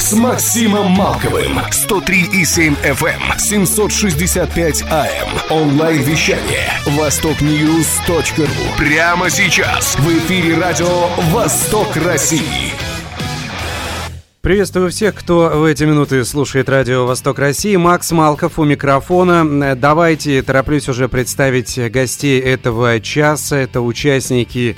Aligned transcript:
с 0.00 0.12
Максимом 0.12 0.90
Малковым. 0.92 1.58
103,7 1.58 2.76
FM, 2.82 3.38
765 3.38 4.82
AM. 4.82 5.50
Онлайн-вещание. 5.50 6.70
Востокньюз.ру. 6.86 8.44
Прямо 8.76 9.30
сейчас. 9.30 9.96
В 9.96 10.08
эфире 10.18 10.56
радио 10.56 11.08
«Восток 11.32 11.96
России». 11.96 12.72
Приветствую 14.40 14.90
всех, 14.90 15.14
кто 15.16 15.50
в 15.50 15.64
эти 15.64 15.84
минуты 15.84 16.24
слушает 16.24 16.68
радио 16.68 17.04
«Восток 17.04 17.38
России». 17.38 17.76
Макс 17.76 18.12
Малков 18.12 18.58
у 18.58 18.64
микрофона. 18.64 19.74
Давайте, 19.74 20.42
тороплюсь 20.42 20.88
уже 20.88 21.08
представить 21.08 21.78
гостей 21.90 22.40
этого 22.40 23.00
часа. 23.00 23.56
Это 23.56 23.80
участники 23.80 24.76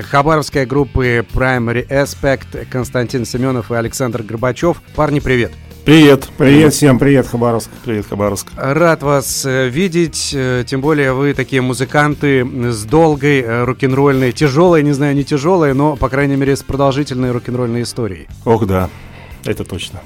хабаровской 0.00 0.64
группы 0.64 1.26
Primary 1.32 1.86
Aspect 1.88 2.66
Константин 2.70 3.24
Семенов 3.24 3.70
и 3.70 3.74
Александр 3.74 4.22
Горбачев. 4.22 4.80
Парни, 4.94 5.20
привет! 5.20 5.52
Привет, 5.84 6.28
привет 6.38 6.74
всем, 6.74 6.96
привет 6.96 7.26
Хабаровск. 7.26 7.68
Привет 7.84 8.06
Хабаровск. 8.06 8.46
Рад 8.56 9.02
вас 9.02 9.44
э, 9.44 9.68
видеть, 9.68 10.30
э, 10.32 10.62
тем 10.64 10.80
более 10.80 11.12
вы 11.12 11.34
такие 11.34 11.60
музыканты 11.60 12.46
с 12.72 12.84
долгой 12.84 13.40
э, 13.40 13.64
рок-н-ролльной, 13.64 14.30
тяжелой, 14.30 14.84
не 14.84 14.92
знаю, 14.92 15.16
не 15.16 15.24
тяжелой, 15.24 15.74
но, 15.74 15.96
по 15.96 16.08
крайней 16.08 16.36
мере, 16.36 16.54
с 16.54 16.62
продолжительной 16.62 17.32
рок-н-ролльной 17.32 17.82
историей. 17.82 18.28
Ох, 18.44 18.64
да, 18.64 18.90
это 19.44 19.64
точно. 19.64 20.02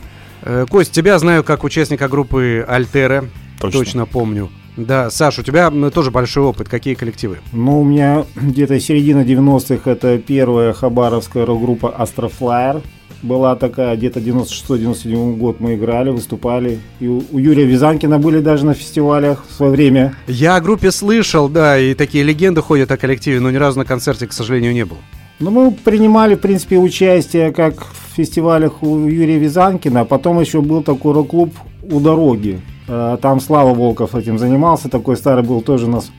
Кость, 0.71 0.93
тебя 0.93 1.19
знаю 1.19 1.45
как 1.45 1.63
участника 1.63 2.09
группы 2.09 2.65
Альтера, 2.67 3.27
точно, 3.61 3.79
точно 3.79 4.07
помню. 4.07 4.51
Да, 4.77 5.11
Саш, 5.11 5.39
у 5.39 5.43
тебя 5.43 5.71
тоже 5.91 6.11
большой 6.11 6.45
опыт. 6.45 6.69
Какие 6.69 6.95
коллективы? 6.95 7.39
Ну, 7.53 7.81
у 7.81 7.85
меня 7.85 8.25
где-то 8.37 8.79
середина 8.79 9.21
90-х 9.21 9.91
это 9.91 10.19
первая 10.19 10.73
хабаровская 10.73 11.47
рок-группа 11.47 11.95
Astroфлyer 11.99 12.83
была 13.23 13.57
такая, 13.57 13.97
где-то 13.97 14.21
96-97 14.21 15.37
год 15.37 15.61
мы 15.61 15.75
играли, 15.75 16.11
выступали. 16.11 16.79
И 17.01 17.09
у, 17.09 17.23
у 17.33 17.39
Юрия 17.39 17.65
Визанкина 17.65 18.19
были 18.19 18.41
даже 18.41 18.67
на 18.67 18.75
фестивалях 18.75 19.45
в 19.49 19.53
свое 19.53 19.73
время. 19.73 20.15
Я 20.27 20.57
о 20.57 20.61
группе 20.61 20.91
слышал, 20.91 21.49
да, 21.49 21.79
и 21.79 21.95
такие 21.95 22.25
легенды 22.25 22.61
ходят 22.61 22.91
о 22.91 22.97
коллективе, 22.97 23.41
но 23.41 23.51
ни 23.51 23.57
разу 23.57 23.79
на 23.79 23.85
концерте, 23.85 24.27
к 24.27 24.33
сожалению, 24.33 24.73
не 24.73 24.85
был. 24.85 24.99
Ну, 25.39 25.51
мы 25.51 25.71
принимали, 25.71 26.35
в 26.35 26.41
принципе, 26.41 26.79
участие 26.79 27.53
как 27.53 27.85
в 27.85 28.17
фестивалях 28.17 28.83
у 28.83 29.07
Юрия 29.07 29.39
Визанкина, 29.39 30.01
а 30.01 30.05
потом 30.05 30.41
еще 30.41 30.63
был 30.63 30.83
такой 30.83 31.13
рок-клуб 31.13 31.55
«У 31.83 32.01
дороги». 32.01 32.61
Э, 32.89 33.19
там 33.21 33.41
Слава 33.41 33.75
Волков 33.75 34.15
этим 34.15 34.39
занимался, 34.39 34.89
такой 34.89 35.17
старый 35.17 35.45
был 35.45 35.61
тоже 35.61 35.87
у 35.87 35.91
нас 35.91 36.11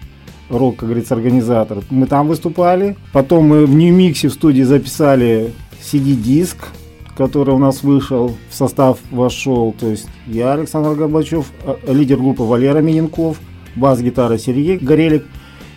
рок, 0.49 0.77
как 0.77 0.89
говорится, 0.89 1.13
организатор. 1.15 1.79
Мы 1.89 2.07
там 2.07 2.27
выступали. 2.27 2.95
Потом 3.13 3.47
мы 3.47 3.65
в 3.65 3.73
Нью-Миксе 3.73 4.29
в 4.29 4.33
студии 4.33 4.63
записали 4.63 5.53
CD-диск 5.81 6.69
который 7.17 7.55
у 7.55 7.57
нас 7.57 7.81
вышел, 7.81 8.37
в 8.47 8.53
состав 8.53 8.99
вошел, 9.09 9.73
то 9.77 9.89
есть 9.89 10.07
я, 10.27 10.53
Александр 10.53 10.93
Горбачев, 10.93 11.51
э, 11.65 11.75
лидер 11.91 12.17
группы 12.17 12.43
Валера 12.43 12.77
Миненков, 12.77 13.39
бас-гитара 13.75 14.37
Сергей 14.37 14.77
Горелик, 14.77 15.25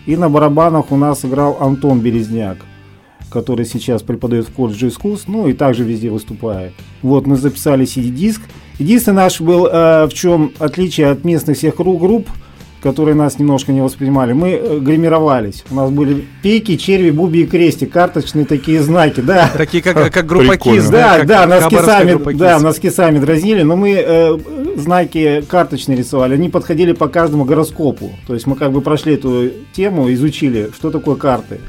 и 0.05 0.15
на 0.15 0.29
барабанах 0.29 0.91
у 0.91 0.97
нас 0.97 1.25
играл 1.25 1.57
Антон 1.59 1.99
Березняк, 1.99 2.57
который 3.31 3.65
сейчас 3.65 4.03
преподает 4.03 4.47
в 4.47 4.53
колледже 4.53 4.89
искусств, 4.89 5.27
ну 5.27 5.47
и 5.47 5.53
также 5.53 5.83
везде 5.83 6.11
выступает. 6.11 6.73
Вот, 7.01 7.25
мы 7.25 7.35
записали 7.37 7.85
CD-диск. 7.85 8.41
Единственный 8.79 9.15
наш 9.15 9.41
был, 9.41 9.67
э, 9.67 10.07
в 10.07 10.13
чем 10.13 10.51
отличие 10.59 11.09
от 11.09 11.23
местных 11.23 11.57
всех 11.57 11.75
групп, 11.77 12.27
которые 12.81 13.15
нас 13.15 13.37
немножко 13.37 13.71
не 13.71 13.81
воспринимали. 13.81 14.33
Мы 14.33 14.51
э, 14.51 14.79
гримировались. 14.79 15.63
У 15.69 15.75
нас 15.75 15.91
были 15.91 16.25
пейки, 16.41 16.77
черви, 16.77 17.11
буби 17.11 17.39
и 17.39 17.45
крестик, 17.45 17.91
карточные 17.91 18.45
такие 18.45 18.81
знаки, 18.81 19.21
да. 19.21 19.49
Такие 19.55 19.83
как, 19.83 20.11
как 20.11 20.25
группа 20.25 20.57
КИС, 20.57 20.89
да? 20.89 21.19
Да, 21.19 21.45
да, 21.45 21.47
носки 21.47 21.77
сами, 21.77 22.33
да, 22.33 22.59
носки 22.59 22.89
сами 22.89 23.19
дразнили, 23.19 23.61
но 23.61 23.75
мы 23.75 23.93
э, 23.93 24.37
знаки 24.77 25.43
карточные 25.47 25.97
рисовали, 25.97 26.33
они 26.33 26.49
подходили 26.49 26.93
по 26.93 27.07
каждому 27.07 27.45
гороскопу. 27.45 28.11
То 28.25 28.33
есть 28.33 28.47
мы 28.47 28.55
как 28.55 28.71
бы 28.71 28.81
прошли 28.81 29.13
эту 29.13 29.51
тему, 29.73 30.11
изучили, 30.13 30.71
что 30.73 30.89
такое 30.89 31.15
карты. 31.15 31.59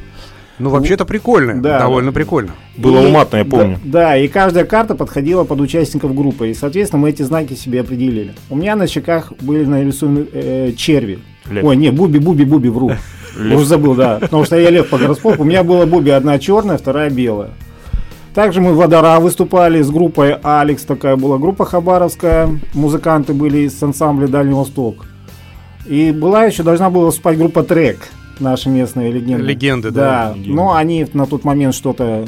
Ну, 0.62 0.70
вообще-то 0.70 1.04
прикольно, 1.04 1.60
да, 1.60 1.80
довольно 1.80 2.12
прикольно. 2.12 2.52
Было 2.76 3.02
и, 3.02 3.06
уматно, 3.08 3.38
я 3.38 3.44
помню. 3.44 3.80
Да, 3.82 4.10
да, 4.10 4.16
и 4.16 4.28
каждая 4.28 4.64
карта 4.64 4.94
подходила 4.94 5.42
под 5.42 5.60
участников 5.60 6.14
группы, 6.14 6.50
и, 6.50 6.54
соответственно, 6.54 7.02
мы 7.02 7.10
эти 7.10 7.22
знаки 7.22 7.54
себе 7.54 7.80
определили. 7.80 8.34
У 8.48 8.54
меня 8.54 8.76
на 8.76 8.86
щеках 8.86 9.32
были 9.40 9.64
нарисованы 9.64 10.24
э, 10.32 10.72
черви. 10.76 11.18
Лев. 11.50 11.64
Ой, 11.64 11.74
не, 11.74 11.90
буби, 11.90 12.18
буби, 12.18 12.44
буби, 12.44 12.68
вру. 12.68 12.92
Уже 13.36 13.64
забыл, 13.64 13.96
да. 13.96 14.18
Потому 14.20 14.44
что 14.44 14.56
я 14.56 14.70
лев 14.70 14.88
по 14.88 14.98
гороскопу. 14.98 15.42
У 15.42 15.44
меня 15.44 15.64
была 15.64 15.84
буби 15.84 16.10
одна 16.10 16.38
черная, 16.38 16.78
вторая 16.78 17.10
белая. 17.10 17.50
Также 18.32 18.60
мы 18.60 18.72
в 18.72 18.76
Водора 18.76 19.18
выступали 19.18 19.82
с 19.82 19.90
группой 19.90 20.36
Алекс, 20.44 20.84
такая 20.84 21.16
была 21.16 21.38
группа 21.38 21.64
хабаровская. 21.64 22.48
Музыканты 22.72 23.32
были 23.34 23.66
из 23.66 23.82
ансамбля 23.82 24.28
Дальний 24.28 24.54
Восток. 24.54 25.06
И 25.86 26.12
была 26.12 26.44
еще, 26.44 26.62
должна 26.62 26.88
была 26.88 27.06
выступать 27.06 27.36
группа 27.36 27.64
Трек 27.64 28.08
наши 28.40 28.68
местные 28.68 29.10
легенды. 29.12 29.44
Легенды, 29.44 29.90
да. 29.90 30.00
Да, 30.00 30.34
легенды. 30.34 30.54
но 30.54 30.74
они 30.74 31.06
на 31.12 31.26
тот 31.26 31.44
момент 31.44 31.74
что-то 31.74 32.26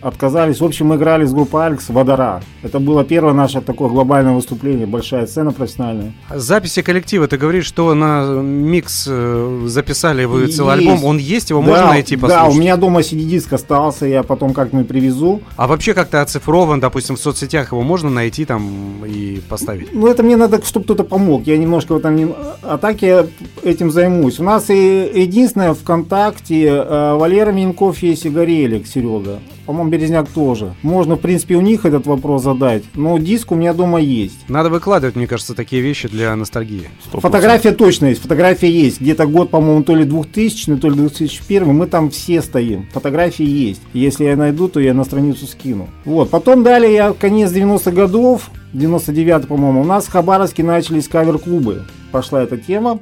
отказались. 0.00 0.60
В 0.60 0.64
общем, 0.64 0.86
мы 0.86 0.96
играли 0.96 1.24
с 1.24 1.32
группой 1.32 1.66
Алекс 1.66 1.88
«Водора». 1.88 2.42
Это 2.62 2.78
было 2.78 3.04
первое 3.04 3.32
наше 3.32 3.60
такое 3.60 3.88
глобальное 3.88 4.32
выступление, 4.32 4.86
большая 4.86 5.26
сцена 5.26 5.52
профессиональная. 5.52 6.12
Записи 6.34 6.82
коллектива, 6.82 7.28
ты 7.28 7.36
говоришь, 7.36 7.66
что 7.66 7.94
на 7.94 8.40
микс 8.42 9.06
э, 9.08 9.62
записали 9.66 10.24
вы 10.24 10.48
целый 10.48 10.76
есть. 10.76 10.88
альбом, 10.88 11.04
он 11.04 11.18
есть, 11.18 11.50
его 11.50 11.62
да, 11.62 11.68
можно 11.68 11.86
найти 11.88 12.16
послушать? 12.16 12.44
Да, 12.44 12.50
у 12.50 12.54
меня 12.54 12.76
дома 12.76 13.00
CD-диск 13.00 13.52
остался, 13.52 14.06
я 14.06 14.22
потом 14.22 14.54
как-нибудь 14.54 14.88
привезу. 14.88 15.42
А 15.56 15.66
вообще 15.66 15.94
как-то 15.94 16.22
оцифрован, 16.22 16.80
допустим, 16.80 17.16
в 17.16 17.20
соцсетях 17.20 17.72
его 17.72 17.82
можно 17.82 18.10
найти 18.10 18.44
там 18.44 19.04
и 19.06 19.40
поставить? 19.48 19.92
Ну, 19.92 20.06
это 20.06 20.22
мне 20.22 20.36
надо, 20.36 20.64
чтобы 20.64 20.84
кто-то 20.84 21.04
помог, 21.04 21.46
я 21.46 21.56
немножко 21.56 21.94
в 21.94 21.98
этом 21.98 22.16
не... 22.16 22.28
А 22.62 22.78
так 22.78 23.02
я 23.02 23.26
этим 23.62 23.90
займусь. 23.90 24.40
У 24.40 24.42
нас 24.42 24.70
и 24.70 25.10
единственное 25.14 25.74
ВКонтакте 25.74 26.66
э, 26.66 27.14
Валера 27.14 27.52
Минков 27.52 27.98
есть 28.02 28.26
и 28.26 28.30
Горелик, 28.30 28.86
Серега. 28.86 29.40
По-моему, 29.66 29.90
Березняк 29.90 30.28
тоже. 30.28 30.74
Можно, 30.82 31.16
в 31.16 31.20
принципе, 31.20 31.56
у 31.56 31.60
них 31.60 31.84
этот 31.84 32.06
вопрос 32.06 32.42
задать, 32.42 32.82
но 32.94 33.18
диск 33.18 33.52
у 33.52 33.54
меня 33.54 33.72
дома 33.72 34.00
есть. 34.00 34.48
Надо 34.48 34.70
выкладывать, 34.70 35.16
мне 35.16 35.26
кажется, 35.26 35.54
такие 35.54 35.82
вещи 35.82 36.08
для 36.08 36.34
ностальгии. 36.36 36.88
100%. 37.12 37.20
Фотография 37.20 37.72
точно 37.72 38.06
есть, 38.06 38.22
фотография 38.22 38.70
есть. 38.70 39.00
Где-то 39.00 39.26
год, 39.26 39.50
по-моему, 39.50 39.82
то 39.82 39.94
ли 39.94 40.04
2000, 40.04 40.76
то 40.76 40.88
ли 40.88 40.94
2001, 40.94 41.68
мы 41.74 41.86
там 41.86 42.10
все 42.10 42.42
стоим. 42.42 42.88
Фотографии 42.92 43.46
есть. 43.46 43.82
Если 43.92 44.24
я 44.24 44.36
найду, 44.36 44.68
то 44.68 44.80
я 44.80 44.94
на 44.94 45.04
страницу 45.04 45.46
скину. 45.46 45.88
Вот, 46.04 46.30
потом 46.30 46.62
далее 46.62 46.92
я 46.92 47.12
конец 47.12 47.52
90-х 47.52 47.90
годов, 47.90 48.50
99 48.72 49.48
по-моему, 49.48 49.82
у 49.82 49.84
нас 49.84 50.06
в 50.06 50.10
Хабаровске 50.10 50.62
начались 50.62 51.08
кавер-клубы. 51.08 51.84
Пошла 52.12 52.42
эта 52.42 52.56
тема. 52.56 53.00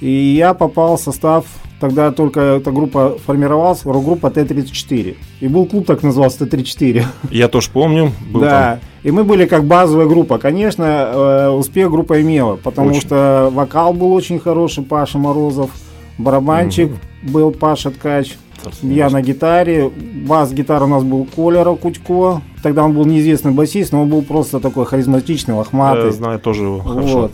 И 0.00 0.10
я 0.10 0.54
попал 0.54 0.96
в 0.96 1.00
состав 1.00 1.44
Тогда 1.80 2.12
только 2.12 2.40
эта 2.40 2.70
группа 2.72 3.16
формировалась, 3.24 3.86
рок-группа 3.86 4.30
Т-34. 4.30 5.16
И 5.40 5.48
был 5.48 5.64
клуб 5.64 5.86
так 5.86 6.02
назывался 6.02 6.44
Т-34. 6.46 7.04
Я 7.30 7.48
тоже 7.48 7.70
помню. 7.72 8.12
Был 8.30 8.42
да. 8.42 8.72
Там. 8.72 8.80
И 9.02 9.10
мы 9.10 9.24
были 9.24 9.46
как 9.46 9.64
базовая 9.64 10.06
группа. 10.06 10.36
Конечно, 10.36 10.84
э, 10.84 11.48
успех 11.48 11.90
группа 11.90 12.20
имела, 12.20 12.56
потому 12.56 12.90
очень. 12.90 13.00
что 13.00 13.48
вокал 13.50 13.94
был 13.94 14.12
очень 14.12 14.38
хороший, 14.38 14.84
Паша 14.84 15.16
Морозов. 15.16 15.70
Барабанчик 16.18 16.90
угу. 16.90 17.32
был 17.32 17.50
Паша 17.50 17.90
Ткач. 17.90 18.36
Я 18.82 19.08
на 19.08 19.22
гитаре. 19.22 19.90
Бас-гитара 20.26 20.84
у 20.84 20.88
нас 20.88 21.02
был 21.02 21.24
Коля 21.24 21.64
Ракутько. 21.64 22.42
Тогда 22.62 22.84
он 22.84 22.92
был 22.92 23.06
неизвестный 23.06 23.52
басист, 23.52 23.92
но 23.92 24.02
он 24.02 24.10
был 24.10 24.20
просто 24.20 24.60
такой 24.60 24.84
харизматичный, 24.84 25.54
лохматый. 25.54 26.06
Я 26.06 26.12
знаю 26.12 26.38
тоже 26.38 26.64
его 26.64 26.80
хорошо. 26.80 27.20
Вот. 27.22 27.32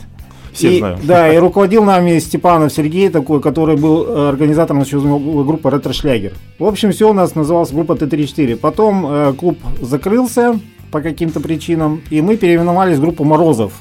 Все 0.57 0.77
и, 0.77 0.79
знают. 0.79 1.07
Да, 1.07 1.33
и 1.33 1.37
руководил 1.39 1.85
нами 1.85 2.19
Степанов 2.19 2.73
Сергей 2.73 3.11
такой, 3.11 3.41
который 3.41 3.77
был 3.77 4.07
э, 4.07 4.29
организатором 4.31 4.83
группы 4.83 5.71
«Ретро-шлягер». 5.71 6.33
В 6.59 6.65
общем, 6.65 6.93
все 6.93 7.11
у 7.11 7.13
нас 7.13 7.35
называлась 7.35 7.71
группа 7.71 7.95
Т-34. 7.95 8.57
Потом 8.57 9.07
э, 9.07 9.33
клуб 9.35 9.59
закрылся 9.81 10.59
по 10.91 11.01
каким-то 11.01 11.41
причинам, 11.41 12.01
и 12.11 12.23
мы 12.23 12.37
переименовались 12.37 12.97
в 12.99 13.01
группу 13.01 13.25
«Морозов». 13.25 13.73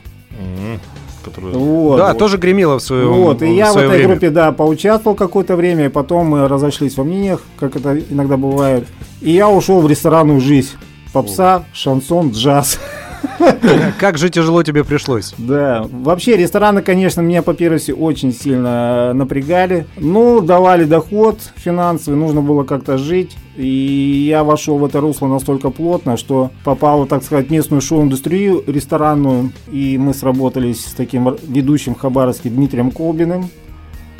Которую... 1.23 1.57
Вот. 1.57 1.97
Да, 1.97 2.13
тоже 2.13 2.37
гремела 2.37 2.77
в 2.77 2.83
своем 2.83 3.11
Вот, 3.11 3.41
и 3.41 3.55
я 3.55 3.73
в 3.73 3.77
этой 3.77 3.87
время. 3.87 4.09
группе, 4.09 4.29
да, 4.29 4.51
поучаствовал 4.51 5.15
какое-то 5.15 5.55
время, 5.55 5.85
и 5.85 5.89
потом 5.89 6.27
мы 6.27 6.47
разошлись 6.47 6.97
во 6.97 7.03
мнениях, 7.03 7.41
как 7.57 7.75
это 7.75 7.97
иногда 7.97 8.37
бывает. 8.37 8.85
И 9.21 9.31
я 9.31 9.49
ушел 9.49 9.81
в 9.81 9.87
ресторанную 9.87 10.39
жизнь. 10.39 10.73
Попса, 11.13 11.63
шансон, 11.73 12.29
джаз. 12.29 12.79
Как 13.99 14.17
же 14.17 14.29
тяжело 14.29 14.63
тебе 14.63 14.83
пришлось? 14.83 15.33
Да, 15.37 15.85
вообще 15.91 16.37
рестораны, 16.37 16.81
конечно, 16.81 17.21
меня 17.21 17.41
по 17.41 17.53
первости 17.53 17.91
очень 17.91 18.33
сильно 18.33 19.13
напрягали. 19.13 19.85
Ну, 19.97 20.41
давали 20.41 20.85
доход 20.85 21.39
финансовый, 21.55 22.15
нужно 22.15 22.41
было 22.41 22.63
как-то 22.63 22.97
жить. 22.97 23.35
И 23.55 24.25
я 24.27 24.43
вошел 24.43 24.77
в 24.77 24.85
это 24.85 24.99
русло 24.99 25.27
настолько 25.27 25.69
плотно, 25.69 26.17
что 26.17 26.51
попал, 26.63 27.05
так 27.05 27.23
сказать, 27.23 27.47
в 27.47 27.51
местную 27.51 27.81
шоу-индустрию 27.81 28.63
ресторанную. 28.67 29.51
И 29.71 29.97
мы 29.97 30.13
сработались 30.13 30.85
с 30.85 30.93
таким 30.93 31.35
ведущим 31.47 31.95
Хабаровским 31.95 32.53
Дмитрием 32.53 32.91
Колбиным. 32.91 33.49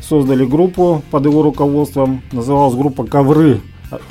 Создали 0.00 0.44
группу 0.44 1.02
под 1.10 1.26
его 1.26 1.42
руководством. 1.42 2.22
Называлась 2.32 2.74
группа 2.74 3.04
«Ковры». 3.04 3.60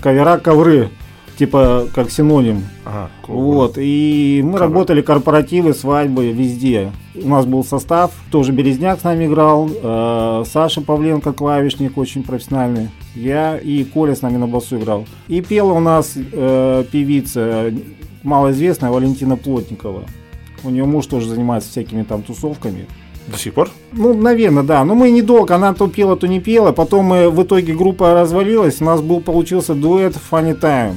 Ковера 0.01 0.37
«Ковры» 0.37 0.89
типа 1.37 1.87
как 1.93 2.09
синоним. 2.11 2.63
Ага, 2.85 3.09
Вот, 3.27 3.77
и 3.77 4.41
мы 4.43 4.51
Круто. 4.57 4.63
работали 4.65 5.01
корпоративы, 5.01 5.73
свадьбы, 5.73 6.31
везде. 6.31 6.91
У 7.15 7.27
нас 7.29 7.45
был 7.45 7.63
состав, 7.63 8.11
тоже 8.31 8.51
Березняк 8.51 8.99
с 8.99 9.03
нами 9.03 9.25
играл, 9.25 9.69
э, 9.71 10.43
Саша 10.51 10.81
Павленко, 10.81 11.33
клавишник, 11.33 11.97
очень 11.97 12.23
профессиональный. 12.23 12.89
Я 13.15 13.57
и 13.57 13.83
Коля 13.83 14.15
с 14.15 14.21
нами 14.21 14.37
на 14.37 14.47
басу 14.47 14.77
играл. 14.77 15.05
И 15.27 15.41
пела 15.41 15.73
у 15.73 15.79
нас 15.79 16.13
э, 16.15 16.83
певица 16.91 17.71
малоизвестная 18.23 18.91
Валентина 18.91 19.37
Плотникова. 19.37 20.03
У 20.63 20.69
нее 20.69 20.85
муж 20.85 21.05
тоже 21.05 21.29
занимается 21.29 21.69
всякими 21.69 22.03
там 22.03 22.23
тусовками. 22.23 22.87
До 23.27 23.37
сих 23.39 23.53
пор? 23.53 23.69
Ну, 23.91 24.13
наверное, 24.13 24.63
да. 24.63 24.83
Но 24.85 24.93
мы 24.93 25.09
недолго, 25.09 25.55
она 25.55 25.73
то 25.73 25.87
пела, 25.87 26.15
то 26.15 26.27
не 26.27 26.39
пела. 26.39 26.71
Потом 26.71 27.05
мы, 27.05 27.29
в 27.29 27.41
итоге 27.41 27.73
группа 27.73 28.13
развалилась. 28.13 28.81
У 28.81 28.85
нас 28.85 29.01
был, 29.01 29.19
получился 29.19 29.73
дуэт 29.73 30.15
Funny 30.31 30.59
Time. 30.59 30.93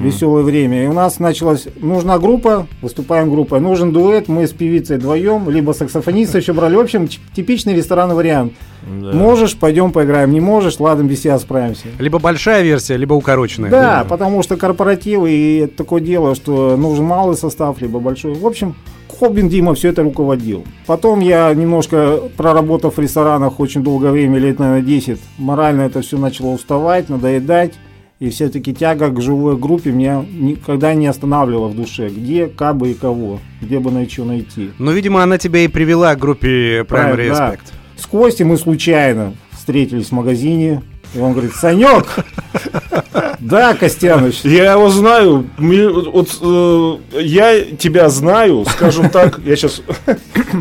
Веселое 0.00 0.42
время. 0.42 0.84
И 0.84 0.86
у 0.86 0.92
нас 0.92 1.18
началась, 1.18 1.66
нужна 1.76 2.18
группа, 2.18 2.66
выступаем 2.82 3.30
группой, 3.30 3.60
нужен 3.60 3.92
дуэт, 3.92 4.28
мы 4.28 4.46
с 4.46 4.52
певицей 4.52 4.96
вдвоем, 4.96 5.48
либо 5.50 5.72
саксофониста 5.72 6.38
еще 6.38 6.52
брали. 6.52 6.76
В 6.76 6.80
общем, 6.80 7.08
типичный 7.34 7.74
ресторанный 7.74 8.14
вариант. 8.14 8.52
Да. 8.86 9.12
Можешь, 9.12 9.56
пойдем 9.56 9.90
поиграем, 9.90 10.30
не 10.30 10.40
можешь, 10.40 10.78
ладно, 10.78 11.04
без 11.04 11.20
тебя 11.20 11.38
справимся. 11.38 11.86
Либо 11.98 12.18
большая 12.18 12.62
версия, 12.62 12.96
либо 12.96 13.14
укороченная. 13.14 13.70
Да, 13.70 14.06
потому 14.08 14.42
что 14.42 14.56
корпоративы 14.56 15.30
и 15.30 15.66
такое 15.66 16.00
дело, 16.00 16.34
что 16.34 16.76
нужен 16.76 17.04
малый 17.04 17.36
состав, 17.36 17.80
либо 17.80 17.98
большой. 17.98 18.34
В 18.34 18.46
общем, 18.46 18.76
Хоббин 19.18 19.48
Дима 19.48 19.74
все 19.74 19.88
это 19.88 20.02
руководил. 20.02 20.64
Потом 20.86 21.20
я 21.20 21.52
немножко, 21.54 22.20
проработав 22.36 22.96
в 22.96 23.00
ресторанах 23.00 23.60
очень 23.60 23.82
долгое 23.82 24.10
время, 24.10 24.38
лет, 24.38 24.58
наверное, 24.58 24.82
10, 24.82 25.18
морально 25.38 25.82
это 25.82 26.02
все 26.02 26.18
начало 26.18 26.48
уставать, 26.48 27.08
надоедать. 27.08 27.72
И 28.18 28.30
все-таки 28.30 28.72
тяга 28.72 29.10
к 29.10 29.20
живой 29.20 29.58
группе 29.58 29.90
меня 29.90 30.24
никогда 30.32 30.94
не 30.94 31.06
останавливала 31.06 31.68
в 31.68 31.76
душе. 31.76 32.08
Где, 32.08 32.46
как 32.46 32.76
бы 32.76 32.92
и 32.92 32.94
кого. 32.94 33.40
Где 33.60 33.78
бы 33.78 33.90
на 33.90 34.08
что 34.08 34.24
найти. 34.24 34.70
Ну, 34.78 34.92
видимо, 34.92 35.22
она 35.22 35.36
тебя 35.36 35.60
и 35.60 35.68
привела 35.68 36.14
к 36.14 36.18
группе 36.18 36.80
Prime 36.80 36.84
Правильно, 36.84 37.34
да. 37.34 37.52
Respect. 37.52 37.72
С 37.98 38.06
Костей 38.06 38.44
мы 38.44 38.56
случайно 38.56 39.34
встретились 39.52 40.06
в 40.06 40.12
магазине. 40.12 40.82
И 41.14 41.18
он 41.18 41.32
говорит, 41.32 41.52
Санек! 41.54 42.06
Да, 43.40 43.74
Костяныч. 43.74 44.40
Я 44.44 44.72
его 44.72 44.90
знаю. 44.90 45.46
Вот, 45.58 46.38
э, 46.40 46.96
я 47.20 47.64
тебя 47.76 48.08
знаю, 48.08 48.64
скажем 48.68 49.10
так. 49.10 49.40
Я 49.44 49.56
сейчас. 49.56 49.82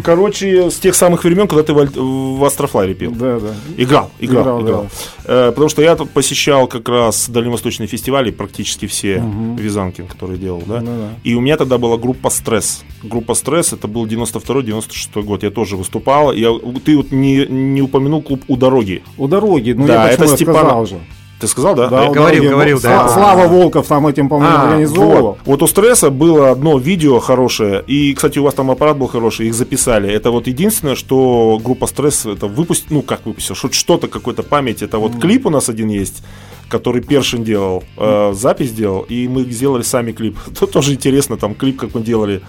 Короче, 0.04 0.70
с 0.70 0.76
тех 0.76 0.96
самых 0.96 1.24
времен, 1.24 1.48
когда 1.48 1.64
ты 1.64 1.74
в, 1.74 2.38
в 2.38 2.44
Астрофлайре 2.46 2.94
пел. 2.94 3.12
Да, 3.12 3.40
да. 3.40 3.54
Играл, 3.78 4.12
играл, 4.20 4.42
Играл, 4.44 4.62
играл. 4.62 4.88
Э, 5.26 5.52
потому 5.52 5.70
что 5.70 5.82
я 5.82 5.96
посещал 5.96 6.68
как 6.68 6.88
раз 6.90 7.30
дальневосточные 7.30 7.88
фестивали, 7.88 8.32
практически 8.32 8.88
все 8.88 9.24
Визанкин, 9.58 10.08
который 10.08 10.38
делал, 10.38 10.64
да? 10.66 10.82
Ну 10.82 10.86
да. 10.88 11.10
И 11.24 11.34
у 11.36 11.42
меня 11.42 11.58
тогда 11.58 11.78
была 11.78 11.98
группа 11.98 12.30
«Стресс». 12.30 12.84
Группа 13.04 13.34
«Стресс» 13.34 13.74
это 13.74 13.88
был 13.88 14.06
92-96 14.06 15.22
год. 15.24 15.44
Я 15.44 15.52
тоже 15.52 15.78
выступал. 15.78 16.34
Я, 16.34 16.52
ты 16.84 16.98
вот 16.98 17.12
не, 17.12 17.46
не 17.46 17.82
упомянул 17.82 18.22
клуб 18.22 18.44
«У 18.48 18.58
дороги». 18.58 19.04
У 19.18 19.28
дороги, 19.28 19.72
ну 19.72 19.88
Да, 19.88 20.06
я 20.06 20.12
это 20.12 20.28
Степан- 20.28 20.56
сказал 20.56 20.86
же. 20.86 21.00
Ты 21.46 21.52
сказал, 21.52 21.76
да? 21.76 21.88
Да, 21.90 22.04
Я 22.06 22.12
говорил, 22.12 22.42
дороги. 22.42 22.48
говорил, 22.54 22.78
Сла- 22.78 22.82
да. 22.82 23.10
Слава 23.10 23.48
Волков 23.48 23.88
там 23.88 24.08
этим, 24.08 24.30
по-моему, 24.30 24.56
А, 24.56 24.64
организовывал. 24.64 25.22
вот. 25.22 25.38
Вот 25.46 25.62
у 25.64 25.68
стресса 25.68 26.10
было 26.10 26.50
одно 26.52 26.78
видео 26.80 27.20
хорошее, 27.20 27.84
и, 27.86 28.14
кстати, 28.14 28.40
у 28.40 28.44
вас 28.44 28.54
там 28.56 28.72
аппарат 28.72 28.98
был 28.98 29.08
хороший, 29.08 29.48
их 29.48 29.54
записали. 29.54 30.10
Это 30.12 30.32
вот 30.32 30.48
единственное, 30.48 30.96
что 30.96 31.60
группа 31.64 31.88
стресс 31.88 32.26
это 32.26 32.48
выпустила, 32.48 32.96
ну 32.96 33.02
как 33.04 33.26
выпустил, 33.26 33.56
что- 33.56 33.72
что-то, 33.72 34.08
какой-то 34.08 34.44
память. 34.44 34.82
Это 34.82 34.98
вот 34.98 35.20
клип 35.20 35.46
у 35.46 35.50
нас 35.50 35.70
один 35.70 35.90
есть, 35.90 36.24
который 36.68 37.02
Першин 37.04 37.44
делал, 37.44 37.84
э, 37.98 38.34
запись 38.36 38.72
делал, 38.72 39.02
и 39.08 39.28
мы 39.28 39.44
сделали 39.44 39.84
сами 39.84 40.12
клип. 40.12 40.38
Тут 40.60 40.72
тоже 40.72 40.94
интересно, 40.94 41.38
там 41.38 41.54
клип, 41.54 41.78
как 41.80 41.94
мы 41.94 42.02
делали. 42.02 42.42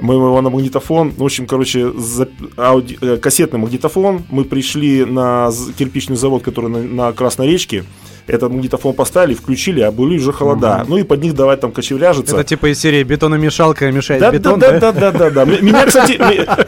Мы 0.00 0.14
его 0.14 0.40
на 0.40 0.50
магнитофон, 0.50 1.12
в 1.16 1.22
общем, 1.22 1.46
короче, 1.46 1.92
за- 1.92 2.28
ауди- 2.56 2.98
э, 3.00 3.16
кассетный 3.16 3.60
магнитофон. 3.60 4.24
Мы 4.28 4.42
пришли 4.44 5.04
на 5.04 5.50
кирпичный 5.78 6.16
завод, 6.16 6.42
который 6.42 6.68
на, 6.68 6.82
на 6.82 7.12
Красной 7.12 7.46
речке. 7.46 7.84
Этот 8.26 8.50
магнитофон 8.50 8.94
поставили, 8.94 9.34
включили, 9.34 9.80
а 9.80 9.92
были 9.92 10.18
уже 10.18 10.32
холода. 10.32 10.84
Ну 10.88 10.96
и 10.96 11.02
под 11.02 11.22
них 11.22 11.34
давать 11.34 11.60
там 11.60 11.72
кочевряжиться. 11.72 12.34
Это 12.34 12.44
типа 12.44 12.72
из 12.72 12.80
серии 12.80 13.02
бетономешалка 13.02 13.90
мешает 13.92 14.20
Да, 14.20 14.30
бетон, 14.30 14.58
да, 14.58 14.78
да, 14.78 14.92
да, 14.92 15.12
да, 15.12 15.30
да. 15.30 15.44
Меня, 15.44 15.86
кстати, 15.86 16.18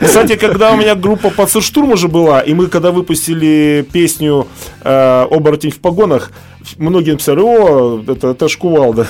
кстати, 0.01 0.37
когда 0.37 0.73
у 0.73 0.77
меня 0.77 0.95
группа 0.95 1.31
«Пацанштурм» 1.31 1.93
уже 1.93 2.09
была, 2.09 2.41
и 2.41 2.53
мы 2.55 2.67
когда 2.67 2.91
выпустили 2.91 3.87
песню 3.91 4.47
э, 4.83 5.27
«Оборотень 5.31 5.71
в 5.71 5.79
погонах», 5.79 6.31
многие 6.79 7.13
написали, 7.13 7.41
о, 7.41 8.03
это, 8.07 8.29
это 8.29 8.49
ж 8.49 8.57
кувалда. 8.57 9.07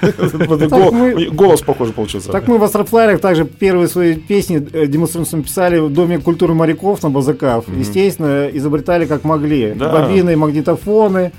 Голос 1.32 1.60
похожий 1.62 1.92
получился. 1.92 2.30
Так 2.30 2.48
мы 2.48 2.58
в 2.58 2.64
Астрофлайерах 2.64 3.20
также 3.20 3.44
первые 3.44 3.88
свои 3.88 4.14
песни 4.14 4.66
э, 4.72 4.86
демонстрационно 4.86 5.42
писали 5.42 5.78
в 5.78 5.92
Доме 5.92 6.18
культуры 6.18 6.54
моряков 6.54 7.02
на 7.02 7.10
Базаках. 7.10 7.64
Естественно, 7.68 8.48
изобретали 8.52 9.06
как 9.06 9.24
могли. 9.24 9.72
Бобины, 9.72 10.36
магнитофоны. 10.36 11.32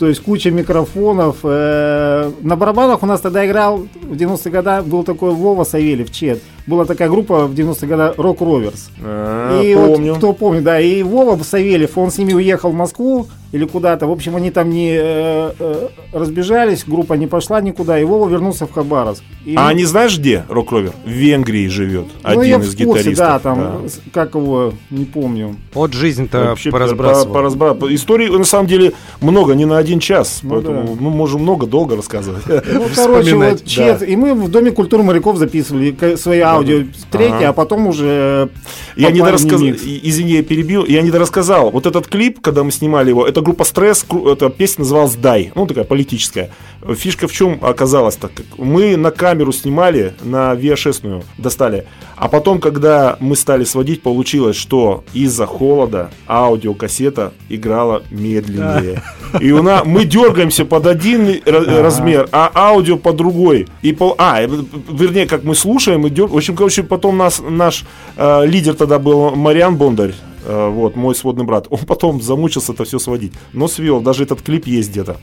То 0.00 0.08
есть 0.08 0.22
куча 0.22 0.50
микрофонов. 0.50 1.36
Э, 1.44 2.30
На 2.40 2.56
барабанах 2.56 3.02
у 3.02 3.06
нас 3.06 3.20
тогда 3.20 3.46
играл 3.46 3.86
в 4.02 4.12
90-е 4.14 4.50
годы 4.50 4.82
был 4.82 5.04
такой 5.04 5.32
Вова 5.32 5.64
Савельев, 5.64 6.10
Чет. 6.10 6.40
Была 6.66 6.86
такая 6.86 7.10
группа 7.10 7.46
в 7.46 7.52
90-е 7.52 7.86
годы 7.86 8.14
Рок 8.16 8.40
Роверс. 8.40 8.90
А, 9.04 9.60
И 9.62 9.74
вот 9.74 9.94
Помню. 9.96 10.14
кто 10.14 10.32
помнит, 10.32 10.62
да, 10.64 10.80
и 10.80 11.02
Вова 11.02 11.40
Савельев, 11.42 11.98
он 11.98 12.10
с 12.10 12.16
ними 12.16 12.32
уехал 12.32 12.70
в 12.70 12.74
Москву 12.74 13.26
или 13.52 13.64
куда-то. 13.64 14.06
В 14.06 14.10
общем, 14.12 14.36
они 14.36 14.50
там 14.50 14.70
не 14.70 14.90
э, 14.92 15.52
э, 15.58 15.88
разбежались, 16.12 16.84
группа 16.86 17.14
не 17.14 17.26
пошла 17.26 17.60
никуда, 17.60 17.98
и 17.98 18.04
Вова 18.04 18.28
вернулся 18.28 18.66
в 18.66 18.72
Хабаровск. 18.72 19.22
И 19.44 19.54
А 19.56 19.68
они 19.68 19.84
знаешь 19.84 20.18
где, 20.18 20.44
Рок-Ровер? 20.48 20.92
В 21.04 21.08
Венгрии 21.08 21.66
живет. 21.68 22.06
ну, 22.22 22.42
я 22.42 22.56
Один 22.56 22.60
в 22.60 22.64
из 22.64 22.76
курсе, 22.76 22.84
гитаристов. 23.10 23.16
да, 23.16 23.38
там, 23.38 23.58
да. 23.58 23.90
как 24.12 24.34
его, 24.34 24.74
не 24.90 25.04
помню. 25.04 25.56
Вот 25.74 25.92
жизнь-то 25.94 26.44
Вообще 26.50 26.70
поразбрасывала. 26.70 27.32
по- 27.32 27.38
поразбра- 27.74 27.94
Историй 27.94 28.28
на 28.28 28.44
самом 28.44 28.66
деле 28.68 28.92
много, 29.20 29.54
не 29.54 29.64
на 29.64 29.78
один 29.78 29.98
час. 29.98 30.40
Ну 30.42 30.50
поэтому 30.50 30.82
да. 30.94 31.02
мы 31.02 31.10
можем 31.10 31.42
много 31.42 31.66
долго 31.66 31.96
рассказывать. 31.96 32.42
Ну, 32.46 32.82
короче, 32.94 33.34
вот 33.34 33.64
Чет, 33.64 34.02
и 34.08 34.14
мы 34.16 34.34
в 34.34 34.48
Доме 34.50 34.70
культуры 34.70 35.02
моряков 35.02 35.36
записывали 35.38 35.94
свои 36.16 36.40
аудио 36.40 36.82
треки, 37.10 37.32
Ага. 37.32 37.48
а 37.48 37.52
потом 37.52 37.86
уже 37.86 38.48
Я 38.96 39.10
не 39.10 39.20
дорассказал, 39.20 39.66
извини, 39.68 40.32
я 40.34 40.42
перебил, 40.42 40.84
я 40.86 41.02
не 41.02 41.10
дорассказал. 41.10 41.70
Вот 41.70 41.86
этот 41.86 42.06
клип, 42.06 42.40
когда 42.40 42.62
мы 42.62 42.70
снимали 42.70 43.08
его, 43.10 43.26
это 43.26 43.39
группа 43.40 43.64
Стресс, 43.64 44.04
эта 44.26 44.50
песня 44.50 44.82
называлась 44.82 45.14
Дай, 45.14 45.52
ну 45.54 45.66
такая 45.66 45.84
политическая. 45.84 46.50
Фишка 46.94 47.28
в 47.28 47.32
чем 47.32 47.58
оказалась 47.62 48.16
так, 48.16 48.32
как 48.34 48.46
мы 48.56 48.96
на 48.96 49.10
камеру 49.10 49.52
снимали, 49.52 50.14
на 50.22 50.54
VHS-ную 50.54 51.22
достали, 51.36 51.86
а 52.16 52.28
потом, 52.28 52.58
когда 52.58 53.16
мы 53.20 53.36
стали 53.36 53.64
сводить, 53.64 54.02
получилось, 54.02 54.56
что 54.56 55.04
из-за 55.12 55.46
холода 55.46 56.10
аудиокассета 56.26 57.32
играла 57.48 58.02
медленнее. 58.10 59.02
И 59.40 59.52
у 59.52 59.62
нас 59.62 59.84
мы 59.84 60.04
дергаемся 60.04 60.64
под 60.64 60.86
один 60.86 61.28
ра- 61.28 61.82
размер, 61.82 62.28
а 62.32 62.50
аудио 62.54 62.96
под 62.96 63.16
другой. 63.16 63.68
И 63.82 63.92
по, 63.92 64.14
а, 64.18 64.42
э, 64.42 64.48
вернее, 64.90 65.26
как 65.26 65.44
мы 65.44 65.54
слушаем, 65.54 66.06
и 66.06 66.10
дер- 66.10 66.28
в 66.28 66.36
общем, 66.36 66.56
короче, 66.56 66.82
потом 66.82 67.18
нас 67.18 67.40
наш 67.46 67.84
э, 68.16 68.46
лидер 68.46 68.74
тогда 68.74 68.98
был 68.98 69.34
Мариан 69.34 69.76
Бондарь. 69.76 70.14
Э, 70.50 70.68
вот, 70.68 70.96
мой 70.96 71.14
сводный 71.14 71.44
брат. 71.44 71.66
Он 71.70 71.78
потом 71.78 72.20
замучился 72.20 72.72
это 72.72 72.84
все 72.84 72.98
сводить. 72.98 73.32
Но 73.52 73.68
свел, 73.68 74.00
даже 74.00 74.24
этот 74.24 74.42
клип 74.42 74.66
есть 74.66 74.90
где-то. 74.90 75.16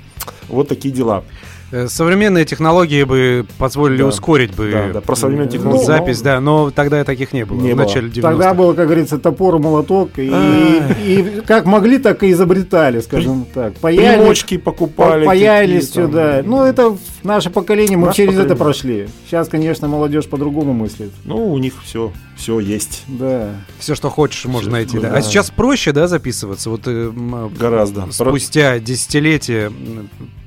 Вот 0.47 0.67
такие 0.67 0.93
дела. 0.93 1.23
Э, 1.69 1.87
Современные 1.89 2.45
технологии 2.45 3.03
бы 3.03 3.45
позволили 3.57 3.97
Да. 3.97 4.05
ускорить 4.07 4.55
бы 4.55 4.71
Да, 4.71 4.93
да, 4.93 5.01
про 5.01 5.15
современные 5.15 5.47
Ну, 5.47 5.51
технологии. 5.51 5.85
запись, 5.85 6.21
да, 6.21 6.39
но 6.39 6.71
тогда 6.71 7.03
таких 7.03 7.33
не 7.33 7.45
было 7.45 7.59
Не 7.59 7.73
в 7.73 7.75
было. 7.75 7.83
начале 7.85 8.07
90-х. 8.09 8.21
Тогда 8.21 8.53
было, 8.53 8.73
как 8.73 8.85
говорится, 8.85 9.17
топор 9.17 9.55
и 9.55 9.59
молоток, 9.59 10.11
и, 10.17 10.31
и 11.05 11.41
как 11.45 11.65
могли, 11.65 11.97
так 11.97 12.23
и 12.23 12.31
изобретали, 12.31 13.01
скажем 13.01 13.45
так. 13.53 13.73
Паяльник, 13.75 14.19
Примочки 14.19 14.57
покупали. 14.57 15.25
паялись 15.25 15.87
какие-то. 15.89 16.07
сюда. 16.09 16.41
Ну, 16.45 16.63
это 16.63 16.97
наше 17.23 17.49
поколение, 17.49 17.97
мы 17.97 18.07
Наше 18.07 18.17
через 18.17 18.33
это 18.39 18.55
поколение. 18.55 18.57
прошли. 18.63 19.07
Сейчас, 19.25 19.49
конечно, 19.49 19.87
молодежь 19.89 20.27
по-другому 20.27 20.71
мыслит. 20.73 21.11
Ну, 21.25 21.51
у 21.51 21.57
них 21.57 21.73
все, 21.83 22.13
все 22.37 22.59
есть. 22.61 23.03
Да. 23.07 23.49
Все, 23.79 23.93
что 23.95 24.09
хочешь, 24.09 24.45
можно 24.45 24.71
найти. 24.71 24.99
Да. 24.99 25.09
да. 25.09 25.17
А 25.17 25.21
сейчас 25.21 25.49
проще, 25.49 25.91
да, 25.91 26.07
записываться? 26.07 26.69
Вот 26.69 26.83
э, 26.85 27.11
Гораздо. 27.59 28.07
спустя 28.11 28.79
десятилетия 28.79 29.69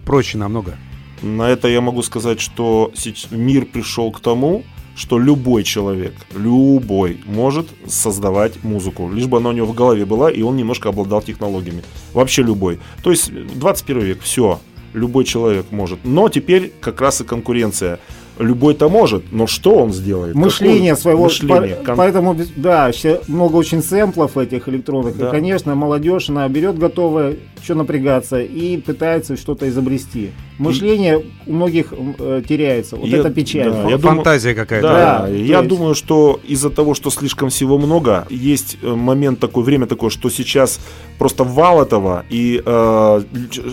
проще 0.07 0.39
намного. 0.39 0.77
На 1.23 1.51
это 1.51 1.69
я 1.69 1.81
могу 1.81 2.03
сказать, 2.03 2.41
что 2.41 2.93
мир 3.31 3.67
пришел 3.67 4.11
к 4.11 4.21
тому, 4.21 4.65
что 4.97 5.19
любой 5.19 5.65
человек, 5.65 6.15
любой, 6.35 7.21
может 7.27 7.69
создавать 7.87 8.63
музыку, 8.63 9.11
лишь 9.11 9.27
бы 9.27 9.39
она 9.39 9.51
у 9.51 9.53
него 9.53 9.67
в 9.67 9.75
голове 9.75 10.05
была, 10.05 10.31
и 10.31 10.43
он 10.43 10.57
немножко 10.57 10.89
обладал 10.89 11.23
технологиями. 11.23 11.83
Вообще 12.13 12.43
любой. 12.43 12.81
То 13.03 13.11
есть 13.11 13.33
21 13.33 14.01
век, 14.03 14.21
все, 14.23 14.61
любой 14.93 15.25
человек 15.25 15.67
может. 15.71 16.01
Но 16.05 16.29
теперь 16.29 16.73
как 16.81 17.01
раз 17.01 17.21
и 17.21 17.25
конкуренция 17.25 17.99
любой-то 18.41 18.89
может, 18.89 19.25
но 19.33 19.47
что 19.47 19.75
он 19.75 19.93
сделает? 19.93 20.35
Мышление 20.35 20.93
Какое 20.95 21.03
своего. 21.03 21.25
Мышление. 21.25 21.77
по- 21.87 21.95
Поэтому, 21.95 22.37
да, 22.57 22.91
много 23.29 23.57
очень 23.57 23.83
сэмплов 23.83 24.37
этих 24.37 24.69
электронных. 24.69 25.17
Да. 25.17 25.29
И, 25.29 25.31
конечно, 25.31 25.75
молодежь, 25.75 26.29
она 26.31 26.49
берет 26.49 26.79
готовое, 26.79 27.37
что 27.63 27.75
напрягаться, 27.75 28.41
и 28.41 28.79
пытается 28.79 29.37
что-то 29.37 29.69
изобрести. 29.69 30.31
Мышление 30.59 31.23
у 31.47 31.53
многих 31.53 31.93
э, 31.93 32.43
теряется. 32.49 32.97
Вот 32.97 33.07
Я- 33.07 33.19
это 33.19 33.31
печаль. 33.31 33.71
да, 33.71 33.89
я 33.89 33.97
думаю- 33.99 34.17
Фантазия 34.17 34.55
какая-то. 34.55 34.89
Да, 34.89 35.19
Да, 35.23 35.29
я 35.29 35.59
есть- 35.59 35.69
думаю, 35.69 35.95
что 35.95 36.41
из-за 36.47 36.71
того, 36.71 36.95
что 36.95 37.11
слишком 37.11 37.49
всего 37.51 37.79
много, 37.79 38.27
есть 38.31 38.77
э, 38.83 38.95
момент 38.95 39.39
такой, 39.41 39.63
время 39.65 39.87
такое, 39.87 40.11
что 40.11 40.29
сейчас 40.31 40.81
просто 41.19 41.45
вал 41.45 41.83
этого, 41.83 42.25
и 42.31 42.63
э, 42.65 43.23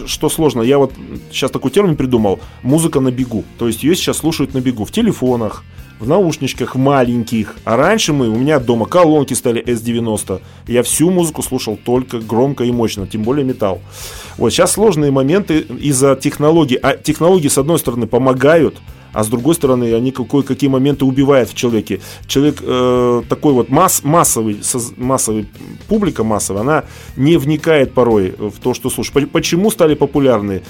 что 0.06 0.30
сложно, 0.30 0.62
я 0.62 0.78
вот 0.78 0.94
сейчас 1.32 1.52
такой 1.52 1.72
термин 1.72 1.96
придумал, 1.96 2.40
музыка 2.64 3.00
на 3.00 3.12
бегу, 3.12 3.44
то 3.58 3.68
есть 3.68 3.84
ее 3.84 3.96
сейчас 3.96 4.18
слушают 4.18 4.54
на 4.58 4.62
бегу, 4.62 4.86
в 4.86 4.92
телефонах, 4.92 5.64
в 6.00 6.08
наушничках 6.08 6.76
маленьких, 6.76 7.56
а 7.64 7.76
раньше 7.78 8.14
мы, 8.14 8.28
у 8.30 8.36
меня 8.36 8.60
дома 8.60 8.86
колонки 8.86 9.34
стали 9.34 9.64
S90, 9.64 10.42
я 10.68 10.82
всю 10.84 11.10
музыку 11.10 11.42
слушал 11.44 11.78
только 11.84 12.20
громко 12.20 12.64
и 12.64 12.72
мощно, 12.72 13.08
тем 13.08 13.24
более 13.24 13.46
металл. 13.46 13.82
Вот 14.38 14.52
сейчас 14.52 14.74
сложные 14.74 15.12
моменты 15.12 15.60
из-за 15.60 16.16
технологий, 16.16 16.76
а 16.82 16.98
технологии 16.98 17.48
с 17.50 17.58
одной 17.58 17.80
стороны 17.80 18.06
помогают, 18.08 18.76
а 19.14 19.24
с 19.24 19.28
другой 19.28 19.56
стороны, 19.56 19.96
они 19.96 20.12
какой, 20.12 20.44
какие 20.44 20.70
моменты 20.70 21.06
убивают 21.06 21.50
в 21.50 21.56
человеке. 21.56 22.02
Человек 22.28 22.58
э, 22.62 23.24
такой 23.28 23.54
вот 23.54 23.70
масс, 23.70 24.04
массовый, 24.04 24.56
соз- 24.62 24.94
массовый, 24.98 25.48
публика 25.88 26.24
массовая, 26.24 26.62
она 26.62 26.84
не 27.16 27.38
вникает 27.38 27.94
порой 27.94 28.36
в 28.38 28.60
то, 28.62 28.76
что 28.76 28.90
слушает. 28.92 29.14
По- 29.32 29.40
Почему 29.40 29.72
стали 29.72 29.96
популярны 29.96 30.62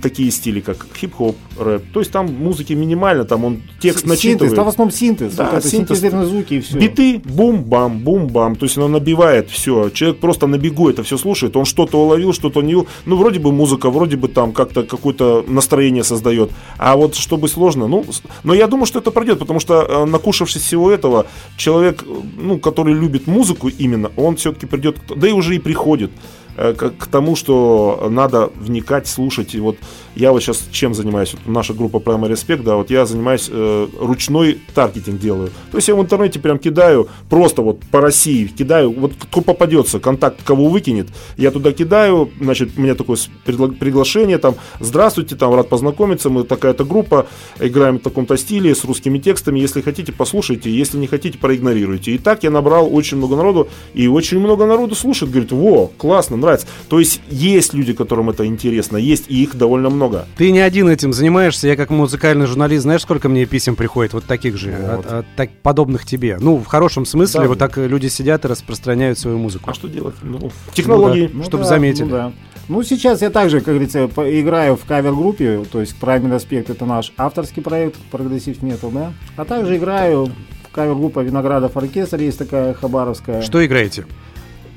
такие 0.00 0.30
стили, 0.30 0.60
как 0.60 0.86
хип-хоп, 0.96 1.36
рэп? 1.58 1.84
То 1.92 2.00
есть 2.00 2.12
там 2.12 2.32
музыки 2.32 2.72
минимально, 2.72 3.24
там 3.24 3.44
он 3.44 3.62
текст 3.80 4.00
Синтез, 4.00 4.16
начитывает. 4.16 4.54
там 4.54 4.64
в 4.64 4.68
основном 4.68 4.92
синтез. 4.92 5.34
Да, 5.34 5.50
вот 5.52 5.64
синтез. 5.64 5.98
звуки 5.98 6.54
и 6.54 6.60
все. 6.60 6.78
Биты, 6.78 7.20
бум-бам, 7.24 7.98
бум-бам. 7.98 8.56
То 8.56 8.66
есть 8.66 8.76
она 8.76 8.88
набивает 8.88 9.50
все. 9.50 9.90
Человек 9.90 10.20
просто 10.20 10.46
на 10.46 10.58
бегу 10.58 10.88
это 10.88 11.02
все 11.02 11.16
слушает. 11.16 11.56
Он 11.56 11.64
что-то 11.64 11.98
уловил, 11.98 12.32
что-то 12.32 12.62
не... 12.62 12.74
Ну, 13.06 13.16
вроде 13.16 13.40
бы 13.40 13.52
музыка, 13.52 13.90
вроде 13.90 14.16
бы 14.16 14.28
там 14.28 14.52
как-то 14.52 14.82
какое-то 14.82 15.44
настроение 15.46 16.04
создает. 16.04 16.50
А 16.78 16.96
вот 16.96 17.14
чтобы 17.14 17.48
сложно, 17.48 17.86
ну... 17.88 18.04
Но 18.44 18.54
я 18.54 18.66
думаю, 18.66 18.86
что 18.86 18.98
это 18.98 19.10
пройдет, 19.10 19.38
потому 19.38 19.60
что 19.60 19.82
э, 19.82 20.04
накушавшись 20.04 20.62
всего 20.62 20.90
этого, 20.90 21.26
человек, 21.56 22.04
э, 22.06 22.12
ну, 22.38 22.58
который 22.58 22.94
любит 22.94 23.26
музыку 23.26 23.68
именно, 23.68 24.10
он 24.16 24.36
все-таки 24.36 24.66
придет... 24.66 24.96
Да 25.14 25.28
и 25.28 25.32
уже 25.32 25.56
и 25.56 25.58
приходит 25.58 26.10
э, 26.10 26.39
к, 26.56 26.90
к 26.90 27.06
тому, 27.06 27.36
что 27.36 28.08
надо 28.10 28.50
вникать, 28.56 29.06
слушать. 29.06 29.54
И 29.54 29.60
вот 29.60 29.76
я 30.14 30.32
вот 30.32 30.42
сейчас 30.42 30.66
чем 30.70 30.94
занимаюсь? 30.94 31.32
Вот 31.32 31.46
наша 31.46 31.72
группа 31.74 31.98
Primary 31.98 32.32
Respect, 32.32 32.62
да, 32.62 32.76
вот 32.76 32.90
я 32.90 33.06
занимаюсь 33.06 33.48
э, 33.50 33.88
ручной 33.98 34.60
таргетинг 34.74 35.20
делаю. 35.20 35.50
То 35.70 35.78
есть 35.78 35.88
я 35.88 35.94
в 35.94 36.00
интернете 36.00 36.38
прям 36.38 36.58
кидаю, 36.58 37.08
просто 37.28 37.62
вот 37.62 37.80
по 37.90 38.00
России 38.00 38.46
кидаю, 38.46 38.92
вот 38.92 39.12
кто 39.18 39.40
попадется, 39.40 40.00
контакт 40.00 40.42
кого 40.42 40.68
выкинет, 40.68 41.08
я 41.36 41.50
туда 41.50 41.72
кидаю, 41.72 42.30
значит, 42.40 42.70
у 42.76 42.80
меня 42.80 42.94
такое 42.94 43.16
приглашение, 43.44 44.38
там, 44.38 44.56
здравствуйте, 44.80 45.36
там, 45.36 45.54
рад 45.54 45.68
познакомиться, 45.68 46.30
мы 46.30 46.44
такая-то 46.44 46.84
группа, 46.84 47.26
играем 47.58 47.98
в 47.98 48.02
таком-то 48.02 48.36
стиле, 48.36 48.74
с 48.74 48.84
русскими 48.84 49.18
текстами, 49.18 49.60
если 49.60 49.80
хотите, 49.80 50.12
послушайте, 50.12 50.70
если 50.70 50.98
не 50.98 51.06
хотите, 51.06 51.38
проигнорируйте. 51.38 52.12
И 52.12 52.18
так 52.18 52.42
я 52.42 52.50
набрал 52.50 52.92
очень 52.94 53.16
много 53.16 53.36
народу, 53.36 53.68
и 53.94 54.08
очень 54.08 54.40
много 54.40 54.66
народу 54.66 54.94
слушает, 54.94 55.32
говорит, 55.32 55.52
во, 55.52 55.90
классно, 55.96 56.36
нравится. 56.40 56.66
То 56.88 56.98
есть 56.98 57.20
есть 57.30 57.74
люди, 57.74 57.92
которым 57.92 58.30
это 58.30 58.46
интересно, 58.46 58.96
есть, 58.96 59.26
и 59.28 59.42
их 59.42 59.56
довольно 59.56 59.90
много. 59.90 60.26
Ты 60.36 60.50
не 60.50 60.60
один 60.60 60.88
этим 60.88 61.12
занимаешься. 61.12 61.68
Я 61.68 61.76
как 61.76 61.90
музыкальный 61.90 62.46
журналист, 62.46 62.82
знаешь, 62.82 63.02
сколько 63.02 63.28
мне 63.28 63.46
писем 63.46 63.76
приходит 63.76 64.12
вот 64.12 64.24
таких 64.24 64.56
же, 64.56 64.74
Вот. 64.80 65.06
от- 65.06 65.12
от 65.12 65.26
так- 65.36 65.50
подобных 65.62 66.04
тебе. 66.06 66.38
Ну, 66.40 66.56
в 66.56 66.66
хорошем 66.66 67.04
смысле, 67.06 67.40
Да. 67.42 67.48
вот 67.48 67.58
так 67.58 67.76
люди 67.76 68.06
сидят 68.08 68.44
и 68.44 68.48
распространяют 68.48 69.18
свою 69.18 69.38
музыку. 69.38 69.70
А 69.70 69.74
что 69.74 69.88
делать? 69.88 70.14
Ну, 70.22 70.50
технологии. 70.72 71.30
Ну 71.32 71.44
Чтоб 71.44 71.60
да, 71.60 71.66
заметили. 71.66 72.04
Ну, 72.04 72.10
да. 72.10 72.32
Ну, 72.68 72.82
сейчас 72.84 73.20
я 73.20 73.30
также, 73.30 73.58
как 73.60 73.74
говорится, 73.74 74.04
играю 74.06 74.76
в 74.76 74.84
кавер-группе, 74.84 75.64
то 75.70 75.80
есть 75.80 75.96
Primary 76.00 76.32
Aspect 76.34 76.70
это 76.70 76.86
наш 76.86 77.12
авторский 77.16 77.62
проект, 77.62 77.96
прогрессив 78.12 78.62
метал, 78.62 78.90
да. 78.90 79.12
А 79.36 79.44
также 79.44 79.76
играю 79.76 80.26
в 80.26 80.72
кавер-группа 80.72 81.18
Виноградов 81.20 81.76
Оркестр, 81.76 82.20
есть 82.20 82.38
такая 82.38 82.74
хабаровская. 82.74 83.42
Что 83.42 83.64
играете? 83.66 84.06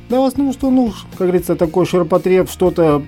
Да, 0.09 0.19
в 0.19 0.25
основном, 0.25 0.53
что, 0.53 0.69
ну, 0.69 0.93
как 1.11 1.27
говорится, 1.27 1.55
такой 1.55 1.85
ширпотреб, 1.85 2.49
что-то 2.49 3.03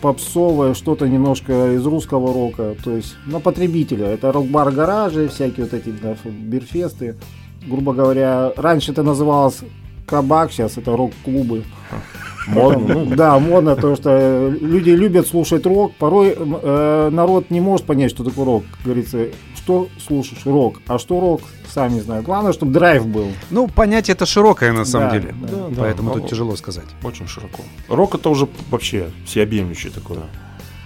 попсовое, 0.00 0.74
что-то 0.74 1.08
немножко 1.08 1.74
из 1.74 1.84
русского 1.84 2.32
рока, 2.32 2.76
то 2.84 2.94
есть 2.94 3.16
на 3.26 3.40
потребителя. 3.40 4.06
Это 4.06 4.30
рок-бар 4.30 4.70
гаражи, 4.70 5.28
всякие 5.28 5.64
вот 5.64 5.74
эти 5.74 5.90
да, 5.90 6.16
beerfest 6.24 6.98
ы. 6.98 7.16
Грубо 7.66 7.92
говоря, 7.92 8.52
раньше 8.56 8.92
это 8.92 9.02
называлось 9.02 9.60
кабак, 10.06 10.52
сейчас 10.52 10.78
это 10.78 10.96
рок-клубы. 10.96 11.64
Модно, 12.46 12.94
ну, 12.94 13.16
Да, 13.16 13.38
модно, 13.38 13.76
то 13.76 13.96
что 13.96 14.48
люди 14.60 14.90
любят 14.90 15.26
слушать 15.26 15.66
рок. 15.66 15.94
Порой 15.94 16.34
э, 16.36 17.10
народ 17.12 17.50
не 17.50 17.60
может 17.60 17.86
понять, 17.86 18.10
что 18.10 18.24
такое 18.24 18.44
рок. 18.44 18.64
Говорится, 18.84 19.26
что 19.56 19.88
слушаешь? 20.06 20.44
Рок. 20.46 20.80
А 20.86 20.98
что 20.98 21.20
рок? 21.20 21.40
Сам 21.68 21.92
не 21.92 22.00
знаю. 22.00 22.22
Главное, 22.22 22.52
чтобы 22.52 22.72
драйв 22.72 23.06
был. 23.06 23.26
Ну, 23.50 23.68
понятие 23.68 24.14
это 24.14 24.24
широкое 24.26 24.72
на 24.72 24.84
самом 24.84 25.08
Да, 25.10 25.18
деле. 25.18 25.34
да. 25.42 25.48
Да, 25.48 25.56
да, 25.68 25.74
Поэтому 25.82 26.14
ну, 26.14 26.20
тут 26.20 26.30
тяжело 26.30 26.56
сказать. 26.56 26.86
Очень 27.02 27.26
широко. 27.26 27.62
Рок 27.88 28.14
это 28.14 28.30
уже 28.30 28.48
вообще 28.70 29.10
всеобъемлющее 29.26 29.92
такое. 29.92 30.20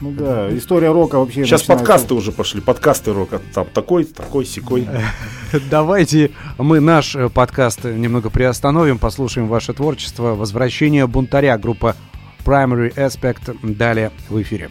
Ну 0.00 0.12
да, 0.12 0.56
история 0.56 0.90
рока 0.92 1.18
вообще 1.18 1.44
Сейчас 1.44 1.60
начинается- 1.60 1.84
подкасты 1.84 2.14
уже 2.14 2.32
пошли, 2.32 2.60
подкасты 2.60 3.12
рока. 3.12 3.40
Там 3.54 3.66
такой, 3.72 4.04
такой, 4.04 4.46
секой. 4.46 4.88
Давайте 5.70 6.30
мы 6.58 6.80
наш 6.80 7.14
э, 7.14 7.28
подкаст 7.28 7.84
немного 7.84 8.30
приостановим, 8.30 8.98
послушаем 8.98 9.46
ваше 9.48 9.74
творчество. 9.74 10.34
Возвращение 10.34 11.06
бунтаря, 11.06 11.58
группа 11.58 11.96
Primary 12.44 12.94
Aspect. 12.94 13.58
Далее 13.62 14.10
в 14.30 14.40
эфире. 14.40 14.70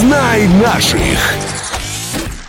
Знай 0.00 0.48
наших. 0.62 1.18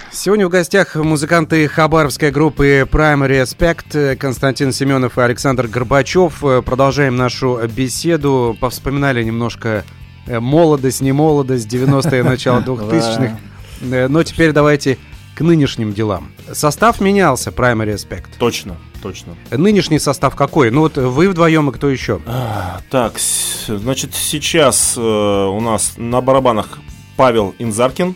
Сегодня 0.10 0.48
в 0.48 0.50
гостях 0.50 0.96
музыканты 0.96 1.68
хабаровской 1.68 2.32
группы 2.32 2.88
Primary 2.90 3.44
Aspect 3.44 4.16
Константин 4.16 4.72
Семенов 4.72 5.18
и 5.18 5.22
Александр 5.22 5.68
Горбачев. 5.68 6.40
Продолжаем 6.64 7.18
нашу 7.18 7.60
беседу. 7.68 8.56
Повспоминали 8.62 9.22
немножко 9.22 9.84
э, 10.28 10.40
молодость, 10.40 11.02
не 11.02 11.12
молодость, 11.12 11.68
90-е, 11.68 12.24
начало 12.24 12.62
2000-х. 12.66 13.38
Э, 13.82 14.08
Но 14.08 14.24
теперь 14.24 14.54
давайте 14.54 14.98
к 15.36 15.42
нынешним 15.42 15.92
делам. 15.92 16.32
Состав 16.54 17.02
менялся, 17.02 17.50
Primary 17.50 17.96
Aspect. 17.96 18.28
Точно, 18.40 18.78
точно. 19.04 19.36
Нынешний 19.50 20.00
состав 20.00 20.38
какой? 20.38 20.72
Ну 20.72 20.80
вот 20.82 20.96
вы 20.96 21.28
вдвоем 21.28 21.70
и 21.70 21.74
кто 21.74 21.90
еще? 21.90 22.22
А, 22.26 22.80
Так, 22.90 23.16
значит, 23.68 24.16
сейчас 24.16 24.94
э, 24.96 25.02
у 25.02 25.60
нас 25.60 25.96
на 25.98 26.22
барабанах 26.22 26.80
Павел 27.22 27.54
Инзаркин 27.60 28.16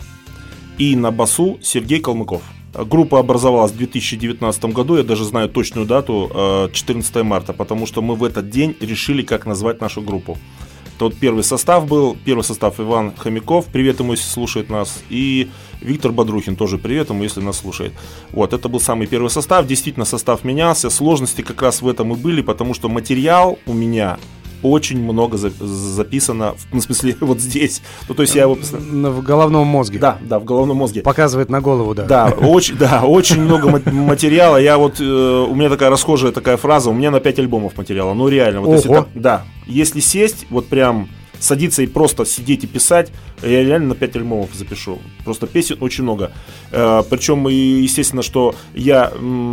и 0.79 0.95
на 0.95 1.11
басу 1.11 1.59
Сергей 1.61 1.99
Калмыков. 1.99 2.41
Группа 2.73 3.19
образовалась 3.19 3.71
в 3.71 3.77
2019 3.77 4.65
году, 4.73 4.97
я 4.97 5.03
даже 5.03 5.25
знаю 5.25 5.47
точную 5.47 5.85
дату, 5.85 6.31
э, 6.33 6.69
14 6.73 7.21
марта, 7.21 7.53
потому 7.53 7.85
что 7.85 8.01
мы 8.01 8.15
в 8.15 8.23
этот 8.23 8.49
день 8.49 8.75
решили, 8.79 9.21
как 9.21 9.45
назвать 9.45 9.79
нашу 9.79 10.01
группу. 10.01 10.39
Это 10.95 11.05
вот 11.05 11.15
первый 11.17 11.43
состав 11.43 11.87
был, 11.87 12.17
первый 12.25 12.41
состав 12.41 12.79
Иван 12.79 13.13
Хомяков, 13.15 13.67
привет 13.67 13.99
ему, 13.99 14.13
если 14.13 14.27
слушает 14.27 14.71
нас, 14.71 15.03
и 15.11 15.51
Виктор 15.81 16.11
Бодрухин, 16.11 16.55
тоже 16.55 16.79
привет 16.79 17.11
ему, 17.11 17.21
если 17.21 17.41
нас 17.41 17.59
слушает. 17.59 17.93
Вот, 18.31 18.53
это 18.53 18.69
был 18.69 18.79
самый 18.79 19.05
первый 19.05 19.29
состав, 19.29 19.67
действительно 19.67 20.05
состав 20.05 20.43
менялся, 20.43 20.89
сложности 20.89 21.43
как 21.43 21.61
раз 21.61 21.83
в 21.83 21.87
этом 21.87 22.13
и 22.13 22.15
были, 22.15 22.41
потому 22.41 22.73
что 22.73 22.89
материал 22.89 23.59
у 23.67 23.73
меня 23.73 24.17
очень 24.71 25.01
много 25.01 25.38
за- 25.38 25.51
записано, 25.60 26.54
в 26.54 26.65
ну, 26.73 26.80
в 26.80 26.84
смысле, 26.84 27.15
вот 27.21 27.39
здесь. 27.39 27.82
Ну, 28.10 28.15
то 28.15 28.21
есть 28.23 28.36
я 28.36 28.43
его... 28.43 28.56
В 28.56 29.21
головном 29.23 29.67
мозге. 29.67 29.99
Да, 29.99 30.17
да, 30.21 30.39
в 30.39 30.43
головном 30.45 30.78
мозге. 30.78 31.01
Показывает 31.01 31.49
на 31.49 31.62
голову, 31.62 31.93
да. 31.93 32.04
Да, 32.06 32.25
очень, 32.38 32.78
да, 32.78 33.01
очень 33.04 33.41
много 33.41 33.69
ма- 33.69 33.91
материала. 33.91 34.58
Я 34.58 34.78
вот, 34.78 34.99
э, 34.99 35.04
у 35.04 35.54
меня 35.56 35.69
такая 35.69 35.89
расхожая 35.89 36.32
такая 36.32 36.58
фраза, 36.58 36.89
у 36.89 36.93
меня 36.93 37.12
на 37.12 37.19
5 37.19 37.39
альбомов 37.39 37.78
материала. 37.78 38.13
Ну, 38.13 38.28
реально, 38.28 38.62
вот 38.62 38.75
если 38.75 38.89
Ого. 38.89 38.97
так- 38.97 39.08
да, 39.13 39.43
если 39.67 39.99
сесть, 39.99 40.45
вот 40.49 40.67
прям 40.67 41.10
садиться 41.39 41.83
и 41.83 41.87
просто 41.87 42.25
сидеть 42.25 42.63
и 42.63 42.67
писать, 42.67 43.11
я 43.41 43.63
реально 43.63 43.89
на 43.89 43.95
5 43.95 44.15
альбомов 44.15 44.49
запишу. 44.53 44.99
Просто 45.23 45.47
песен 45.47 45.77
очень 45.81 46.03
много. 46.03 46.31
Э, 46.71 47.03
причем, 47.09 47.47
естественно, 47.47 48.23
что 48.23 48.55
я, 48.73 49.11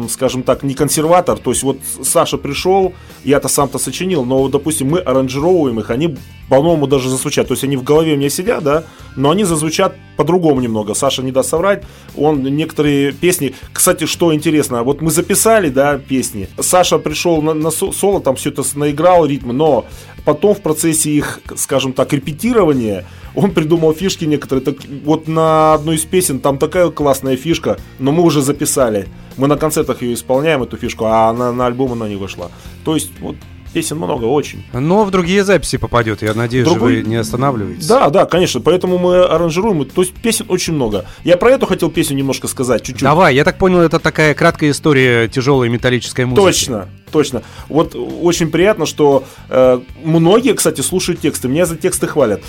скажем 0.08 0.42
так, 0.42 0.62
не 0.62 0.74
консерватор. 0.74 1.38
То 1.38 1.50
есть 1.50 1.62
вот 1.62 1.78
Саша 2.02 2.38
пришел, 2.38 2.94
я-то 3.24 3.48
сам-то 3.48 3.78
сочинил, 3.78 4.24
но, 4.24 4.48
допустим, 4.48 4.88
мы 4.88 5.00
аранжировываем 5.00 5.80
их, 5.80 5.90
они 5.90 6.16
по-новому 6.48 6.86
даже 6.86 7.08
зазвучат. 7.08 7.48
То 7.48 7.54
есть 7.54 7.64
они 7.64 7.76
в 7.76 7.82
голове 7.82 8.12
у 8.14 8.16
меня 8.16 8.28
сидят, 8.28 8.62
да, 8.62 8.84
но 9.16 9.30
они 9.30 9.44
зазвучат 9.44 9.94
по-другому 10.16 10.60
немного. 10.60 10.94
Саша 10.94 11.22
не 11.22 11.32
даст 11.32 11.48
соврать. 11.50 11.84
Он 12.16 12.42
некоторые 12.42 13.12
песни... 13.12 13.54
Кстати, 13.72 14.06
что 14.06 14.34
интересно, 14.34 14.82
вот 14.82 15.00
мы 15.00 15.10
записали, 15.10 15.70
да, 15.70 15.98
песни. 15.98 16.48
Саша 16.60 16.98
пришел 16.98 17.40
на, 17.42 17.54
на 17.54 17.70
со- 17.70 17.92
соло, 17.92 18.20
там 18.20 18.36
все 18.36 18.50
это 18.50 18.62
наиграл 18.74 19.24
ритмы, 19.24 19.52
но 19.52 19.86
потом 20.24 20.54
в 20.54 20.60
процессе 20.60 21.10
их, 21.10 21.40
скажем 21.56 21.71
так, 21.92 22.12
репетирования 22.12 23.04
он 23.35 23.52
придумал 23.52 23.94
фишки 23.94 24.24
некоторые. 24.24 24.64
Так, 24.64 24.76
вот 25.04 25.28
на 25.28 25.74
одной 25.74 25.96
из 25.96 26.04
песен 26.04 26.40
там 26.40 26.58
такая 26.58 26.90
классная 26.90 27.37
фишка, 27.37 27.78
но 27.98 28.12
мы 28.12 28.22
уже 28.22 28.42
записали. 28.42 29.08
Мы 29.37 29.48
на 29.48 29.56
концертах 29.56 30.02
ее 30.02 30.14
исполняем, 30.14 30.62
эту 30.62 30.76
фишку, 30.76 31.06
а 31.06 31.32
на, 31.32 31.52
на 31.52 31.66
альбом 31.66 31.92
она 31.92 32.08
не 32.08 32.16
вышла. 32.16 32.50
То 32.85 32.94
есть, 32.94 33.11
вот 33.20 33.37
песен 33.72 33.96
много 33.96 34.24
очень. 34.24 34.64
Но 34.72 35.04
в 35.04 35.11
другие 35.11 35.44
записи 35.44 35.78
попадет, 35.78 36.22
я 36.22 36.35
надеюсь, 36.35 36.66
Другой- 36.66 37.02
вы 37.02 37.08
не 37.08 37.16
останавливаетесь. 37.16 37.87
Да, 37.87 38.11
да, 38.11 38.26
конечно, 38.26 38.61
поэтому 38.61 38.98
мы 38.98 39.22
аранжируем. 39.24 39.85
То 39.85 40.02
есть 40.02 40.14
песен 40.14 40.46
очень 40.48 40.74
много. 40.74 41.04
Я 41.24 41.37
про 41.37 41.50
эту 41.50 41.66
хотел 41.66 41.90
песню 41.90 42.16
немножко 42.16 42.48
сказать, 42.48 42.82
чуть-чуть. 42.82 43.02
Давай, 43.02 43.35
я 43.35 43.44
так 43.44 43.58
понял, 43.58 43.80
это 43.80 43.98
такая 43.98 44.35
краткая 44.35 44.70
история 44.70 45.28
тяжелой 45.28 45.68
металлической 45.68 46.24
музыки. 46.24 46.44
Точно, 46.44 46.88
точно. 47.11 47.42
Вот 47.68 47.94
очень 47.94 48.50
приятно, 48.50 48.87
что 48.87 49.24
э, 49.48 49.80
многие, 50.04 50.54
кстати, 50.54 50.80
слушают 50.80 51.20
тексты. 51.20 51.48
Меня 51.48 51.66
за 51.66 51.76
тексты 51.76 52.06
хвалят. 52.06 52.42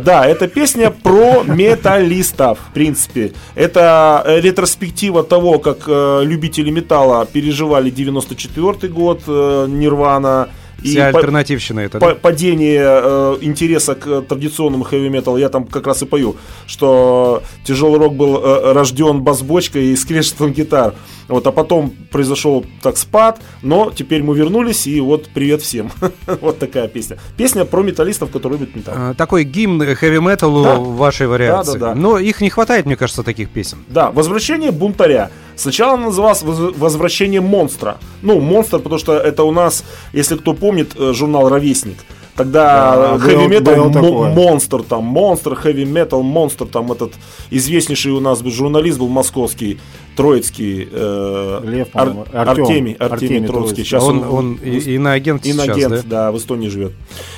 Да, 0.00 0.26
это 0.26 0.48
песня 0.48 0.90
про 0.90 1.42
металлистов, 1.44 2.58
в 2.70 2.72
принципе. 2.72 3.32
Это 3.54 4.24
ретроспектива 4.26 5.22
того, 5.24 5.58
как 5.58 5.78
э, 5.86 6.20
любители 6.24 6.70
металла 6.70 7.26
переживали 7.26 7.90
94 7.90 8.92
год, 8.92 9.22
э, 9.26 9.66
Нирвана. 9.68 10.48
Вся 10.82 11.10
по- 11.10 11.18
альтернативщина 11.18 11.80
это. 11.80 11.98
па- 11.98 12.08
да? 12.10 12.14
падение 12.14 12.82
э, 12.84 13.38
интереса 13.40 13.94
к 13.94 14.06
э, 14.06 14.22
традиционному 14.22 14.84
хэви 14.84 15.08
металу, 15.08 15.36
я 15.38 15.48
там 15.48 15.64
как 15.66 15.86
раз 15.86 16.02
и 16.02 16.06
пою, 16.06 16.36
что 16.66 17.42
тяжелый 17.64 17.98
рок 17.98 18.14
был 18.14 18.36
э, 18.42 18.72
рожден 18.72 19.20
бас-бочкой 19.22 19.86
и 19.86 19.96
скрежетом 19.96 20.52
гитар. 20.52 20.94
Вот, 21.28 21.46
а 21.46 21.52
потом 21.52 21.90
произошел 22.10 22.64
так 22.82 22.96
спад, 22.96 23.38
но 23.62 23.90
теперь 23.94 24.22
мы 24.22 24.34
вернулись, 24.34 24.86
и 24.86 24.98
вот 25.00 25.28
привет 25.34 25.60
всем. 25.60 25.90
вот 26.40 26.58
такая 26.58 26.88
песня. 26.88 27.18
Песня 27.36 27.64
про 27.66 27.82
металлистов, 27.82 28.30
которые 28.30 28.60
любят 28.60 28.74
металл. 28.74 28.94
А, 28.96 29.14
Такой 29.14 29.44
гимн 29.44 29.94
хэви-металу 29.94 30.62
Да. 30.64 30.76
в 30.76 30.96
вашей 30.96 31.26
вариации. 31.26 31.72
Да, 31.74 31.78
да, 31.78 31.86
да. 31.88 31.94
Но 31.94 32.18
их 32.18 32.40
не 32.40 32.48
хватает, 32.48 32.86
мне 32.86 32.96
кажется, 32.96 33.22
таких 33.22 33.50
песен. 33.50 33.78
Да, 33.88 34.10
возвращение 34.10 34.70
бунтаря. 34.70 35.30
Сначала 35.58 35.94
она 35.94 36.06
называлась 36.06 36.42
«Воз- 36.42 36.76
возвращение 36.76 37.40
монстра. 37.40 37.98
Ну, 38.22 38.40
монстр, 38.40 38.78
потому 38.78 38.98
что 38.98 39.12
это 39.18 39.42
у 39.42 39.50
нас, 39.50 39.84
если 40.12 40.36
кто 40.36 40.54
помнит, 40.54 40.92
э, 40.96 41.12
журнал 41.12 41.48
Ровесник. 41.48 41.98
Тогда 42.36 42.94
Да, 42.96 43.18
хэви 43.18 43.48
метал 43.48 43.90
монстр 44.34 44.82
там, 44.84 45.02
монстр, 45.04 45.56
хэви 45.56 45.84
метал, 45.84 46.22
монстр 46.22 46.66
там 46.66 46.92
этот 46.92 47.12
известнейший 47.50 48.12
у 48.12 48.20
нас 48.20 48.40
журналист 48.44 48.98
был 48.98 49.08
московский, 49.08 49.80
Троицкий, 50.18 50.88
э, 50.90 51.60
Лев, 51.64 51.88
Ар- 51.94 52.08
Артем. 52.08 52.64
Артемий, 52.64 52.92
Артемий 52.94 52.94
Артемий 52.96 53.46
Троицкий. 53.46 53.46
Троицкий. 53.46 53.84
Сейчас 53.84 54.02
он, 54.02 54.24
он 54.24 54.54
и- 54.54 54.94
иноагент 54.96 55.44
сейчас, 55.44 55.66
инагент, 55.68 55.94
да? 55.94 56.02
да? 56.26 56.32
в 56.32 56.38
Эстонии 56.38 56.68
живет. 56.68 56.92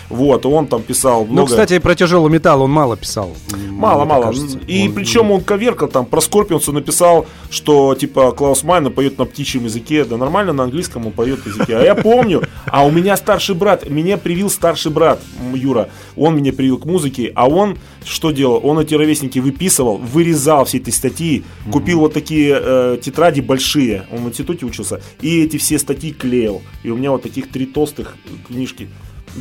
Вот, 0.09 0.47
он 0.47 0.67
там 0.67 0.81
писал 0.83 1.27
Ну, 1.27 1.33
много. 1.33 1.49
кстати, 1.51 1.79
про 1.79 1.95
тяжелый 1.95 2.31
металл 2.33 2.63
он 2.63 2.71
мало 2.71 2.97
писал. 2.97 3.37
Мало, 3.71 4.07
мало. 4.07 4.25
кажется. 4.25 4.59
И 4.67 4.89
Он- 4.89 4.95
причем 4.95 5.31
он 5.31 5.43
коверкал 5.43 5.89
там 5.89 6.07
про 6.07 6.21
Скорпионса 6.23 6.73
написал, 6.73 7.27
что 7.51 7.95
типа 7.95 8.33
Клаус 8.33 8.65
Майна 8.65 8.91
поет 8.91 9.19
на 9.19 9.27
птичьем 9.27 9.65
языке. 9.65 10.05
Да 10.07 10.17
нормально 10.17 10.55
на 10.55 10.65
английском 10.65 11.07
он 11.07 11.13
поет 11.13 11.47
языке. 11.47 11.77
А 11.77 11.83
я 11.83 11.95
помню, 11.95 12.43
а 12.67 12.87
у 12.87 12.91
меня 12.91 13.15
старший 13.19 13.55
брат, 13.55 13.89
меня 13.91 14.17
привил 14.17 14.49
старший 14.49 14.91
брат 14.91 15.21
Юра. 15.55 15.91
Он 16.21 16.37
меня 16.37 16.53
привил 16.53 16.79
к 16.79 16.85
музыке, 16.85 17.33
а 17.35 17.49
он 17.49 17.79
что 18.05 18.31
делал? 18.31 18.61
Он 18.63 18.79
эти 18.79 18.95
ровесники 18.95 19.39
выписывал, 19.41 19.97
вырезал 19.97 20.65
все 20.65 20.79
эти 20.79 20.91
статьи, 20.91 21.43
купил 21.73 22.01
вот 22.01 22.13
такие 22.13 22.59
э, 22.63 22.99
тетради 23.03 23.41
большие. 23.41 24.07
Он 24.13 24.25
в 24.25 24.29
институте 24.29 24.67
учился. 24.67 25.01
И 25.23 25.43
эти 25.43 25.57
все 25.57 25.79
статьи 25.79 26.13
клеил. 26.13 26.61
И 26.85 26.91
у 26.91 26.97
меня 26.97 27.11
вот 27.11 27.23
таких 27.23 27.49
три 27.51 27.65
толстых 27.67 28.17
книжки. 28.47 28.89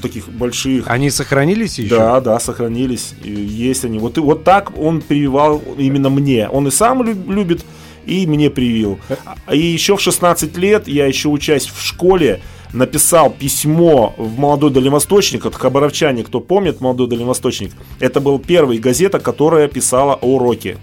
таких 0.01 0.29
больших. 0.29 0.85
Они 0.87 1.09
сохранились 1.09 1.79
еще? 1.79 1.95
Да, 1.95 2.21
да, 2.21 2.39
сохранились. 2.39 3.13
И 3.23 3.31
Есть 3.69 3.85
они. 3.85 3.99
Вот, 3.99 4.17
и 4.17 4.21
вот 4.21 4.43
так 4.43 4.77
он 4.77 5.01
прививал 5.01 5.61
именно 5.77 6.09
мне. 6.09 6.47
Он 6.47 6.67
и 6.67 6.71
сам 6.71 7.03
лю- 7.03 7.31
любит, 7.33 7.65
и 8.05 8.25
мне 8.27 8.49
привил. 8.49 8.99
А- 9.45 9.55
И 9.55 9.59
еще 9.59 9.97
в 9.97 10.01
16 10.01 10.57
лет, 10.57 10.87
я 10.87 11.07
еще 11.07 11.27
учась 11.29 11.65
в 11.67 11.83
школе, 11.85 12.39
написал 12.73 13.29
письмо 13.31 14.13
в 14.17 14.37
«Молодой 14.37 14.71
дальневосточник». 14.71 15.45
Это 15.45 15.57
хабаровчане, 15.57 16.23
кто 16.23 16.39
помнит 16.39 16.81
«Молодой 16.81 17.07
дальневосточник». 17.07 17.73
Это 17.99 18.19
была 18.19 18.39
первая 18.39 18.77
газета, 18.79 19.19
которая 19.19 19.67
писала 19.67 20.15
о 20.21 20.39
роке. 20.39 20.77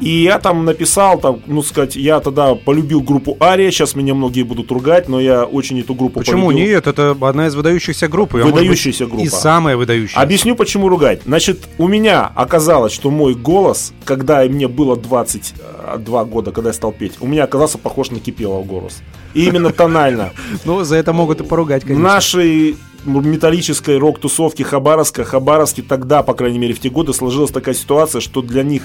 И 0.00 0.22
я 0.22 0.38
там 0.38 0.64
написал, 0.64 1.18
там, 1.18 1.40
ну 1.46 1.62
сказать, 1.62 1.96
я 1.96 2.20
тогда 2.20 2.54
полюбил 2.54 3.00
группу 3.00 3.36
Ария, 3.40 3.70
сейчас 3.70 3.94
меня 3.94 4.14
многие 4.14 4.42
будут 4.42 4.70
ругать, 4.70 5.08
но 5.08 5.20
я 5.20 5.44
очень 5.44 5.80
эту 5.80 5.94
группу 5.94 6.20
Почему 6.20 6.46
полюбил. 6.46 6.66
нет? 6.66 6.86
Это 6.86 7.16
одна 7.20 7.46
из 7.46 7.54
выдающихся 7.54 8.08
групп. 8.08 8.34
а 8.34 8.38
может 8.38 8.52
быть, 8.52 8.60
Выдающаяся 8.62 9.06
группа. 9.06 9.22
И 9.22 9.28
самая 9.28 9.76
выдающаяся. 9.76 10.20
Объясню, 10.20 10.56
почему 10.56 10.88
ругать. 10.88 11.22
Значит, 11.24 11.68
у 11.78 11.88
меня 11.88 12.30
оказалось, 12.34 12.92
что 12.92 13.10
мой 13.10 13.34
голос, 13.34 13.92
когда 14.04 14.42
мне 14.44 14.68
было 14.68 14.96
22 14.96 16.24
года, 16.24 16.52
когда 16.52 16.70
я 16.70 16.74
стал 16.74 16.92
петь, 16.92 17.14
у 17.20 17.26
меня 17.26 17.44
оказался 17.44 17.78
похож 17.78 18.10
на 18.10 18.20
Кипелов 18.20 18.66
голос. 18.66 19.02
И 19.34 19.46
именно 19.46 19.70
тонально. 19.70 20.30
Ну, 20.64 20.84
за 20.84 20.96
это 20.96 21.12
могут 21.12 21.40
и 21.40 21.44
поругать, 21.44 21.82
конечно. 21.84 22.02
нашей 22.02 22.76
металлической 23.04 23.96
рок-тусовке 23.98 24.64
Хабаровска, 24.64 25.24
Хабаровске 25.24 25.82
тогда, 25.82 26.22
по 26.22 26.34
крайней 26.34 26.58
мере, 26.58 26.74
в 26.74 26.80
те 26.80 26.90
годы 26.90 27.12
сложилась 27.12 27.50
такая 27.50 27.74
ситуация, 27.74 28.20
что 28.20 28.42
для 28.42 28.62
них 28.62 28.82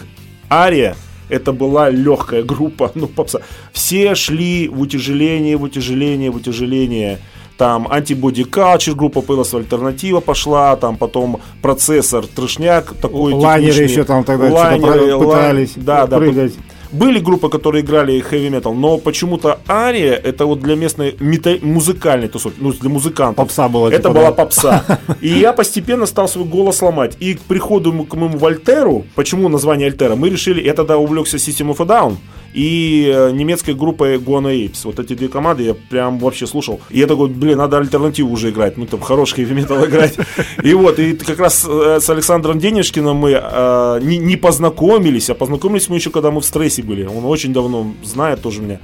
Ария 0.49 0.95
это 1.29 1.51
была 1.53 1.89
легкая 1.89 2.43
группа, 2.43 2.91
ну, 2.95 3.07
попса. 3.07 3.39
Все 3.73 4.15
шли 4.15 4.67
в 4.67 4.79
утяжеление, 4.81 5.57
в 5.57 5.63
утяжеление, 5.63 6.29
в 6.31 6.35
утяжеление. 6.35 7.19
Там 7.57 7.87
антибоди 7.89 8.41
culture 8.41 8.95
группа 8.95 9.21
появилась, 9.21 9.53
альтернатива 9.53 10.19
пошла, 10.19 10.75
там 10.75 10.97
потом 10.97 11.39
процессор, 11.61 12.27
трешняк 12.27 12.93
такой 13.01 13.33
Лайнеры 13.33 13.83
еще 13.83 14.03
там 14.03 14.25
тогда 14.25 14.51
Лайнеры, 14.51 14.99
про- 15.07 15.17
лай- 15.17 15.25
пытались 15.25 15.71
да, 15.77 16.05
да, 16.05 16.17
прыгать. 16.17 16.53
Были 16.95 17.19
группы, 17.19 17.49
которые 17.49 17.83
играли 17.83 18.19
хэви 18.21 18.49
метал, 18.49 18.73
но 18.73 18.97
почему-то 18.97 19.59
Ария 19.67 20.13
это 20.13 20.45
вот 20.45 20.61
для 20.61 20.75
местной 20.75 21.11
мета- 21.19 21.59
музыкальной 21.61 22.29
тусовки, 22.29 22.57
ну 22.61 22.71
для 22.71 22.89
музыкантов. 22.89 23.35
Попса 23.35 23.67
была, 23.67 23.89
Это 23.89 23.97
типа, 23.97 24.09
была 24.13 24.31
да? 24.31 24.31
попса. 24.31 24.99
И 25.21 25.27
я 25.27 25.51
постепенно 25.51 26.05
стал 26.05 26.27
свой 26.29 26.45
голос 26.45 26.81
ломать. 26.81 27.17
И 27.19 27.33
к 27.33 27.41
приходу 27.41 27.91
к 28.05 28.13
моему 28.15 28.37
Вольтеру, 28.37 29.05
почему 29.15 29.49
название 29.49 29.87
Альтера, 29.87 30.15
мы 30.15 30.29
решили, 30.29 30.63
я 30.63 30.73
тогда 30.73 30.97
увлекся 30.97 31.35
System 31.37 31.75
of 31.75 31.81
a 31.81 31.85
Down 31.85 32.15
и 32.55 33.11
э, 33.13 33.31
немецкой 33.31 33.73
группой 33.73 34.17
Guano 34.17 34.49
Apes. 34.49 34.81
Вот 34.85 34.97
эти 34.97 35.13
две 35.13 35.27
команды 35.27 35.63
я 35.63 35.73
прям 35.73 36.19
вообще 36.19 36.47
слушал. 36.47 36.79
И 36.89 36.99
я 36.99 37.05
такой, 37.05 37.27
блин, 37.27 37.57
надо 37.57 37.77
альтернативу 37.77 38.31
уже 38.31 38.49
играть. 38.49 38.77
Ну, 38.77 38.85
там, 38.85 39.01
хороший 39.01 39.35
хэви 39.35 39.53
метал 39.53 39.85
играть. 39.85 40.17
И 40.63 40.73
вот, 40.73 40.97
и 40.97 41.13
как 41.13 41.39
раз 41.39 41.65
э, 41.67 41.99
с 41.99 42.09
Александром 42.09 42.59
Денежкиным 42.59 43.17
мы 43.17 43.31
э, 43.31 43.99
не, 44.03 44.17
не 44.17 44.37
познакомились, 44.37 45.29
а 45.29 45.35
познакомились 45.35 45.89
мы 45.89 45.97
еще, 45.97 46.11
когда 46.11 46.31
мы 46.31 46.39
в 46.39 46.45
стрессе 46.45 46.81
были. 46.81 47.03
Он 47.03 47.25
очень 47.25 47.51
давно 47.51 47.93
знает 48.03 48.41
тоже 48.41 48.61
меня. 48.61 48.79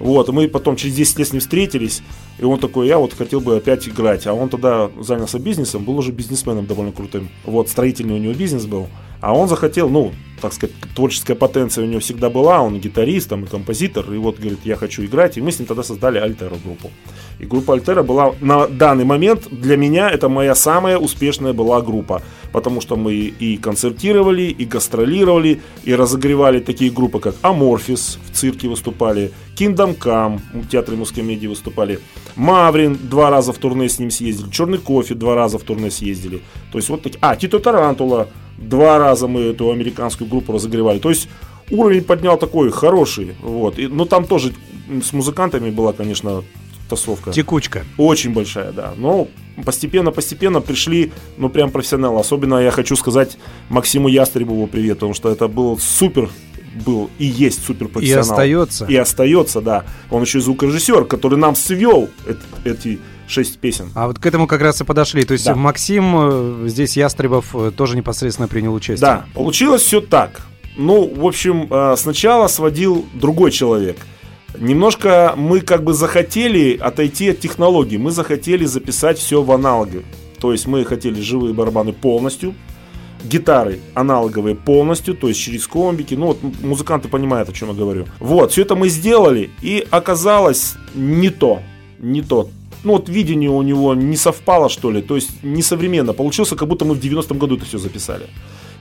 Вот, 0.00 0.28
мы 0.30 0.48
потом 0.48 0.74
через 0.74 0.96
10 0.96 1.18
лет 1.20 1.28
с 1.28 1.32
ним 1.32 1.40
встретились. 1.40 2.02
И 2.40 2.44
он 2.44 2.58
такой, 2.58 2.88
я 2.88 2.98
вот 2.98 3.14
хотел 3.14 3.40
бы 3.40 3.56
опять 3.56 3.86
играть. 3.86 4.26
А 4.26 4.34
он 4.34 4.48
тогда 4.48 4.90
занялся 5.00 5.38
бизнесом, 5.38 5.84
был 5.84 5.96
уже 5.96 6.10
бизнесменом 6.10 6.66
довольно 6.66 6.90
крутым. 6.90 7.28
Вот, 7.44 7.68
строительный 7.68 8.16
у 8.16 8.18
него 8.18 8.34
бизнес 8.34 8.66
был. 8.66 8.88
А 9.22 9.32
он 9.32 9.48
захотел, 9.48 9.88
ну, 9.88 10.12
так 10.40 10.52
сказать, 10.52 10.74
творческая 10.96 11.36
потенция 11.36 11.84
у 11.84 11.86
него 11.86 12.00
всегда 12.00 12.28
была, 12.28 12.60
он 12.60 12.80
гитарист, 12.80 13.28
там, 13.28 13.44
и 13.44 13.46
композитор, 13.46 14.12
и 14.12 14.18
вот, 14.18 14.40
говорит, 14.40 14.58
я 14.64 14.74
хочу 14.74 15.04
играть, 15.04 15.38
и 15.38 15.40
мы 15.40 15.52
с 15.52 15.60
ним 15.60 15.68
тогда 15.68 15.84
создали 15.84 16.18
Альтера 16.18 16.56
группу. 16.64 16.90
И 17.38 17.46
группа 17.46 17.74
Альтера 17.74 18.02
была 18.02 18.34
на 18.40 18.66
данный 18.66 19.04
момент, 19.04 19.46
для 19.48 19.76
меня 19.76 20.10
это 20.10 20.28
моя 20.28 20.56
самая 20.56 20.98
успешная 20.98 21.52
была 21.52 21.80
группа, 21.82 22.20
потому 22.50 22.80
что 22.80 22.96
мы 22.96 23.14
и 23.14 23.56
концертировали, 23.58 24.42
и 24.42 24.64
гастролировали, 24.64 25.62
и 25.84 25.94
разогревали 25.94 26.58
такие 26.58 26.90
группы, 26.90 27.20
как 27.20 27.36
Аморфис 27.42 28.18
в 28.28 28.36
цирке 28.36 28.66
выступали, 28.66 29.30
Kingdom 29.56 29.96
Come 29.96 30.40
в 30.52 30.68
театре 30.68 30.96
музкомедии 30.96 31.46
выступали, 31.46 32.00
Маврин 32.34 32.98
два 33.00 33.30
раза 33.30 33.52
в 33.52 33.58
турне 33.58 33.88
с 33.88 34.00
ним 34.00 34.10
съездили, 34.10 34.50
Черный 34.50 34.78
кофе 34.78 35.14
два 35.14 35.36
раза 35.36 35.58
в 35.58 35.62
турне 35.62 35.92
съездили. 35.92 36.42
То 36.72 36.78
есть 36.78 36.88
вот 36.88 37.02
такие. 37.02 37.18
А, 37.20 37.36
Tito 37.36 37.60
Tarantula 37.60 38.28
два 38.68 38.98
раза 38.98 39.28
мы 39.28 39.40
эту 39.40 39.70
американскую 39.70 40.28
группу 40.28 40.52
разогревали. 40.52 40.98
То 40.98 41.10
есть 41.10 41.28
уровень 41.70 42.04
поднял 42.04 42.38
такой 42.38 42.70
хороший. 42.70 43.34
Вот. 43.42 43.78
И, 43.78 43.86
но 43.86 44.04
там 44.04 44.24
тоже 44.24 44.52
с 45.02 45.12
музыкантами 45.12 45.70
была, 45.70 45.92
конечно, 45.92 46.42
тусовка. 46.88 47.32
Текучка. 47.32 47.84
Очень 47.98 48.32
большая, 48.32 48.72
да. 48.72 48.92
Но 48.96 49.28
постепенно-постепенно 49.64 50.60
пришли, 50.60 51.12
ну, 51.36 51.48
прям 51.48 51.70
профессионалы. 51.70 52.20
Особенно 52.20 52.56
я 52.56 52.70
хочу 52.70 52.96
сказать 52.96 53.38
Максиму 53.68 54.08
Ястребову 54.08 54.66
привет, 54.66 54.98
потому 54.98 55.14
что 55.14 55.30
это 55.30 55.48
был 55.48 55.78
супер 55.78 56.28
был 56.86 57.10
и 57.18 57.26
есть 57.26 57.64
супер 57.64 57.88
профессионал. 57.88 58.24
И 58.24 58.30
остается. 58.30 58.86
И 58.86 58.96
остается, 58.96 59.60
да. 59.60 59.84
Он 60.10 60.22
еще 60.22 60.38
и 60.38 60.40
звукорежиссер, 60.40 61.04
который 61.04 61.38
нам 61.38 61.54
свел 61.54 62.08
эт- 62.26 62.38
эти 62.64 62.98
шесть 63.28 63.58
песен. 63.58 63.90
А 63.94 64.06
вот 64.06 64.18
к 64.18 64.26
этому 64.26 64.46
как 64.46 64.60
раз 64.60 64.80
и 64.80 64.84
подошли. 64.84 65.24
То 65.24 65.32
есть 65.32 65.44
Да. 65.44 65.54
Максим, 65.54 66.64
э, 66.64 66.68
здесь 66.68 66.96
Ястребов 66.96 67.54
э, 67.54 67.70
тоже 67.76 67.96
непосредственно 67.96 68.48
принял 68.48 68.74
участие. 68.74 69.00
Да, 69.00 69.24
получилось 69.34 69.82
все 69.82 70.00
так. 70.00 70.42
Ну, 70.76 71.12
в 71.14 71.26
общем, 71.26 71.68
э, 71.70 71.94
сначала 71.96 72.48
сводил 72.48 73.04
другой 73.14 73.50
человек. 73.50 73.98
Немножко 74.58 75.34
мы 75.36 75.60
как 75.60 75.82
бы 75.82 75.94
захотели 75.94 76.76
отойти 76.76 77.30
от 77.30 77.40
технологий. 77.40 77.98
Мы 77.98 78.10
захотели 78.10 78.64
записать 78.64 79.18
все 79.18 79.42
в 79.42 79.50
аналоге. 79.50 80.02
То 80.38 80.52
есть 80.52 80.66
мы 80.66 80.84
хотели 80.84 81.20
живые 81.20 81.54
барабаны 81.54 81.92
полностью, 81.92 82.54
гитары 83.24 83.78
аналоговые 83.94 84.56
полностью, 84.56 85.14
то 85.14 85.28
есть 85.28 85.40
через 85.40 85.66
комбики. 85.66 86.14
Ну 86.14 86.26
вот 86.26 86.38
музыканты 86.62 87.08
понимают, 87.08 87.48
о 87.48 87.52
чем 87.52 87.68
я 87.68 87.74
говорю. 87.74 88.06
Вот, 88.18 88.52
все 88.52 88.62
это 88.62 88.74
мы 88.74 88.88
сделали, 88.88 89.50
и 89.62 89.86
оказалось 89.90 90.74
не 90.94 91.30
то, 91.30 91.60
не 92.00 92.22
то. 92.22 92.50
Ну 92.84 92.92
вот 92.92 93.08
видение 93.08 93.50
у 93.50 93.62
него 93.62 93.94
не 93.94 94.16
совпало, 94.16 94.68
что 94.68 94.90
ли, 94.90 95.02
то 95.02 95.14
есть 95.14 95.42
несовременно. 95.42 96.12
Получился, 96.12 96.56
как 96.56 96.68
будто 96.68 96.84
мы 96.84 96.94
в 96.94 97.00
90-м 97.00 97.38
году 97.38 97.56
это 97.56 97.64
все 97.64 97.78
записали. 97.78 98.26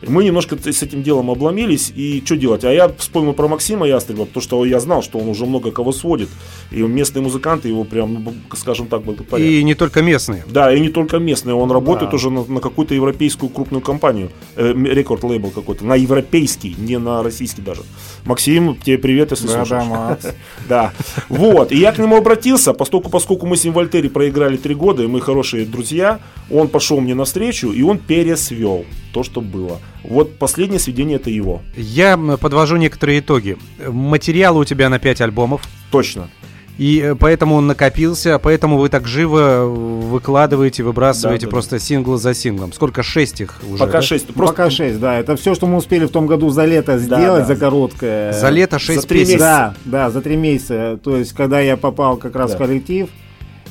Мы 0.07 0.23
немножко 0.23 0.57
с 0.57 0.83
этим 0.83 1.03
делом 1.03 1.29
обломились, 1.29 1.91
и 1.95 2.21
что 2.25 2.35
делать? 2.35 2.63
А 2.63 2.71
я 2.71 2.89
вспомнил 2.97 3.33
про 3.33 3.47
Максима 3.47 3.87
Ястреба, 3.87 4.25
потому 4.25 4.41
что 4.41 4.65
я 4.65 4.79
знал, 4.79 5.03
что 5.03 5.19
он 5.19 5.29
уже 5.29 5.45
много 5.45 5.71
кого 5.71 5.91
сводит, 5.91 6.29
и 6.71 6.81
местные 6.81 7.21
музыканты 7.21 7.67
его 7.67 7.83
прям, 7.83 8.13
ну, 8.23 8.33
скажем 8.55 8.87
так, 8.87 9.03
благотворят. 9.03 9.45
И 9.45 9.63
не 9.63 9.75
только 9.75 10.01
местные. 10.01 10.43
Да, 10.47 10.73
и 10.73 10.79
не 10.79 10.89
только 10.89 11.19
местные, 11.19 11.53
он 11.55 11.71
работает 11.71 12.11
Да. 12.11 12.15
уже 12.15 12.29
на, 12.29 12.43
на 12.45 12.59
какую-то 12.59 12.95
европейскую 12.95 13.49
крупную 13.49 13.81
компанию, 13.81 14.31
э, 14.55 14.73
рекорд-лейбл 14.73 15.51
какой-то, 15.51 15.85
на 15.85 15.95
европейский, 15.95 16.75
не 16.77 16.97
на 16.97 17.21
российский 17.23 17.61
даже. 17.61 17.83
Максим, 18.25 18.77
тебе 18.83 18.97
привет, 18.97 19.31
если 19.31 19.47
Да, 19.47 19.53
да, 19.53 19.65
слушаешь. 19.65 19.87
Макс. 19.87 20.27
Да, 20.69 20.93
вот, 21.29 21.71
и 21.71 21.77
я 21.77 21.91
к 21.91 21.99
нему 21.99 22.15
обратился, 22.15 22.73
поскольку, 22.73 23.09
поскольку 23.09 23.45
мы 23.45 23.57
с 23.57 23.63
ним 23.63 23.73
в 23.73 23.79
Альтере 23.79 24.09
проиграли 24.09 24.57
три 24.57 24.73
года, 24.75 25.03
и 25.03 25.07
мы 25.07 25.21
хорошие 25.21 25.65
друзья, 25.65 26.19
он 26.49 26.67
пошел 26.67 26.99
мне 27.01 27.13
навстречу, 27.15 27.71
и 27.71 27.81
он 27.81 27.97
пересвел 27.97 28.85
то, 29.11 29.23
что 29.23 29.41
было. 29.41 29.79
Вот 30.03 30.37
последнее 30.37 30.79
сведение 30.79 31.17
это 31.17 31.29
его, 31.29 31.61
Я 31.75 32.17
подвожу 32.17 32.77
некоторые 32.77 33.19
итоги. 33.19 33.57
Материала 33.87 34.57
у 34.59 34.65
тебя 34.65 34.89
на 34.89 34.99
5 34.99 35.21
альбомов. 35.21 35.61
точно. 35.91 36.29
И 36.77 36.99
э, 36.99 37.15
поэтому 37.15 37.55
он 37.55 37.67
накопился, 37.67 38.39
поэтому 38.39 38.77
вы 38.77 38.89
так 38.89 39.05
живо 39.05 39.65
выкладываете, 40.11 40.83
выбрасываете 40.83 41.45
Да, 41.45 41.49
да, 41.49 41.51
просто 41.51 41.79
сингл 41.79 42.17
за 42.17 42.33
синглом. 42.33 42.73
Сколько? 42.73 43.03
Шесть 43.03 43.41
их 43.41 43.59
уже? 43.69 43.77
Пока 43.77 43.99
да? 43.99 44.01
шесть. 44.01 44.27
Просто 44.27 44.53
Пока 44.55 44.69
6, 44.69 44.99
да. 44.99 45.19
Это 45.19 45.35
все, 45.35 45.53
что 45.53 45.67
мы 45.67 45.77
успели 45.77 46.05
в 46.05 46.09
том 46.11 46.25
году 46.27 46.49
за 46.49 46.65
лето 46.65 46.97
сделать, 46.97 47.41
да. 47.41 47.45
за 47.45 47.55
короткое. 47.55 48.33
За 48.33 48.49
лето 48.49 48.79
шесть 48.79 49.01
За 49.01 49.07
три 49.07 49.19
песен. 49.19 49.33
месяца. 49.33 49.75
Да, 49.85 50.05
да, 50.05 50.09
за 50.11 50.21
три 50.21 50.35
месяца. 50.37 50.99
То 51.03 51.17
есть, 51.17 51.33
когда 51.33 51.59
я 51.59 51.77
попал 51.77 52.17
как 52.17 52.35
раз 52.35 52.51
Да. 52.51 52.55
в 52.55 52.59
коллектив, 52.59 53.09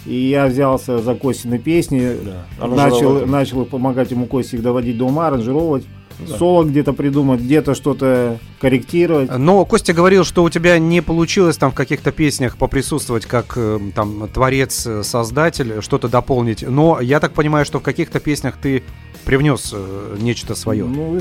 и 0.06 0.14
я 0.14 0.46
взялся 0.46 0.98
за 0.98 1.14
Костины 1.14 1.58
песни, 1.58 2.16
Да. 2.58 2.66
начал, 2.66 3.26
начал 3.26 3.64
помогать 3.64 4.10
ему 4.10 4.26
Косте 4.26 4.56
их 4.56 4.62
доводить 4.62 4.96
до 4.98 5.04
ума, 5.06 5.28
аранжировать, 5.28 5.84
соло 6.26 6.64
где-то 6.64 6.92
придумать, 6.92 7.40
где-то 7.40 7.74
что-то 7.74 8.38
корректировать. 8.60 9.30
Но 9.36 9.64
Костя 9.64 9.92
говорил, 9.92 10.24
что 10.24 10.42
у 10.42 10.50
тебя 10.50 10.78
не 10.78 11.00
получилось 11.00 11.56
там 11.56 11.70
в 11.70 11.74
каких-то 11.74 12.12
песнях 12.12 12.56
поприсутствовать 12.56 13.26
как 13.26 13.54
э, 13.56 13.78
там 13.94 14.28
творец, 14.28 14.86
э, 14.86 15.02
создатель, 15.02 15.80
что-то 15.80 16.08
дополнить. 16.08 16.62
Но 16.66 17.00
я 17.00 17.20
так 17.20 17.32
понимаю, 17.32 17.64
что 17.64 17.80
в 17.80 17.82
каких-то 17.82 18.20
песнях 18.20 18.56
ты 18.60 18.82
привнес 19.24 19.72
э, 19.74 20.16
нечто 20.20 20.54
свое. 20.54 20.84
Ну, 20.84 21.20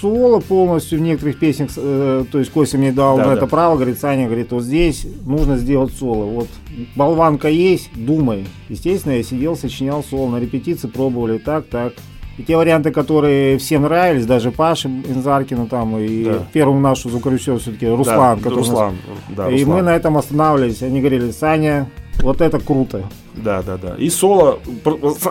соло 0.00 0.40
полностью 0.40 0.98
в 0.98 1.02
некоторых 1.02 1.38
песнях, 1.38 1.70
э, 1.76 2.24
то 2.30 2.38
есть 2.38 2.50
Костя 2.50 2.78
мне 2.78 2.92
дал 2.92 3.16
Да, 3.16 3.22
на 3.24 3.28
да. 3.30 3.34
это 3.36 3.46
право, 3.46 3.76
говорит, 3.76 3.98
Саня, 3.98 4.26
говорит, 4.26 4.52
вот 4.52 4.62
здесь 4.62 5.06
нужно 5.26 5.56
сделать 5.58 5.92
соло. 5.92 6.24
Вот 6.24 6.48
болванка 6.96 7.48
есть, 7.48 7.90
думай. 7.94 8.46
Естественно, 8.68 9.12
я 9.14 9.22
сидел, 9.22 9.56
сочинял 9.56 10.02
соло, 10.02 10.30
на 10.30 10.36
репетиции 10.40 10.88
пробовали 10.88 11.38
так, 11.38 11.66
так. 11.66 11.92
И 12.38 12.42
те 12.42 12.56
варианты, 12.56 12.90
которые 12.90 13.58
всем 13.58 13.82
нравились, 13.82 14.24
даже 14.24 14.50
Паше 14.50 14.88
Инзаркину 14.88 15.66
там, 15.66 15.98
и 15.98 16.24
Да. 16.24 16.38
первому 16.52 16.80
нашу 16.80 17.10
звукорежиссеру 17.10 17.58
все-таки 17.58 17.86
Руслан, 17.86 18.38
Да, 18.38 18.42
который 18.42 18.54
у 18.54 18.58
нас- 18.60 18.68
Руслан, 18.68 18.94
да, 19.36 19.48
и 19.50 19.52
Руслан. 19.64 19.76
мы 19.76 19.82
на 19.82 19.94
этом 19.96 20.16
останавливались. 20.16 20.82
Они 20.82 21.00
говорили, 21.00 21.30
Саня, 21.32 21.90
вот 22.22 22.40
это 22.40 22.58
круто. 22.58 23.02
Да, 23.34 23.62
да, 23.62 23.76
да. 23.76 23.94
И 23.98 24.08
соло, 24.08 24.58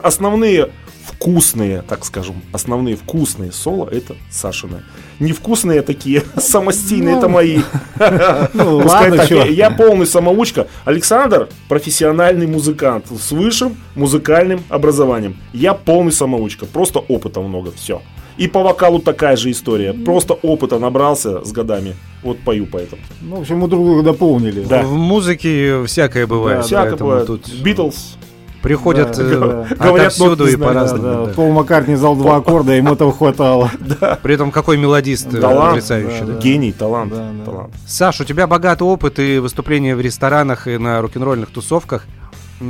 основные 0.04 0.70
вкусные, 1.12 1.82
так 1.82 2.06
скажем, 2.06 2.42
основные 2.54 2.96
вкусные 2.96 3.52
соло 3.52 3.88
это 3.90 4.16
Сашины. 4.32 4.84
Невкусные 5.20 5.82
такие, 5.82 6.24
самостийные, 6.38 7.16
Ну, 7.16 7.20
это 7.20 7.30
мои. 7.30 7.60
Ну, 8.54 8.78
ладно, 8.78 9.18
так, 9.18 9.32
я, 9.32 9.46
я 9.46 9.70
полный 9.72 10.06
самоучка. 10.06 10.68
Александр 10.86 11.50
профессиональный 11.68 12.48
музыкант 12.48 13.06
с 13.10 13.32
высшим 13.32 13.78
музыкальным 13.96 14.64
образованием. 14.70 15.38
Я 15.54 15.74
полный 15.74 16.12
самоучка, 16.12 16.66
просто 16.66 17.00
опыта 17.00 17.42
много, 17.42 17.72
все. 17.72 18.02
И 18.38 18.48
по 18.48 18.64
вокалу 18.64 19.00
такая 19.00 19.36
же 19.36 19.52
история. 19.52 19.92
Просто 19.94 20.34
опыта 20.34 20.80
набрался 20.80 21.44
с 21.44 21.52
годами. 21.52 21.96
Вот 22.24 22.40
пою 22.40 22.68
поэтому. 22.72 23.02
Ну, 23.22 23.36
в 23.38 23.42
общем, 23.42 23.58
мы 23.58 23.68
друг 23.68 23.84
друга 23.86 24.02
дополнили. 24.02 24.64
Да. 24.64 24.82
В 24.84 24.94
музыке 24.94 25.84
всякое 25.86 26.26
бывает. 26.26 26.60
Да, 26.60 26.64
Всякое 26.64 26.96
бывает. 26.96 27.28
тут 27.28 27.50
Битлз. 27.62 28.16
Приходят 28.62 29.16
Да, 29.16 29.24
э, 29.24 29.66
да. 29.70 29.76
Говорят, 29.86 30.08
отовсюду 30.08 30.48
и 30.48 30.56
по-разному. 30.56 31.04
Да, 31.04 31.26
да. 31.26 31.34
Пол 31.34 31.52
Маккартни 31.52 31.96
зал 31.96 32.16
два 32.16 32.38
аккорда, 32.38 32.74
ему 32.74 32.94
этого 32.94 33.12
хватало. 33.12 33.72
При 34.24 34.34
этом 34.34 34.52
какой 34.52 34.78
мелодист 34.78 35.34
э, 35.34 35.40
Талант, 35.40 35.76
потрясающий. 35.76 36.20
да, 36.22 36.26
да. 36.26 36.34
да. 36.34 36.40
Гений, 36.40 36.72
талант. 36.72 37.14
Да, 37.14 37.32
да. 37.32 37.46
талант. 37.46 37.74
Саш, 37.88 38.22
у 38.22 38.24
тебя 38.24 38.48
богатый 38.48 38.84
опыт 38.84 39.20
и 39.20 39.40
выступления 39.40 39.96
в 39.96 40.02
ресторанах 40.02 40.68
и 40.68 40.78
на 40.78 41.02
рок-н-ролльных 41.02 41.50
тусовках. 41.50 42.06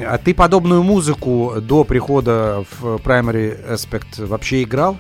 А 0.06 0.18
ты 0.18 0.34
подобную 0.36 0.84
музыку 0.84 1.54
до 1.62 1.84
прихода 1.84 2.64
в 2.72 2.98
Primary 2.98 3.58
Aspect 3.68 4.26
вообще 4.26 4.64
играл? 4.64 4.98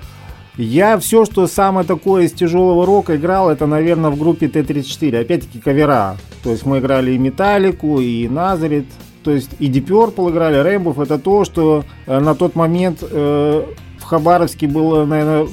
Я 0.57 0.97
все, 0.99 1.23
что 1.23 1.47
самое 1.47 1.87
такое 1.87 2.23
из 2.25 2.33
тяжелого 2.33 2.85
рока 2.85 3.15
играл, 3.15 3.49
это, 3.49 3.65
наверное, 3.65 4.09
в 4.09 4.17
группе 4.17 4.49
Т-34. 4.49 5.21
Опять-таки 5.21 5.59
кавера. 5.59 6.17
То 6.43 6.51
есть 6.51 6.65
мы 6.65 6.79
играли 6.79 7.11
и 7.11 7.17
Металлику, 7.17 8.01
и 8.01 8.27
Назарит. 8.27 8.87
То 9.23 9.31
есть 9.31 9.51
и 9.59 9.69
Deep 9.69 9.87
Purple 9.87 10.31
играли, 10.31 10.57
Рэмбов. 10.57 10.99
Это 10.99 11.19
то, 11.19 11.43
что 11.45 11.83
э, 12.05 12.19
на 12.19 12.35
тот 12.35 12.55
момент 12.55 12.99
э, 13.01 13.65
в 13.97 14.03
Хабаровске 14.03 14.67
было, 14.67 15.05
наверное, 15.05 15.47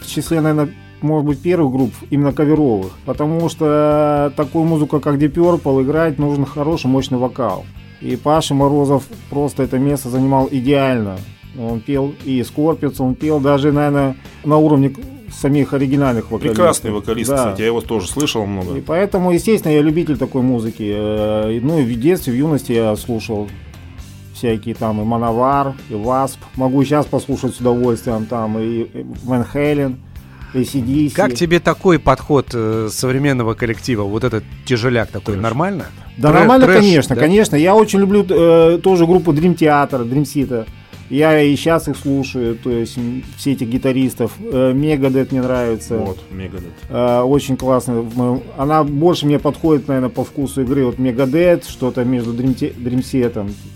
в 0.00 0.06
числе, 0.06 0.40
наверное, 0.40 0.74
может 1.00 1.26
быть, 1.26 1.40
первых 1.40 1.72
групп, 1.72 1.92
именно 2.10 2.32
каверовых. 2.32 2.92
Потому 3.04 3.48
что 3.48 4.32
такую 4.36 4.64
музыку, 4.64 5.00
как 5.00 5.16
Deep 5.16 5.34
Purple, 5.34 5.82
играть 5.82 6.18
нужен 6.18 6.44
хороший, 6.44 6.88
мощный 6.88 7.18
вокал. 7.18 7.64
И 8.00 8.16
Паша 8.16 8.54
Морозов 8.54 9.04
просто 9.30 9.62
это 9.62 9.78
место 9.78 10.08
занимал 10.08 10.48
идеально. 10.50 11.18
Он 11.58 11.80
пел 11.80 12.14
и 12.24 12.42
Скорпиц, 12.42 13.00
он 13.00 13.14
пел 13.14 13.40
даже, 13.40 13.72
наверное, 13.72 14.16
на 14.44 14.56
уровне 14.58 14.92
самих 15.32 15.72
оригинальных 15.72 16.30
вокалистов. 16.30 16.56
Прекрасный 16.56 16.90
вокалист, 16.90 17.30
Да. 17.30 17.36
кстати, 17.36 17.60
я 17.60 17.66
его 17.66 17.80
тоже 17.80 18.08
слышал 18.08 18.46
много. 18.46 18.76
И 18.76 18.80
поэтому, 18.80 19.32
естественно, 19.32 19.72
я 19.72 19.82
любитель 19.82 20.16
такой 20.16 20.42
музыки. 20.42 20.84
Э, 20.94 21.58
Ну 21.62 21.78
и 21.78 21.82
в 21.84 22.00
детстве, 22.00 22.32
в 22.32 22.36
юности 22.36 22.72
я 22.72 22.94
слушал 22.96 23.48
всякие 24.34 24.74
там 24.74 25.00
и 25.00 25.04
Мановар, 25.04 25.74
и 25.90 25.94
Васп. 25.94 26.38
Могу 26.56 26.84
сейчас 26.84 27.06
послушать 27.06 27.54
с 27.56 27.60
удовольствием 27.60 28.26
там 28.26 28.58
и 28.58 28.86
Ван 29.24 29.44
Хелен, 29.44 29.98
и 30.54 30.58
CDC. 30.60 31.12
Как 31.14 31.34
тебе 31.34 31.60
такой 31.60 31.98
подход 31.98 32.48
э, 32.54 32.88
современного 32.90 33.54
коллектива? 33.54 34.04
Вот 34.04 34.24
этот 34.24 34.44
тяжеляк 34.64 35.10
такой, 35.10 35.36
нормально? 35.36 35.86
Да 36.16 36.30
Трэш- 36.30 36.32
нормально, 36.34 36.66
трэш, 36.66 36.78
конечно, 36.78 37.14
да? 37.16 37.20
конечно. 37.20 37.56
Я 37.56 37.74
очень 37.74 37.98
люблю 38.00 38.24
э, 38.28 38.78
тоже 38.82 39.06
группу 39.06 39.32
Dream 39.32 39.56
Theater, 39.56 40.08
Dream 40.08 40.22
Theater. 40.22 40.66
Я 41.10 41.40
и 41.40 41.56
сейчас 41.56 41.88
их 41.88 41.96
слушаю, 41.96 42.56
то 42.56 42.70
есть 42.70 42.98
все 43.36 43.52
этих 43.52 43.68
гитаристов. 43.68 44.32
Э, 44.40 44.72
Мегадет 44.74 45.32
мне 45.32 45.40
нравится. 45.40 45.96
Вот, 45.96 46.18
Мегадет. 46.30 46.72
Э, 46.90 47.20
очень 47.20 47.56
классно. 47.56 48.04
Она 48.56 48.84
больше 48.84 49.26
мне 49.26 49.38
подходит, 49.38 49.88
наверное, 49.88 50.10
по 50.10 50.24
вкусу 50.24 50.62
игры. 50.62 50.84
Вот 50.84 50.98
Мегадет, 50.98 51.64
что-то 51.64 52.04
между 52.04 52.34
Dream 52.34 52.54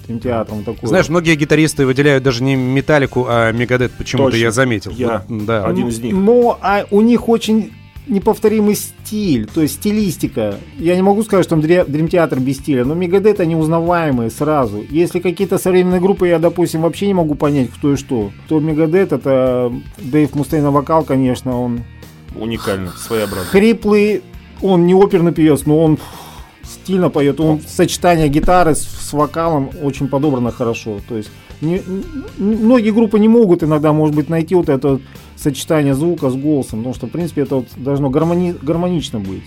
Theater, 0.06 0.64
такое. 0.64 0.88
Знаешь, 0.88 1.08
многие 1.08 1.34
гитаристы 1.34 1.86
выделяют 1.86 2.22
даже 2.22 2.42
не 2.42 2.54
Металлику, 2.54 3.26
а 3.28 3.50
Мегадет. 3.52 3.92
Почему-то 3.92 4.36
я 4.36 4.50
заметил. 4.50 4.90
Я. 4.92 5.24
Да. 5.28 5.64
Один 5.64 5.88
из 5.88 6.00
них. 6.00 6.14
Но 6.14 6.58
а, 6.60 6.84
у 6.90 7.00
них 7.00 7.28
очень 7.28 7.72
неповторимый 8.06 8.74
стиль, 8.74 9.46
то 9.46 9.62
есть 9.62 9.74
стилистика. 9.74 10.56
Я 10.78 10.96
не 10.96 11.02
могу 11.02 11.22
сказать, 11.22 11.44
что 11.44 11.56
там 11.56 11.60
Dream 11.60 12.08
Theater 12.08 12.40
без 12.40 12.58
стиля, 12.58 12.84
но 12.84 12.94
Мегадет 12.94 13.40
они 13.40 13.54
узнаваемые 13.54 14.30
сразу. 14.30 14.84
Если 14.90 15.20
какие-то 15.20 15.58
современные 15.58 16.00
группы, 16.00 16.28
я, 16.28 16.38
допустим, 16.38 16.82
вообще 16.82 17.06
не 17.06 17.14
могу 17.14 17.34
понять, 17.34 17.70
кто 17.70 17.92
и 17.92 17.96
что. 17.96 18.32
То 18.48 18.60
Мегадет, 18.60 19.12
это 19.12 19.72
Дэйв 19.98 20.34
Мустейн 20.34 20.62
на 20.64 20.70
вокал, 20.70 21.04
конечно, 21.04 21.60
он 21.60 21.82
Уникально, 22.34 22.90
своеобразно. 22.90 23.44
хриплый, 23.44 24.22
он 24.60 24.86
не 24.86 24.94
оперный 24.94 25.32
певец, 25.32 25.62
но 25.66 25.78
он 25.78 25.98
стильно 26.62 27.10
поет. 27.10 27.40
Он 27.40 27.60
сочетание 27.60 28.28
гитары 28.28 28.74
с, 28.74 28.82
с 28.82 29.12
вокалом 29.12 29.70
очень 29.82 30.08
подобрано 30.08 30.50
хорошо. 30.50 31.00
То 31.08 31.16
есть 31.16 31.30
не- 31.62 31.82
многие 32.38 32.90
группы 32.90 33.18
не 33.18 33.28
могут 33.28 33.62
иногда, 33.62 33.92
может 33.92 34.14
быть, 34.14 34.28
найти 34.28 34.54
вот 34.54 34.68
это 34.68 35.00
сочетание 35.36 35.94
звука 35.94 36.30
с 36.30 36.34
голосом, 36.34 36.80
потому 36.80 36.94
что, 36.94 37.06
в 37.06 37.10
принципе, 37.10 37.42
это 37.42 37.56
вот 37.56 37.66
должно 37.76 38.10
гармони- 38.10 38.56
гармонично 38.62 39.18
быть. 39.20 39.42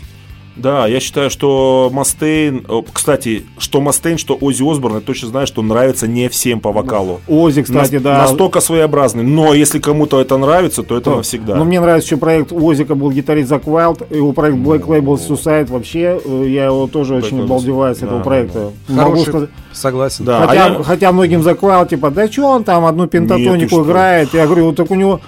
Да, 0.56 0.88
я 0.88 1.00
считаю, 1.00 1.30
что 1.30 1.90
Мастейн, 1.92 2.66
о, 2.70 2.82
кстати, 2.82 3.46
что 3.58 3.82
Мастейн, 3.82 4.18
что 4.18 4.38
Ози 4.40 4.64
Осборн, 4.64 4.96
я 4.96 5.02
точно 5.02 5.28
знаю, 5.28 5.48
что 5.48 5.62
нравится 5.62 6.08
не 6.08 6.30
всем 6.30 6.60
по 6.62 6.72
вокалу. 6.72 7.20
Ози, 7.28 7.64
кстати, 7.64 7.96
Нас- 7.96 8.04
да. 8.04 8.18
Настолько 8.20 8.62
своеобразный. 8.62 9.24
Но 9.24 9.54
если 9.54 9.80
кому-то 9.80 10.22
это 10.22 10.38
нравится, 10.38 10.84
то 10.84 10.98
это 10.98 11.12
навсегда. 11.16 11.56
Но 11.56 11.66
мне 11.66 11.80
нравится 11.82 12.08
еще 12.08 12.18
проект 12.18 12.52
у 12.52 12.66
Озика 12.66 12.96
был 12.96 13.12
гитарист 13.12 13.50
Зак 13.50 13.68
Вайлд, 13.68 14.10
его 14.12 14.32
проект 14.32 14.58
Black 14.58 14.86
Label 14.86 15.16
Suicide 15.16 15.70
вообще, 15.72 16.22
э, 16.24 16.46
я 16.48 16.66
его 16.66 16.88
тоже 16.88 17.16
очень 17.16 17.40
Label 17.40 17.44
обалдеваю 17.46 17.96
с 17.96 18.00
да, 18.00 18.06
этого 18.06 18.20
да, 18.20 18.24
проекта. 18.24 18.72
Могу 18.88 19.02
Хороший, 19.12 19.30
сказать- 19.30 19.50
согласен. 19.74 20.26
Да. 20.26 20.44
А 20.44 20.48
Хотя, 20.48 20.68
я- 20.68 20.84
хотя 20.84 21.12
многим 21.12 21.44
заквал, 21.44 21.86
типа, 21.86 22.12
да 22.12 22.32
что 22.32 22.46
он 22.48 22.64
там 22.64 22.86
одну 22.86 23.04
Нет, 23.04 23.12
пентатонику 23.12 23.76
что? 23.76 23.84
играет? 23.84 24.34
Я 24.34 24.46
говорю, 24.46 24.68
вот 24.68 24.76
так 24.78 24.90
у 24.90 24.96
него... 24.96 25.20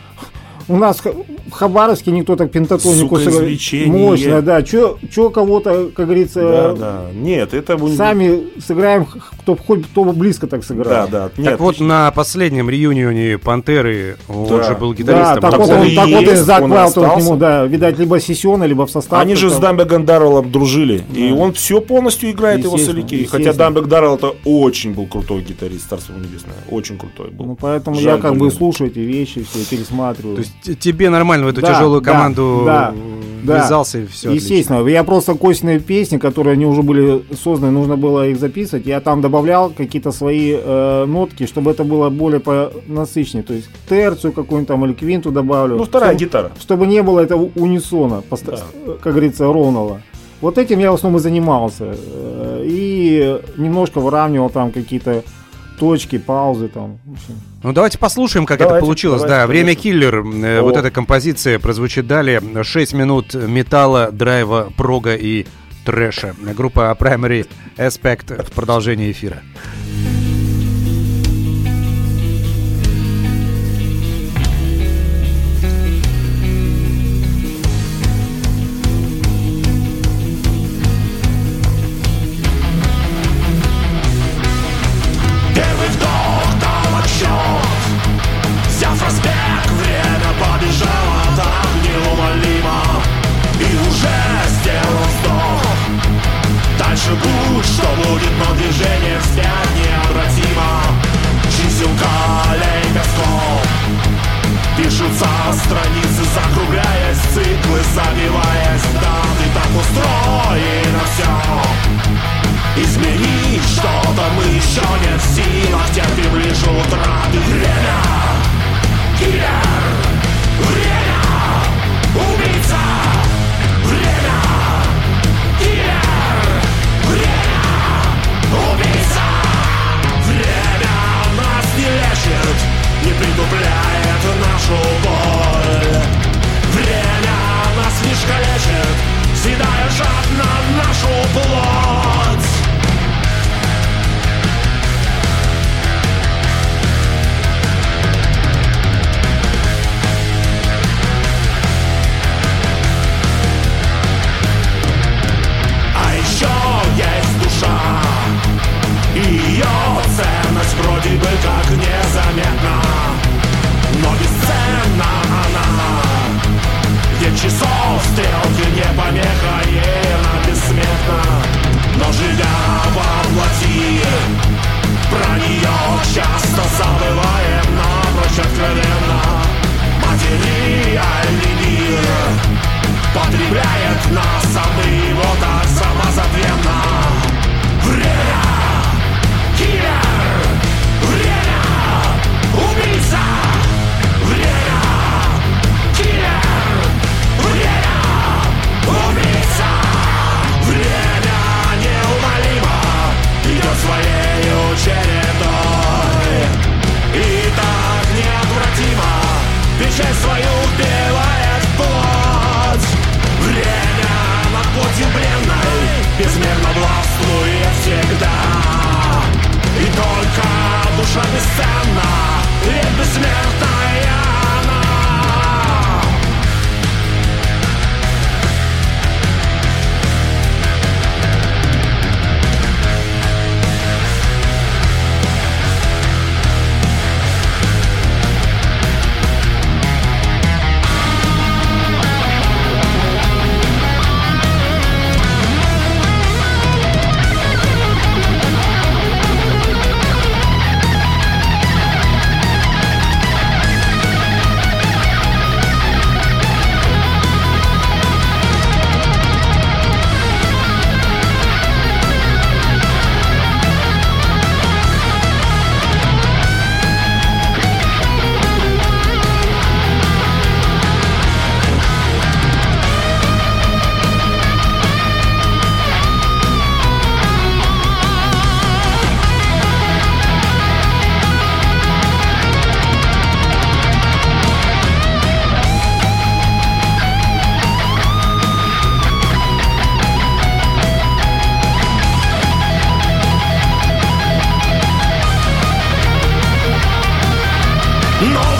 У 0.69 0.75
нас 0.75 1.01
в 1.47 1.51
Хабаровске 1.51 2.11
никто 2.11 2.35
так 2.35 2.51
пентатонику 2.51 3.17
извлечение. 3.19 3.87
Мощно, 4.07 4.41
да. 4.41 4.61
Че 4.61 4.97
кого-то, 5.33 5.89
как 5.95 6.05
говорится, 6.05 6.41
Да, 6.41 6.73
да. 6.73 7.05
Нет, 7.13 7.53
это... 7.53 7.77
сами 7.95 8.59
сыграем, 8.59 9.05
кто 9.41 9.55
хоть 9.55 9.85
кто 9.85 10.03
бы 10.03 10.13
близко 10.13 10.47
так 10.47 10.63
сыграл. 10.63 10.89
Да, 10.89 11.07
да. 11.07 11.31
Нет, 11.37 11.51
Так 11.51 11.59
вот, 11.59 11.79
на 11.79 12.11
последнем 12.11 12.69
реюнионе 12.69 13.37
Пантеры 13.37 14.17
он 14.27 14.47
Да. 14.47 14.63
же 14.63 14.75
был 14.75 14.91
Да, 14.93 14.97
гитаристом. 14.97 15.41
так 15.41 15.57
вот 15.57 15.69
он 15.69 15.95
так 15.95 16.07
вот 16.09 16.23
и 16.23 16.35
Зак 16.35 16.63
он 16.63 16.71
и 16.71 16.75
Вайлд, 16.75 16.97
он 16.97 17.09
к 17.11 17.17
нему, 17.17 17.35
да, 17.37 17.65
видать, 17.65 17.97
либо 17.99 18.19
сессионно, 18.19 18.63
либо 18.65 18.85
в 18.85 18.91
состав. 18.91 19.19
Они 19.21 19.35
же 19.35 19.49
с. 19.49 19.57
Дамбек 19.57 19.87
Дарреллом 20.05 20.51
дружили. 20.51 21.03
И 21.15 21.31
он 21.31 21.53
все 21.53 21.81
полностью 21.81 22.31
играет 22.31 22.63
его 22.63 22.77
соляки. 22.77 23.25
Хотя. 23.25 23.53
Дамбек 23.53 23.85
Даррелл 23.87 24.15
это 24.15 24.33
очень 24.45 24.93
был 24.93 25.05
крутой 25.07 25.41
гитарист, 25.41 25.89
Царство 25.89 26.13
небесное. 26.13 26.55
Очень 26.69 26.97
крутой 26.97 27.29
был. 27.31 27.45
Ну, 27.45 27.55
поэтому 27.59 27.95
Жаль, 27.97 28.15
я 28.15 28.21
как 28.21 28.35
бы 28.37 28.49
слушаю 28.51 28.89
эти 28.89 28.99
вещи, 28.99 29.45
все, 29.49 29.63
пересматриваю. 29.75 30.35
То 30.35 30.41
есть 30.41 30.53
т- 30.63 30.75
тебе 30.75 31.09
нормально 31.09 31.36
в 31.45 31.47
эту 31.49 31.61
Да, 31.61 31.73
тяжелую 31.73 32.01
команду 32.01 32.63
да, 32.65 32.93
да. 33.43 33.55
ввязался 33.57 33.99
и 33.99 34.05
все. 34.07 34.31
Естественно, 34.31 34.85
я 34.87 35.03
просто 35.03 35.35
костяные 35.35 35.79
песни, 35.79 36.17
которые 36.17 36.53
они 36.53 36.65
уже 36.65 36.81
были 36.83 37.23
созданы, 37.35 37.71
нужно 37.71 37.95
было 37.97 38.27
их 38.27 38.37
записывать. 38.39 38.85
Я 38.85 38.99
там 38.99 39.21
добавлял 39.21 39.69
какие-то 39.69 40.11
свои 40.11 40.55
э, 40.57 41.05
нотки, 41.05 41.45
чтобы 41.45 41.71
это 41.71 41.83
было 41.83 42.09
более 42.09 42.39
по- 42.39 42.71
насыщеннее. 42.87 43.43
То 43.43 43.53
есть 43.53 43.69
терцию 43.89 44.33
какую-нибудь 44.33 44.67
там 44.67 44.85
или 44.85 44.93
квинту 44.93 45.31
добавлю. 45.31 45.77
Ну, 45.77 45.83
вторая 45.85 46.11
чтобы, 46.11 46.25
гитара. 46.25 46.51
чтобы 46.59 46.87
не 46.87 47.01
было 47.03 47.19
этого 47.19 47.49
унисона, 47.55 48.21
Да. 48.29 48.57
как 49.01 49.13
говорится, 49.13 49.45
ровного. 49.45 50.01
Вот 50.39 50.57
этим 50.59 50.77
я 50.79 50.91
в 50.91 50.95
основном 50.95 51.19
и 51.19 51.23
занимался. 51.23 51.95
Э, 51.95 52.63
И 52.63 53.39
немножко 53.57 53.99
выравнивал 53.99 54.49
там 54.49 54.71
какие-то 54.71 55.23
точки, 55.79 56.17
паузы 56.17 56.67
там. 56.67 56.99
Ну 57.63 57.73
давайте 57.73 57.97
послушаем, 57.97 58.45
как 58.45 58.57
это 58.57 58.65
Давайте, 58.65 58.85
получилось. 58.85 59.21
давайте, 59.21 59.41
да, 59.41 59.47
время 59.47 59.75
киллер. 59.75 60.25
Э, 60.25 60.59
О. 60.59 60.63
Вот 60.63 60.77
эта 60.77 60.91
композиция 60.91 61.59
прозвучит 61.59 62.07
далее. 62.07 62.41
6 62.63 62.93
минут 62.93 63.33
металла, 63.33 64.11
драйва, 64.11 64.71
прога 64.75 65.15
и 65.15 65.45
трэша. 65.85 66.35
Группа 66.55 66.95
Primary 66.99 67.47
Aspect 67.77 68.43
в 68.45 68.51
продолжении 68.51 69.11
эфира. 69.11 69.41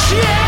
Но 0.10 0.47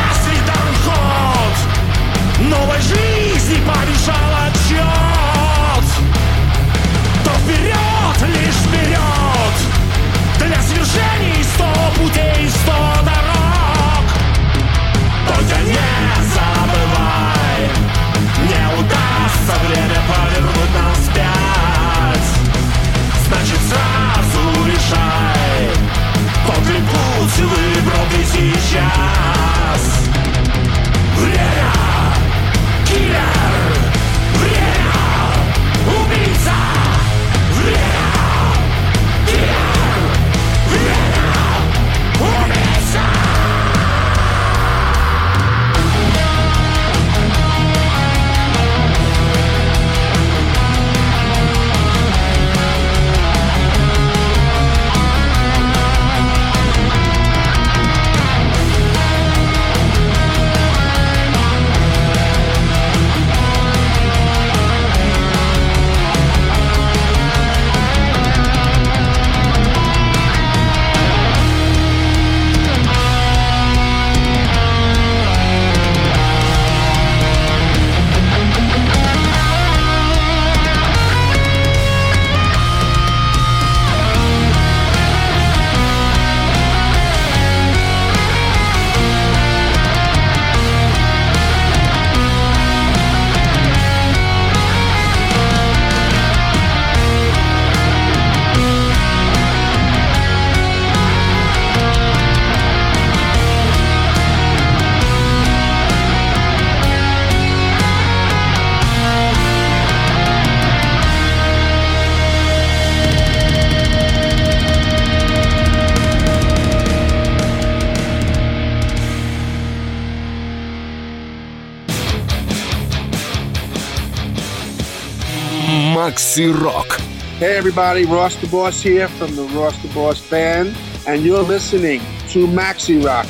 Макси 126.19 126.51
Рок. 126.51 126.97
Hey 127.39 127.57
everybody, 127.57 128.03
Ross 128.05 128.35
the 128.41 128.49
Boss 128.51 128.83
here 128.83 129.07
from 129.07 129.33
the 129.37 129.47
Ross 129.55 129.73
the 129.81 129.87
Boss 129.93 130.19
Band, 130.29 130.75
and 131.07 131.21
you're 131.21 131.47
listening 131.47 132.01
to 132.33 132.45
Maxi 132.45 133.01
Rock. 133.01 133.25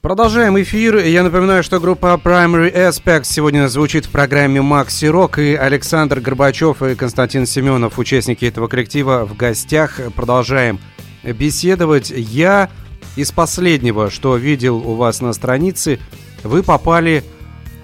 Продолжаем 0.00 0.58
эфир. 0.62 0.96
Я 1.04 1.22
напоминаю, 1.22 1.62
что 1.62 1.80
группа 1.80 2.18
Primary 2.24 2.74
Aspects 2.74 3.24
сегодня 3.24 3.68
звучит 3.68 4.06
в 4.06 4.10
программе 4.10 4.62
Макси 4.62 5.04
Рок. 5.04 5.38
И 5.38 5.54
Александр 5.54 6.20
Горбачев 6.20 6.82
и 6.82 6.94
Константин 6.94 7.44
Семенов, 7.44 7.98
участники 7.98 8.46
этого 8.46 8.66
коллектива, 8.66 9.26
в 9.26 9.36
гостях. 9.36 10.00
Продолжаем 10.16 10.80
беседовать. 11.22 12.08
Я 12.08 12.70
из 13.14 13.30
последнего, 13.30 14.08
что 14.08 14.38
видел 14.38 14.76
у 14.76 14.94
вас 14.94 15.20
на 15.20 15.34
странице, 15.34 15.98
вы 16.44 16.62
попали, 16.62 17.22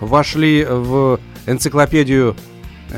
вошли 0.01 0.65
в 0.65 1.21
энциклопедию 1.47 2.35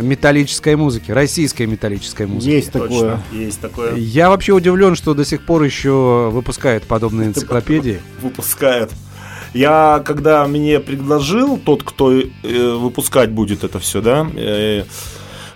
металлической 0.01 0.77
музыки, 0.77 1.11
российской 1.11 1.67
металлической 1.67 2.27
музыки. 2.27 2.51
Есть 2.53 2.73
такое. 2.73 2.89
Точно, 2.89 3.23
есть 3.33 3.61
такое. 3.61 3.95
Я 3.97 4.31
вообще 4.31 4.53
удивлен, 4.53 4.95
что 4.95 5.15
до 5.15 5.25
сих 5.25 5.45
пор 5.45 5.63
еще 5.63 6.31
выпускают 6.33 6.85
подобные 6.85 7.29
энциклопедии. 7.29 8.01
Выпускает. 8.23 8.91
Я, 9.55 10.03
когда 10.05 10.47
мне 10.47 10.81
предложил 10.81 11.59
тот, 11.59 11.83
кто 11.83 12.13
э, 12.13 12.25
выпускать 12.43 13.31
будет 13.31 13.65
это 13.65 13.79
все, 13.79 14.01
да, 14.01 14.27
э, 14.35 14.85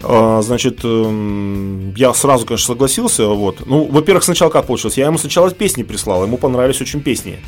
э, 0.03 0.41
значит, 0.43 0.81
э, 0.85 1.93
я 1.97 2.13
сразу, 2.13 2.45
конечно, 2.45 2.75
согласился, 2.75 3.27
вот. 3.29 3.67
Ну, 3.67 3.87
во-первых, 3.87 4.25
сначала 4.25 4.51
как 4.51 4.67
получилось? 4.67 4.99
Я 4.99 5.07
ему 5.07 5.17
сначала 5.17 5.51
песни 5.51 5.83
прислал, 5.83 6.25
ему 6.25 6.37
понравились 6.37 6.81
очень 6.81 7.01
песни. 7.01 7.39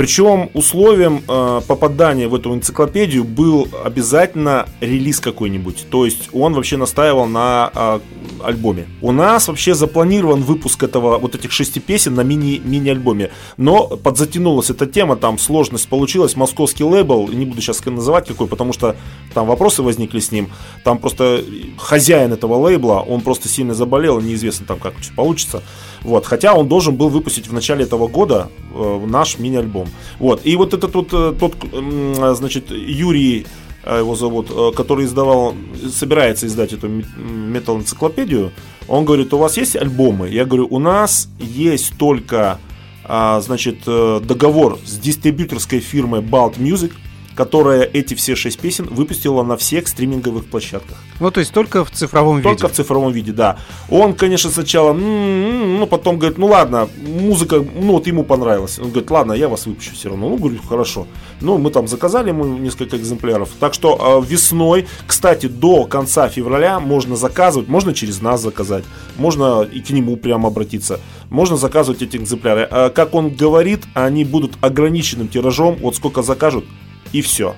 Причем 0.00 0.48
условием 0.54 1.22
э, 1.28 1.60
попадания 1.68 2.26
в 2.26 2.34
эту 2.34 2.54
энциклопедию 2.54 3.22
был 3.22 3.68
обязательно 3.84 4.66
релиз 4.80 5.20
какой-нибудь. 5.20 5.90
То 5.90 6.06
есть 6.06 6.30
он 6.32 6.54
вообще 6.54 6.78
настаивал 6.78 7.26
на 7.26 7.70
э, 7.74 8.00
альбоме. 8.42 8.88
У 9.02 9.12
нас 9.12 9.48
вообще 9.48 9.74
запланирован 9.74 10.40
выпуск 10.40 10.84
этого 10.84 11.18
вот 11.18 11.34
этих 11.34 11.52
шести 11.52 11.80
песен 11.80 12.14
на 12.14 12.22
мини 12.22 12.62
мини-альбоме. 12.64 13.30
Но 13.58 13.88
подзатянулась 13.88 14.70
эта 14.70 14.86
тема, 14.86 15.16
там 15.16 15.36
сложность 15.36 15.86
получилась. 15.86 16.34
Московский 16.34 16.84
лейбл, 16.84 17.28
не 17.28 17.44
буду 17.44 17.60
сейчас 17.60 17.84
называть 17.84 18.26
какой, 18.26 18.46
потому 18.46 18.72
что 18.72 18.96
там 19.34 19.46
вопросы 19.46 19.82
возникли 19.82 20.20
с 20.20 20.32
ним. 20.32 20.48
Там 20.82 20.96
просто 20.96 21.44
хозяин 21.76 22.32
этого 22.32 22.54
лейбла, 22.54 23.00
он 23.00 23.20
просто 23.20 23.50
сильно 23.50 23.74
заболел, 23.74 24.18
неизвестно 24.18 24.64
там 24.64 24.78
как 24.78 24.94
получится. 25.14 25.62
Вот, 26.02 26.26
хотя 26.26 26.54
он 26.54 26.68
должен 26.68 26.96
был 26.96 27.08
выпустить 27.08 27.48
в 27.48 27.52
начале 27.52 27.84
этого 27.84 28.08
года 28.08 28.50
э, 28.74 29.06
наш 29.06 29.38
мини-альбом. 29.38 29.88
Вот, 30.18 30.40
и 30.44 30.56
вот 30.56 30.72
этот 30.74 30.94
вот 30.94 31.08
э, 31.12 31.34
тот, 31.38 31.54
э, 31.72 32.34
значит, 32.36 32.70
Юрий 32.70 33.46
э, 33.84 33.98
его 33.98 34.14
зовут, 34.14 34.50
э, 34.50 34.70
который 34.74 35.04
издавал, 35.04 35.54
собирается 35.92 36.46
издать 36.46 36.72
эту 36.72 36.88
метал-энциклопедию, 36.88 38.52
он 38.88 39.04
говорит, 39.04 39.32
у 39.34 39.38
вас 39.38 39.56
есть 39.56 39.76
альбомы? 39.76 40.28
Я 40.28 40.44
говорю, 40.44 40.66
у 40.70 40.78
нас 40.78 41.28
есть 41.38 41.96
только, 41.98 42.58
а, 43.04 43.40
значит, 43.40 43.80
э, 43.86 44.20
договор 44.24 44.78
с 44.84 44.98
дистрибьюторской 44.98 45.80
фирмой 45.80 46.20
Balt 46.20 46.58
Music, 46.58 46.92
которая 47.34 47.82
эти 47.82 48.14
все 48.14 48.34
шесть 48.34 48.58
песен 48.58 48.86
выпустила 48.86 49.42
на 49.42 49.56
всех 49.56 49.88
стриминговых 49.88 50.46
площадках. 50.46 50.98
Ну, 51.20 51.30
то 51.30 51.40
есть 51.40 51.52
только 51.52 51.84
в 51.84 51.90
цифровом 51.90 52.42
Только 52.42 52.62
виде. 52.62 52.72
в 52.72 52.76
цифровом 52.76 53.12
виде, 53.12 53.32
да. 53.32 53.58
Он, 53.88 54.14
конечно, 54.14 54.50
сначала, 54.50 54.92
ну, 54.92 55.86
потом 55.86 56.18
говорит, 56.18 56.38
ну 56.38 56.46
ладно, 56.46 56.88
музыка, 57.02 57.56
ну, 57.56 57.92
вот 57.92 58.06
ему 58.06 58.24
понравилась. 58.24 58.78
Он 58.78 58.90
говорит, 58.90 59.10
ладно, 59.10 59.32
я 59.32 59.48
вас 59.48 59.66
выпущу 59.66 59.94
все 59.94 60.08
равно. 60.08 60.28
Ну, 60.28 60.36
говорю, 60.36 60.58
хорошо. 60.68 61.06
Ну, 61.40 61.58
мы 61.58 61.70
там 61.70 61.88
заказали 61.88 62.28
ему 62.28 62.44
несколько 62.44 62.96
экземпляров. 62.96 63.50
Так 63.58 63.74
что 63.74 64.22
э, 64.22 64.30
весной, 64.30 64.86
кстати, 65.06 65.46
до 65.46 65.84
конца 65.84 66.28
февраля 66.28 66.80
можно 66.80 67.16
заказывать, 67.16 67.68
можно 67.68 67.94
через 67.94 68.20
нас 68.20 68.40
заказать, 68.40 68.84
можно 69.16 69.62
и 69.62 69.80
к 69.80 69.90
нему 69.90 70.16
прямо 70.16 70.48
обратиться. 70.48 71.00
Можно 71.30 71.56
заказывать 71.56 72.02
эти 72.02 72.16
экземпляры. 72.16 72.68
А, 72.70 72.90
как 72.90 73.14
он 73.14 73.30
говорит, 73.30 73.82
они 73.94 74.24
будут 74.24 74.52
ограниченным 74.60 75.28
тиражом, 75.28 75.76
вот 75.76 75.96
сколько 75.96 76.22
закажут, 76.22 76.64
и 77.12 77.22
все. 77.22 77.54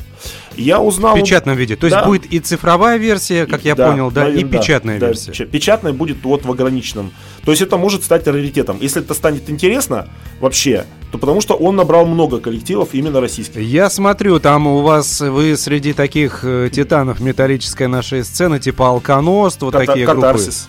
Я 0.57 0.81
узнал... 0.81 1.17
В 1.17 1.21
печатном 1.21 1.57
виде. 1.57 1.77
То 1.77 1.87
есть 1.87 1.97
Да. 1.97 2.05
будет 2.05 2.27
и 2.33 2.39
цифровая 2.39 2.97
версия, 2.99 3.47
как 3.47 3.65
я 3.65 3.75
Да, 3.75 3.91
понял, 3.91 4.11
да, 4.11 4.23
и 4.23 4.25
наверное, 4.35 4.51
да, 4.53 4.59
печатная 4.59 4.99
да, 5.01 5.07
версия. 5.09 5.31
печа- 5.33 5.47
Печатная 5.47 5.93
будет 5.93 6.23
вот 6.25 6.45
в 6.45 6.51
ограниченном. 6.51 7.13
То 7.45 7.51
есть 7.51 7.63
это 7.63 7.77
может 7.77 8.05
стать 8.05 8.27
раритетом. 8.27 8.79
Если 8.81 9.03
это 9.03 9.15
станет 9.15 9.49
интересно 9.51 10.09
вообще, 10.41 10.85
то 11.11 11.19
потому 11.19 11.41
что 11.41 11.55
он 11.55 11.77
набрал 11.77 12.07
много 12.07 12.39
коллективов 12.39 12.91
именно 12.93 13.21
российских. 13.21 13.61
Я 13.61 13.91
смотрю, 13.91 14.39
там 14.41 14.67
у 14.67 14.83
вас, 14.83 15.21
вы 15.21 15.57
среди 15.57 15.93
таких 15.93 16.41
э, 16.45 16.69
титанов 16.73 17.21
металлической 17.21 17.89
нашей 17.89 18.23
сцены, 18.25 18.61
типа 18.61 18.89
Алконост, 18.89 19.63
вот 19.63 19.75
Ката- 19.75 19.87
такие 19.87 20.07
Катарсис. 20.07 20.69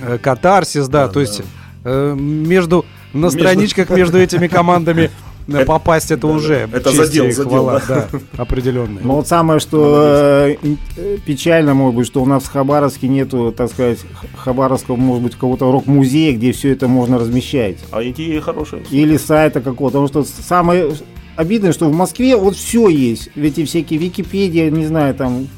группы. 0.00 0.14
Э, 0.14 0.18
Катарсис, 0.18 0.86
да, 0.88 1.06
Да, 1.06 1.12
то 1.12 1.20
есть 1.20 1.38
да. 1.38 1.44
э, 1.84 2.14
между, 2.14 2.84
на 3.12 3.30
страничках 3.30 3.90
между 3.90 4.18
этими 4.18 4.46
командами 4.46 5.10
Это- 5.56 5.64
попасть 5.66 6.10
это 6.10 6.26
да, 6.26 6.32
уже 6.34 6.68
это 6.72 6.90
честь 6.90 6.96
задел, 6.96 7.26
и 7.26 7.30
задел, 7.32 7.66
да. 7.66 7.82
да, 7.88 8.08
определенная. 8.36 9.02
Но 9.02 9.16
вот 9.16 9.28
самое, 9.28 9.60
что 9.60 10.02
э, 10.04 10.56
ин- 10.62 10.78
э, 10.96 11.16
печально, 11.24 11.74
может 11.74 11.96
быть, 11.96 12.06
что 12.06 12.22
у 12.22 12.26
нас 12.26 12.44
в 12.44 12.52
Хабаровске 12.52 13.08
нету, 13.08 13.52
так 13.56 13.70
сказать, 13.70 13.98
Хабаровского, 14.36 14.96
может 14.96 15.22
быть, 15.22 15.34
какого-то 15.34 15.72
рок-музея, 15.72 16.34
где 16.36 16.52
все 16.52 16.72
это 16.72 16.86
можно 16.88 17.18
размещать. 17.18 17.78
А 17.90 18.02
идея 18.02 18.40
хорошая. 18.40 18.82
Или 18.90 19.16
сайта 19.16 19.60
какого-то. 19.60 20.04
Потому 20.06 20.24
что 20.26 20.42
самое 20.42 20.92
обидное, 21.36 21.72
что 21.72 21.88
в 21.88 21.94
Москве 21.94 22.36
вот 22.36 22.54
все 22.56 22.88
есть. 22.88 23.30
Ведь 23.34 23.58
и 23.58 23.64
всякие 23.64 23.98
Википедия, 23.98 24.70
не 24.70 24.86
знаю, 24.86 25.14
там. 25.14 25.48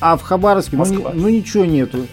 А 0.00 0.16
в 0.16 0.22
Хабаровске, 0.22 0.76
ну, 0.76 0.84
ну 1.14 1.28
ничего 1.28 1.64
нету. 1.64 2.06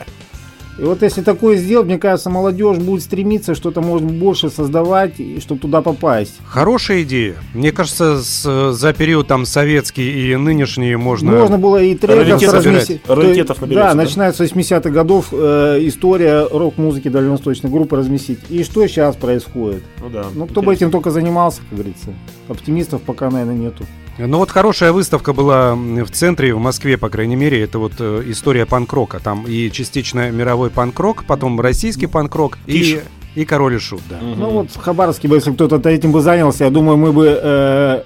И 0.79 0.81
вот 0.83 1.03
если 1.03 1.21
такое 1.21 1.57
сделать, 1.57 1.85
мне 1.85 1.99
кажется, 1.99 2.29
молодежь 2.31 2.77
будет 2.77 3.03
стремиться 3.03 3.53
что-то, 3.53 3.81
может, 3.81 4.09
больше 4.09 4.49
создавать, 4.49 5.13
чтобы 5.39 5.61
туда 5.61 5.81
попасть. 5.81 6.33
Хорошая 6.45 7.03
идея. 7.03 7.35
Мне 7.53 7.71
кажется, 7.71 8.21
с- 8.23 8.71
за 8.73 8.93
период 8.93 9.27
там 9.27 9.45
советский 9.45 10.31
и 10.31 10.35
нынешний 10.35 10.95
можно... 10.95 11.31
Можно 11.31 11.57
было 11.59 11.81
и 11.81 11.93
треков 11.95 12.41
разместить. 12.53 13.01
Раритетов 13.07 13.61
наберется, 13.61 13.83
Да, 13.83 13.89
да? 13.93 13.95
начиная 13.95 14.33
с 14.33 14.39
80-х 14.39 14.89
годов 14.89 15.27
э, 15.31 15.77
история 15.81 16.47
рок-музыки 16.49 17.07
дальневосточной 17.07 17.69
группы 17.69 17.95
разместить. 17.95 18.39
И 18.49 18.63
что 18.63 18.85
сейчас 18.87 19.15
происходит? 19.15 19.83
Ну 20.01 20.09
да. 20.09 20.25
Ну, 20.33 20.47
кто 20.47 20.61
бы 20.63 20.73
этим 20.73 20.89
только 20.89 21.11
занимался, 21.11 21.61
как 21.69 21.77
говорится. 21.79 22.13
Оптимистов 22.47 23.01
пока, 23.03 23.29
наверное, 23.29 23.55
нету. 23.55 23.85
Ну 24.17 24.37
вот 24.37 24.51
хорошая 24.51 24.91
выставка 24.91 25.33
была 25.33 25.75
в 25.75 26.09
центре, 26.11 26.53
в 26.53 26.59
Москве, 26.59 26.97
по 26.97 27.09
крайней 27.09 27.35
мере. 27.35 27.61
Это 27.61 27.79
вот 27.79 27.93
э, 27.99 28.23
история 28.27 28.65
панк-рока. 28.65 29.19
Там 29.19 29.45
и 29.47 29.71
частично 29.71 30.29
мировой 30.29 30.69
панк-рок, 30.69 31.25
потом 31.25 31.59
российский 31.59 32.05
панк-рок 32.05 32.59
и, 32.67 33.01
и 33.33 33.45
король 33.45 33.75
и 33.75 33.79
шут, 33.79 34.01
да. 34.09 34.19
Ну 34.21 34.49
вот 34.51 34.69
в 34.69 34.77
Хабаровске, 34.77 35.27
бы, 35.27 35.35
если 35.35 35.51
кто-то 35.51 35.89
этим 35.89 36.11
бы 36.11 36.21
занялся, 36.21 36.65
я 36.65 36.69
думаю, 36.69 36.97
мы 36.97 37.11
бы 37.11 37.39
э, 37.41 38.03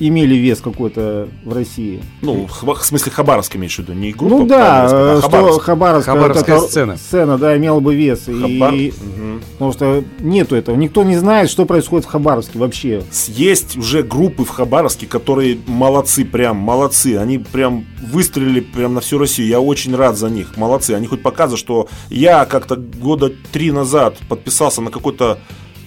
имели 0.00 0.34
вес 0.34 0.60
какой-то 0.60 1.28
в 1.44 1.52
России. 1.54 2.02
Ну, 2.22 2.46
в, 2.46 2.62
в 2.74 2.84
смысле 2.84 3.12
Хабаровск 3.12 3.56
имеешь 3.56 3.76
в 3.76 3.78
виду, 3.80 3.92
не 3.92 4.12
группа. 4.12 4.34
ну 4.38 4.46
да, 4.46 4.88
Хабаровск, 4.88 5.24
а 5.24 5.52
что 5.52 5.60
Хабаровск. 5.60 6.06
Хабаровская, 6.06 6.56
эта 6.56 6.66
сцена. 6.66 6.96
сцена, 6.96 7.38
да, 7.38 7.56
имела 7.56 7.80
бы 7.80 7.94
вес. 7.94 8.26
Хабар- 8.26 8.74
И, 8.76 8.92
Мгм. 8.92 9.42
потому 9.52 9.72
что 9.72 10.04
нету 10.20 10.56
этого. 10.56 10.74
Никто 10.76 11.02
не 11.04 11.16
знает, 11.16 11.50
что 11.50 11.66
происходит 11.66 12.06
в 12.06 12.10
Хабаровске 12.10 12.58
вообще. 12.58 13.02
Есть 13.28 13.76
уже 13.76 14.02
группы 14.02 14.44
в 14.44 14.48
Хабаровске, 14.48 15.06
которые 15.06 15.58
молодцы, 15.66 16.24
прям 16.24 16.56
молодцы. 16.56 17.16
Они 17.16 17.38
прям 17.38 17.84
выстрелили 18.02 18.60
прям 18.60 18.94
на 18.94 19.00
всю 19.00 19.18
Россию. 19.18 19.48
Я 19.48 19.60
очень 19.60 19.94
рад 19.94 20.16
за 20.16 20.30
них. 20.30 20.56
Молодцы. 20.56 20.92
Они 20.92 21.06
хоть 21.06 21.22
показывают, 21.22 21.60
что 21.60 21.88
я 22.08 22.44
как-то 22.46 22.76
года 22.76 23.30
три 23.52 23.70
назад 23.70 24.16
подписался 24.28 24.80
на 24.80 24.90
какой-то 24.90 25.38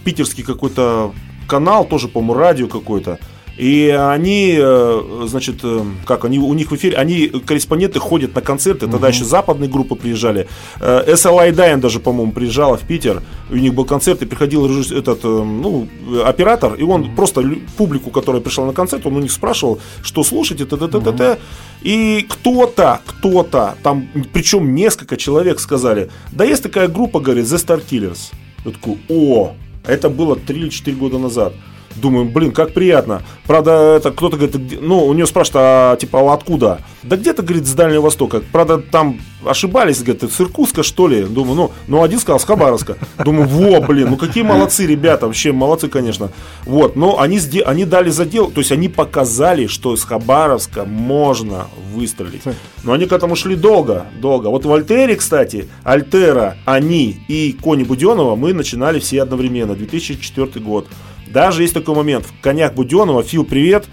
питерский 0.04 0.44
какой-то 0.44 1.14
канал, 1.48 1.86
тоже, 1.86 2.08
по-моему, 2.08 2.34
радио 2.36 2.68
какой-то. 2.68 3.20
И 3.56 3.90
они, 3.90 4.56
э, 4.60 5.26
значит, 5.28 5.58
э, 5.64 5.82
как 6.06 6.26
они 6.26 6.40
у 6.40 6.54
них 6.54 6.72
в 6.72 6.76
эфире, 6.76 6.98
они 6.98 7.28
корреспонденты 7.28 8.00
ходят 8.00 8.34
на 8.36 8.42
концерты. 8.42 8.88
Тогда 8.88 9.10
еще 9.10 9.26
западные 9.26 9.70
группы 9.70 9.96
приезжали. 9.96 10.48
Э, 10.80 11.04
SLI 11.14 11.52
Dying 11.52 11.78
даже, 11.78 12.00
по-моему, 12.00 12.32
приезжала 12.32 12.78
в 12.78 12.82
Питер. 12.82 13.22
У 13.52 13.56
них 13.56 13.74
был 13.76 13.86
концерт, 13.86 14.22
и 14.24 14.26
приходил 14.26 14.66
этот, 14.66 15.24
ну, 15.24 15.88
оператор, 16.26 16.74
и 16.74 16.84
он 16.84 17.16
просто 17.16 17.42
лю- 17.42 17.62
публику, 17.78 18.10
которая 18.10 18.42
пришла 18.42 18.66
на 18.66 18.74
концерт, 18.74 19.06
он 19.06 19.18
у 19.18 19.20
них 19.20 19.32
спрашивал, 19.32 19.80
что 20.02 20.24
слушаете, 20.24 20.66
т 20.66 20.76
т 20.78 20.88
т 20.88 21.00
т 21.00 21.12
т 21.12 21.40
И 21.84 22.26
кто-то, 22.28 23.02
кто-то, 23.06 23.76
там, 23.84 24.08
причем 24.34 24.74
несколько 24.74 25.16
человек 25.16 25.60
сказали, 25.60 26.10
да 26.32 26.44
есть 26.44 26.64
такая 26.64 26.88
группа, 26.88 27.20
говорит, 27.20 27.46
The 27.46 27.58
Star 27.58 27.84
Killers. 27.88 28.32
Я 28.66 28.72
такой, 28.72 28.98
о, 29.10 29.54
это 29.86 30.10
было 30.10 30.36
3 30.36 30.60
или 30.60 30.70
4 30.70 30.98
года 30.98 31.20
назад. 31.20 31.54
Думаю, 31.96 32.26
блин, 32.26 32.52
как 32.52 32.74
приятно. 32.74 33.22
Правда, 33.46 33.96
это 33.98 34.12
кто-то 34.12 34.38
говорит, 34.38 34.82
ну, 34.82 35.06
у 35.06 35.14
нее 35.14 35.28
спрашивают, 35.28 35.56
а 35.56 35.96
типа, 35.98 36.20
а 36.20 36.34
откуда? 36.34 36.80
Да 37.04 37.18
где-то, 37.18 37.44
говорит, 37.44 37.66
с 37.68 37.74
Дальнего 37.74 38.04
Востока. 38.04 38.42
Правда, 38.52 38.78
там 38.78 39.20
ошибались, 39.46 40.02
говорит, 40.02 40.24
с 40.32 40.40
Иркутска, 40.40 40.84
что 40.84 41.08
ли? 41.08 41.24
Думаю, 41.24 41.56
ну, 41.56 41.72
ну, 41.88 42.04
один 42.04 42.20
сказал 42.20 42.40
с 42.40 42.46
Хабаровска. 42.46 42.98
Думаю, 43.24 43.48
во, 43.48 43.82
блин, 43.82 44.12
ну 44.12 44.18
какие 44.18 44.44
молодцы 44.44 44.86
ребята, 44.86 45.28
вообще 45.28 45.52
молодцы, 45.52 45.88
конечно. 45.88 46.32
Вот, 46.66 46.96
но 46.96 47.20
они, 47.20 47.40
они 47.66 47.86
дали 47.86 48.10
задел, 48.10 48.50
то 48.50 48.60
есть 48.60 48.72
они 48.72 48.90
показали, 48.90 49.68
что 49.68 49.96
с 49.96 50.04
Хабаровска 50.04 50.86
можно 50.86 51.68
выстрелить. 51.94 52.44
Но 52.84 52.94
они 52.94 53.06
к 53.06 53.12
этому 53.12 53.36
шли 53.36 53.56
долго, 53.56 54.06
долго. 54.20 54.48
Вот 54.48 54.66
в 54.66 54.74
Альтере, 54.74 55.16
кстати, 55.16 55.68
Альтера, 55.84 56.58
они 56.66 57.18
и 57.28 57.54
Кони 57.54 57.84
Буденова 57.84 58.36
мы 58.36 58.54
начинали 58.54 59.00
все 59.00 59.22
одновременно, 59.22 59.76
2004 59.76 60.64
год. 60.64 60.88
Даже 61.34 61.64
есть 61.64 61.74
такой 61.74 61.96
момент, 61.96 62.28
коньяк 62.42 62.76
Буденова, 62.76 63.24
Фил, 63.24 63.44
привет, 63.44 63.86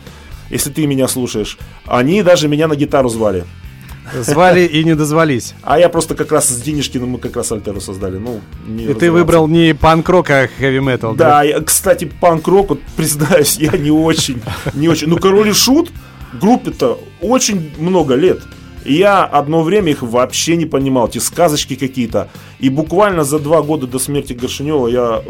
если 0.50 0.68
ты 0.68 0.86
меня 0.86 1.08
слушаешь, 1.08 1.56
они 1.86 2.22
даже 2.22 2.48
меня 2.48 2.68
на 2.68 2.76
гитару 2.76 3.08
звали. 3.08 3.44
Звали 4.12 4.66
и 4.66 4.84
не 4.84 4.94
дозвались. 4.94 5.54
А 5.62 5.78
я 5.78 5.88
просто 5.88 6.14
как 6.14 6.32
раз 6.32 6.48
с 6.48 6.60
Денежкиным 6.60 7.10
мы 7.10 7.18
как 7.18 7.36
раз 7.36 7.50
Альтеру 7.52 7.80
создали. 7.80 8.18
Ну, 8.18 8.40
не 8.66 8.84
И 8.86 8.94
ты 8.94 9.10
выбрал 9.10 9.48
не 9.48 9.72
панк-рок, 9.72 10.28
а 10.30 10.48
хэви-метал, 10.48 11.14
да? 11.14 11.28
Да, 11.28 11.42
я, 11.44 11.60
кстати, 11.60 12.10
панк-рок, 12.20 12.70
вот, 12.70 12.80
признаюсь, 12.96 13.56
я 13.56 13.70
не 13.78 13.90
очень, 13.90 14.42
не 14.74 14.88
очень. 14.88 15.08
Ну, 15.08 15.16
Король 15.16 15.48
и 15.48 15.52
Шут 15.52 15.90
группе-то 16.34 17.00
очень 17.22 17.72
много 17.78 18.16
лет. 18.16 18.42
И 18.84 18.94
я 18.94 19.24
одно 19.24 19.62
время 19.62 19.90
их 19.92 20.02
вообще 20.02 20.56
не 20.56 20.66
понимал, 20.66 21.08
эти 21.08 21.18
сказочки 21.18 21.74
какие-то. 21.76 22.28
И 22.58 22.68
буквально 22.70 23.24
за 23.24 23.38
два 23.38 23.62
года 23.62 23.86
до 23.86 23.98
смерти 23.98 24.32
Горшинева 24.32 24.88
я 24.88 25.22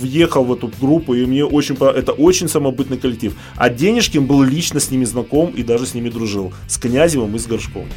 въехал 0.00 0.44
в 0.44 0.52
эту 0.52 0.70
группу, 0.80 1.14
и 1.14 1.24
мне 1.26 1.44
очень 1.44 1.74
это 1.76 2.12
очень 2.12 2.48
самобытный 2.48 2.98
коллектив. 2.98 3.34
А 3.56 3.70
Денежкин 3.70 4.26
был 4.26 4.42
лично 4.42 4.80
с 4.80 4.90
ними 4.90 5.04
знаком 5.04 5.50
и 5.50 5.62
даже 5.62 5.86
с 5.86 5.94
ними 5.94 6.10
дружил. 6.10 6.52
С 6.68 6.78
Князевым 6.78 7.34
и 7.34 7.38
с 7.38 7.46
Горшковым. 7.46 7.88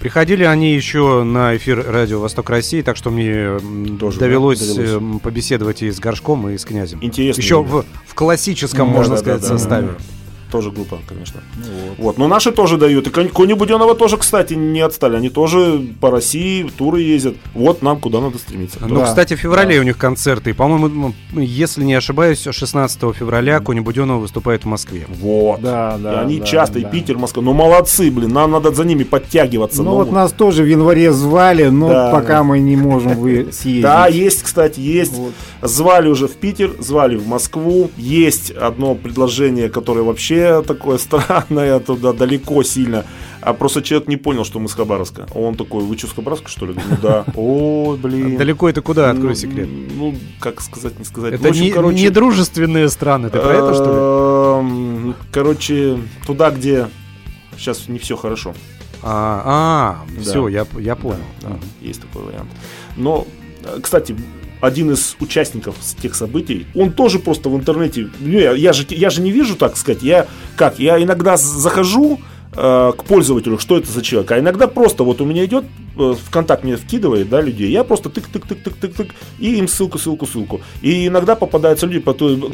Приходили 0.00 0.44
они 0.44 0.74
еще 0.74 1.22
на 1.22 1.56
эфир 1.56 1.82
радио 1.88 2.20
«Восток 2.20 2.50
России», 2.50 2.82
так 2.82 2.98
что 2.98 3.10
мне 3.10 3.58
Тоже, 3.98 4.18
довелось, 4.20 4.60
да, 4.60 4.74
довелось. 4.74 5.02
м, 5.02 5.18
побеседовать 5.20 5.82
и 5.82 5.90
с 5.90 5.98
Горшком, 5.98 6.48
и 6.50 6.58
с 6.58 6.64
Князем. 6.66 6.98
Интересно. 7.00 7.40
Еще 7.40 7.62
в, 7.62 7.84
в 8.06 8.14
классическом, 8.14 8.88
Да, 8.88 8.94
можно 8.94 9.14
да, 9.14 9.20
сказать, 9.20 9.40
да, 9.42 9.48
да, 9.48 9.58
составе. 9.58 9.86
да. 9.88 9.94
Тоже 10.50 10.70
группа, 10.70 10.98
конечно. 11.08 11.40
вот. 11.98 12.18
Но 12.18 12.28
наши 12.28 12.52
тоже 12.52 12.76
дают. 12.76 13.06
И 13.08 13.10
Кони 13.10 13.52
Буденова 13.54 13.94
тоже, 13.94 14.16
кстати, 14.16 14.54
не 14.54 14.80
отстали. 14.80 15.16
Они 15.16 15.28
тоже 15.28 15.80
по 16.00 16.10
России 16.10 16.62
в 16.62 16.72
туры 16.72 17.00
ездят. 17.02 17.34
Вот 17.54 17.82
нам 17.82 17.98
куда 17.98 18.20
надо 18.20 18.38
стремиться. 18.38 18.78
Ну, 18.86 19.00
Да, 19.00 19.04
кстати, 19.06 19.34
в 19.34 19.40
феврале 19.40 19.80
у 19.80 19.82
них 19.82 19.98
концерты. 19.98 20.50
И, 20.50 20.52
По-моему, 20.52 21.12
м, 21.32 21.40
если 21.40 21.82
не 21.84 21.94
ошибаюсь, 21.94 22.46
16 22.50 23.12
февраля 23.12 23.58
Кони 23.60 23.80
Буденова 23.80 24.20
выступает 24.20 24.62
в 24.64 24.66
Москве. 24.68 25.06
Вот. 25.08 25.60
Да, 25.60 25.96
И 25.98 26.02
да. 26.02 26.20
они 26.20 26.38
да, 26.40 26.46
часто, 26.46 26.80
да. 26.80 26.88
и 26.88 26.92
Питер, 26.92 27.18
Москва. 27.18 27.42
Ну, 27.42 27.52
молодцы, 27.52 28.10
блин. 28.10 28.30
Нам 28.32 28.52
надо 28.52 28.72
за 28.72 28.84
ними 28.84 29.02
подтягиваться. 29.04 29.82
Ну 29.82 29.94
вот 29.96 30.12
нас 30.12 30.30
тоже 30.32 30.62
в 30.62 30.66
январе 30.66 31.12
звали, 31.12 31.64
но 31.64 31.88
Да, 31.88 32.10
пока 32.12 32.34
да. 32.38 32.44
мы 32.44 32.60
не 32.60 32.76
можем 32.76 33.14
вы 33.16 33.48
съездить. 33.52 33.82
Да, 33.82 34.06
есть, 34.06 34.42
кстати, 34.42 34.78
есть. 34.80 35.12
Вот. 35.14 35.32
Звали 35.62 36.08
уже 36.08 36.28
в 36.28 36.36
Питер, 36.36 36.72
звали 36.78 37.16
в 37.16 37.26
Москву. 37.26 37.90
Есть 37.96 38.50
одно 38.52 38.94
предложение, 38.94 39.68
которое 39.68 40.02
вообще 40.02 40.35
такое 40.66 40.98
странное, 40.98 41.78
туда 41.80 42.12
далеко 42.12 42.62
сильно. 42.62 43.04
А 43.40 43.52
просто 43.52 43.80
человек 43.82 44.08
не 44.08 44.16
понял, 44.16 44.44
что 44.44 44.58
мы 44.58 44.68
с 44.68 44.74
Хабаровска. 44.74 45.26
Он 45.34 45.54
такой, 45.54 45.84
вы 45.84 45.96
что, 45.96 46.08
с 46.08 46.12
Хабаровска, 46.12 46.48
что 46.48 46.66
ли? 46.66 46.74
Ну 46.74 46.96
да. 47.02 47.24
Ой, 47.36 47.96
блин. 47.96 48.36
Далеко 48.36 48.68
это 48.68 48.82
куда? 48.82 49.10
Открой 49.10 49.30
Ну, 49.30 49.34
секрет. 49.34 49.68
Ну, 49.94 50.14
как 50.40 50.60
сказать, 50.60 50.98
не 50.98 51.04
сказать. 51.04 51.34
Это 51.34 51.44
В 51.44 51.46
общем, 51.50 51.62
не, 51.62 51.70
короче, 51.70 52.02
недружественные 52.02 52.88
страны. 52.88 53.30
Ты 53.30 53.38
про 53.38 53.52
это, 53.54 53.74
что 53.74 54.60
ли? 54.62 54.66
эм, 55.10 55.14
Короче, 55.32 55.98
туда, 56.26 56.50
где 56.50 56.88
сейчас 57.56 57.86
не 57.88 57.98
все 57.98 58.16
хорошо. 58.16 58.54
А, 59.02 59.42
а 59.44 60.06
Да. 60.16 60.22
все, 60.22 60.48
я, 60.48 60.66
я 60.78 60.96
понял. 60.96 61.20
Да, 61.42 61.56
есть 61.80 62.00
такой 62.00 62.24
вариант. 62.24 62.50
Но, 62.96 63.26
э, 63.64 63.78
кстати, 63.80 64.16
один 64.60 64.90
из 64.92 65.16
участников 65.20 65.76
тех 66.00 66.14
событий, 66.14 66.66
он 66.74 66.92
тоже 66.92 67.18
просто 67.18 67.48
в 67.48 67.56
интернете, 67.56 68.08
ну, 68.20 68.38
я, 68.38 68.52
я 68.52 68.72
же, 68.72 68.84
я 68.90 69.10
же 69.10 69.20
не 69.20 69.30
вижу, 69.32 69.56
так 69.56 69.76
сказать, 69.76 70.02
я 70.02 70.26
как, 70.56 70.78
я 70.78 71.02
иногда 71.02 71.36
захожу 71.36 72.20
э, 72.56 72.92
к 72.96 73.04
пользователю, 73.04 73.58
что 73.58 73.76
это 73.76 73.90
за 73.90 74.02
человек, 74.02 74.32
а 74.32 74.38
иногда 74.38 74.66
просто 74.66 75.04
вот 75.04 75.20
у 75.20 75.24
меня 75.26 75.44
идет, 75.44 75.64
э, 75.98 76.14
ВКонтакт 76.28 76.64
мне 76.64 76.76
вкидывает, 76.76 77.28
да, 77.28 77.40
людей, 77.42 77.70
я 77.70 77.84
просто 77.84 78.08
тык-тык-тык-тык-тык-тык, 78.08 79.10
и 79.38 79.56
им 79.56 79.68
ссылку, 79.68 79.98
ссылку, 79.98 80.26
ссылку. 80.26 80.60
И 80.80 81.06
иногда 81.06 81.34
попадаются 81.36 81.86
люди, 81.86 82.02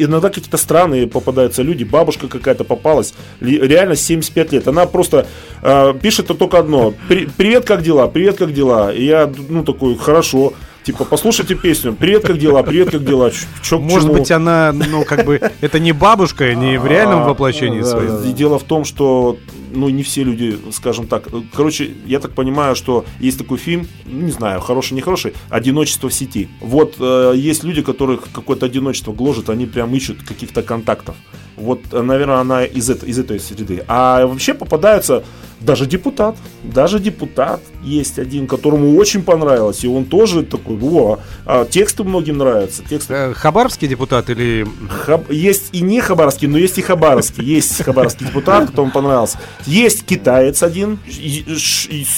иногда 0.03 0.29
какие-то 0.29 0.57
странные 0.57 1.07
попадаются 1.07 1.63
люди, 1.63 1.85
бабушка 1.85 2.27
какая-то 2.29 2.65
попалась, 2.65 3.15
реально 3.41 3.95
75 3.97 4.53
лет, 4.53 4.69
она 4.69 4.87
просто 4.87 5.27
э, 5.63 5.95
пишет 6.03 6.27
только 6.27 6.59
одно, 6.59 6.95
«При- 7.09 7.27
привет, 7.27 7.65
как 7.65 7.83
дела, 7.83 8.09
привет, 8.09 8.37
как 8.39 8.53
дела, 8.53 8.93
и 8.93 9.05
я, 9.05 9.31
ну, 9.49 9.65
такой, 9.65 9.97
хорошо, 9.97 10.55
Типа, 10.85 11.05
послушайте 11.05 11.55
песню. 11.55 11.95
Привет, 11.95 12.25
как 12.25 12.39
дела? 12.39 12.63
Привет, 12.63 12.91
как 12.91 13.05
дела? 13.05 13.31
Чё 13.63 13.79
Может 13.79 14.09
чему? 14.09 14.15
быть, 14.15 14.31
она, 14.33 14.73
ну, 14.73 15.05
как 15.05 15.25
бы, 15.25 15.41
это 15.61 15.79
не 15.79 15.93
бабушка, 15.93 16.55
не 16.55 16.77
в 16.79 16.87
реальном 16.87 17.25
воплощении 17.25 17.81
да, 17.81 17.87
своем. 17.87 18.35
дело 18.35 18.59
в 18.59 18.65
том, 18.65 18.85
что 18.85 19.39
ну 19.75 19.89
не 19.89 20.03
все 20.03 20.23
люди, 20.23 20.59
скажем 20.73 21.07
так, 21.07 21.29
короче, 21.55 21.93
я 22.07 22.21
так 22.21 22.33
понимаю, 22.33 22.77
что 22.77 23.05
есть 23.21 23.39
такой 23.39 23.59
фильм, 23.59 23.87
не 24.05 24.31
знаю, 24.31 24.61
хороший, 24.61 24.95
не 24.95 25.01
хороший, 25.01 25.33
«Одиночество 25.49 26.09
в 26.09 26.15
сети». 26.15 26.49
Вот 26.61 26.97
э, 26.99 27.33
есть 27.37 27.65
люди, 27.65 27.83
которых 27.83 28.25
какое-то 28.33 28.67
одиночество 28.67 29.13
гложет, 29.13 29.49
они 29.49 29.67
прям 29.67 29.95
ищут 29.95 30.23
каких-то 30.23 30.63
контактов. 30.63 31.15
Вот, 31.63 31.81
э, 31.93 32.03
наверное, 32.03 32.37
она 32.41 32.65
из, 32.65 32.91
эт- 32.91 33.05
из 33.07 33.19
этой 33.19 33.39
среды. 33.41 33.85
А 33.89 34.27
вообще 34.27 34.55
попадаются 34.55 35.23
даже 35.61 35.87
депутат, 35.87 36.37
даже 36.65 36.99
депутат 36.99 37.61
есть 37.85 38.19
один, 38.19 38.47
которому 38.49 38.97
очень 38.97 39.23
понравилось, 39.23 39.85
и 39.85 39.89
он 39.89 40.05
тоже 40.07 40.43
такой, 40.43 40.75
во, 40.77 41.21
а 41.47 41.65
тексты 41.65 42.03
многим 42.03 42.39
нравятся, 42.39 42.83
тексты 42.83 43.15
Э, 43.15 43.33
Хабаровский 43.35 43.87
депутат 43.89 44.29
или... 44.31 44.67
Хаб- 45.07 45.33
Есть 45.33 45.69
и 45.73 45.81
не 45.83 46.01
хабаровский, 46.01 46.49
но 46.49 46.59
есть 46.59 46.79
и 46.79 46.83
хабаровский. 46.83 47.45
Есть 47.45 47.83
хабаровский 47.85 48.27
депутат, 48.27 48.71
кто 48.71 48.83
ему 48.83 48.91
понравился. 48.91 49.39
Есть 49.67 50.05
китаец 50.05 50.63
один, 50.65 50.99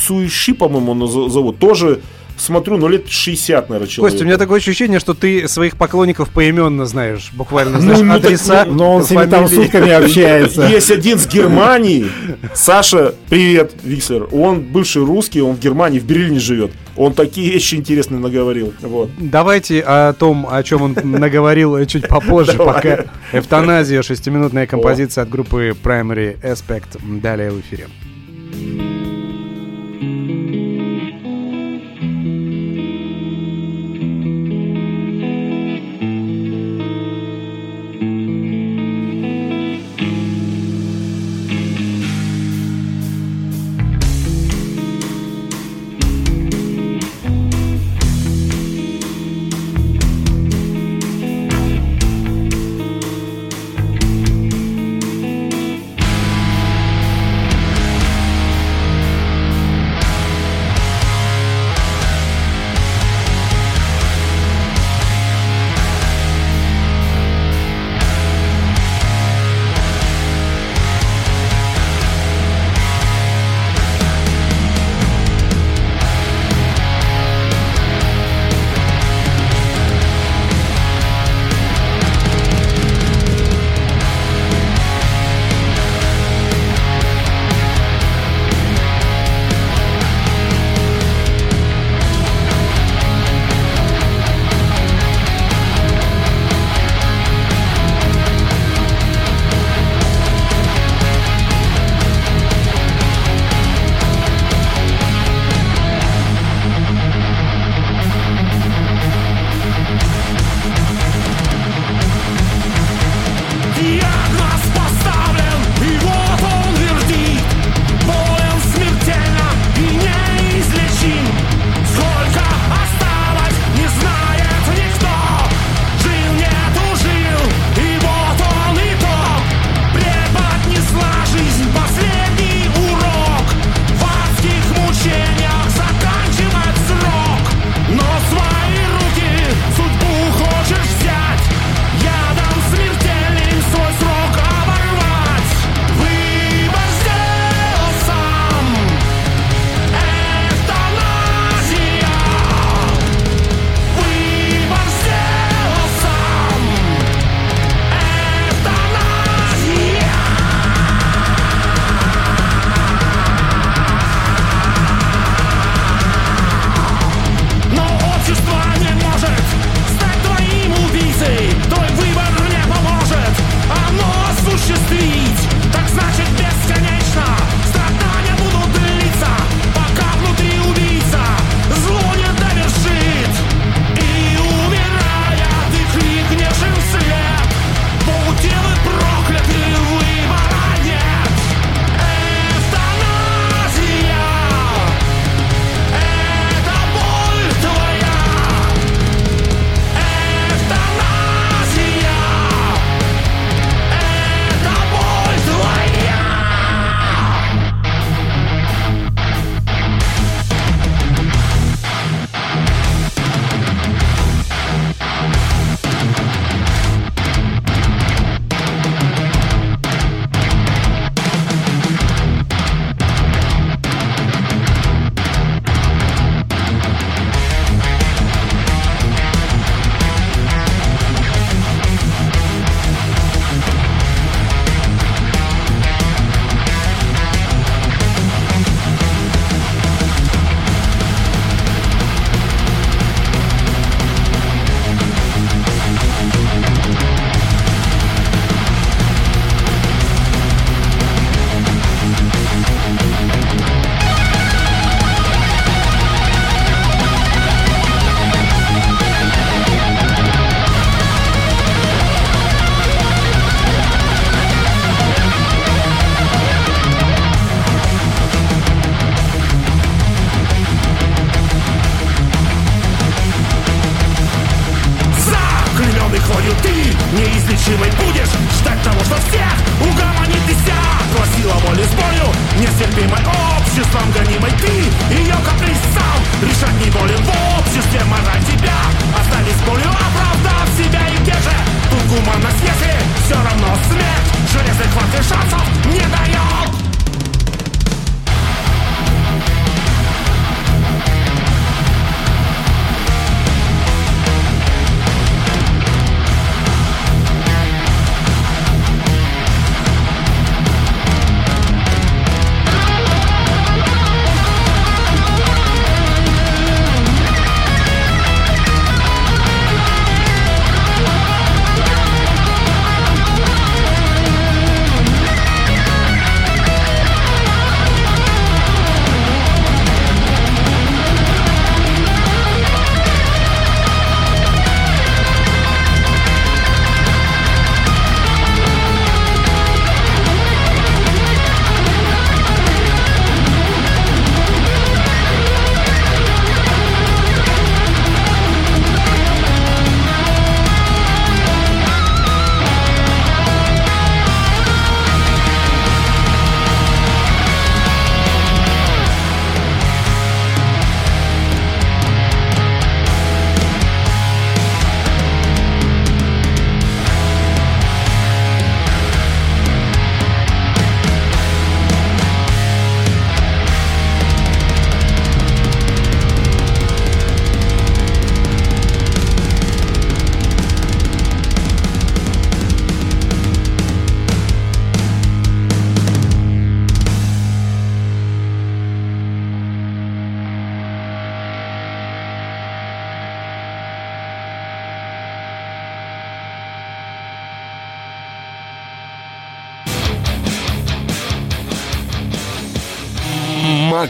Суиши, 0.06 0.54
по-моему, 0.54 0.92
он 0.92 1.30
зовут. 1.30 1.58
Тоже, 1.58 2.00
смотрю, 2.36 2.76
ну 2.76 2.88
лет 2.88 3.08
60, 3.08 3.68
наверное, 3.68 3.88
человек. 3.88 4.12
Костя, 4.12 4.24
у 4.24 4.26
меня 4.26 4.38
такое 4.38 4.58
ощущение, 4.58 5.00
что 5.00 5.14
ты 5.14 5.48
своих 5.48 5.76
поклонников 5.76 6.30
поименно 6.30 6.86
знаешь, 6.86 7.30
буквально 7.32 7.78
Ну, 7.78 7.80
знаешь 7.80 8.00
ну, 8.00 8.14
адреса, 8.14 8.64
Но 8.64 8.94
он 8.94 9.04
с 9.04 9.10
ними 9.10 9.26
там 9.26 9.48
сутками 9.48 9.90
общается. 9.90 10.66
Есть 10.68 10.90
один 10.90 11.18
с 11.18 11.26
Германии. 11.26 12.06
Саша, 12.54 13.14
привет, 13.28 13.72
Виксер. 13.82 14.28
Он 14.32 14.60
бывший 14.60 15.04
русский, 15.04 15.40
он 15.40 15.56
в 15.56 15.60
Германии, 15.60 15.98
в 15.98 16.04
Берлине 16.04 16.40
живет. 16.40 16.72
Он 16.96 17.12
такие 17.12 17.50
вещи 17.52 17.74
интересные 17.74 18.20
наговорил. 18.20 18.72
Вот. 18.80 19.10
Давайте 19.18 19.80
о 19.80 20.12
том, 20.12 20.46
о 20.48 20.62
чем 20.62 20.82
он 20.82 20.96
наговорил 21.02 21.84
чуть 21.86 22.08
попозже, 22.08 22.56
пока 22.56 23.06
эвтаназия, 23.32 24.02
шестиминутная 24.02 24.66
композиция 24.66 25.22
от 25.22 25.28
группы 25.28 25.74
Primary 25.82 26.40
Aspect. 26.40 27.20
Далее 27.20 27.50
в 27.50 27.60
эфире. 27.60 27.88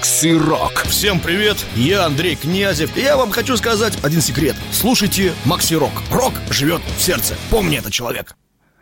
Макси 0.04 0.36
Рок. 0.36 0.82
Всем 0.84 1.18
привет, 1.18 1.56
я 1.76 2.04
Андрей 2.04 2.36
Князев. 2.36 2.94
И 2.94 3.00
я 3.00 3.16
вам 3.16 3.30
хочу 3.30 3.56
сказать 3.56 3.96
один 4.02 4.20
секрет. 4.20 4.54
Слушайте 4.70 5.32
Макси 5.46 5.72
Рок. 5.72 5.92
Рок 6.10 6.34
живет 6.50 6.82
в 6.98 7.00
сердце. 7.00 7.34
Помни 7.48 7.78
это, 7.78 7.90
человек. 7.90 8.36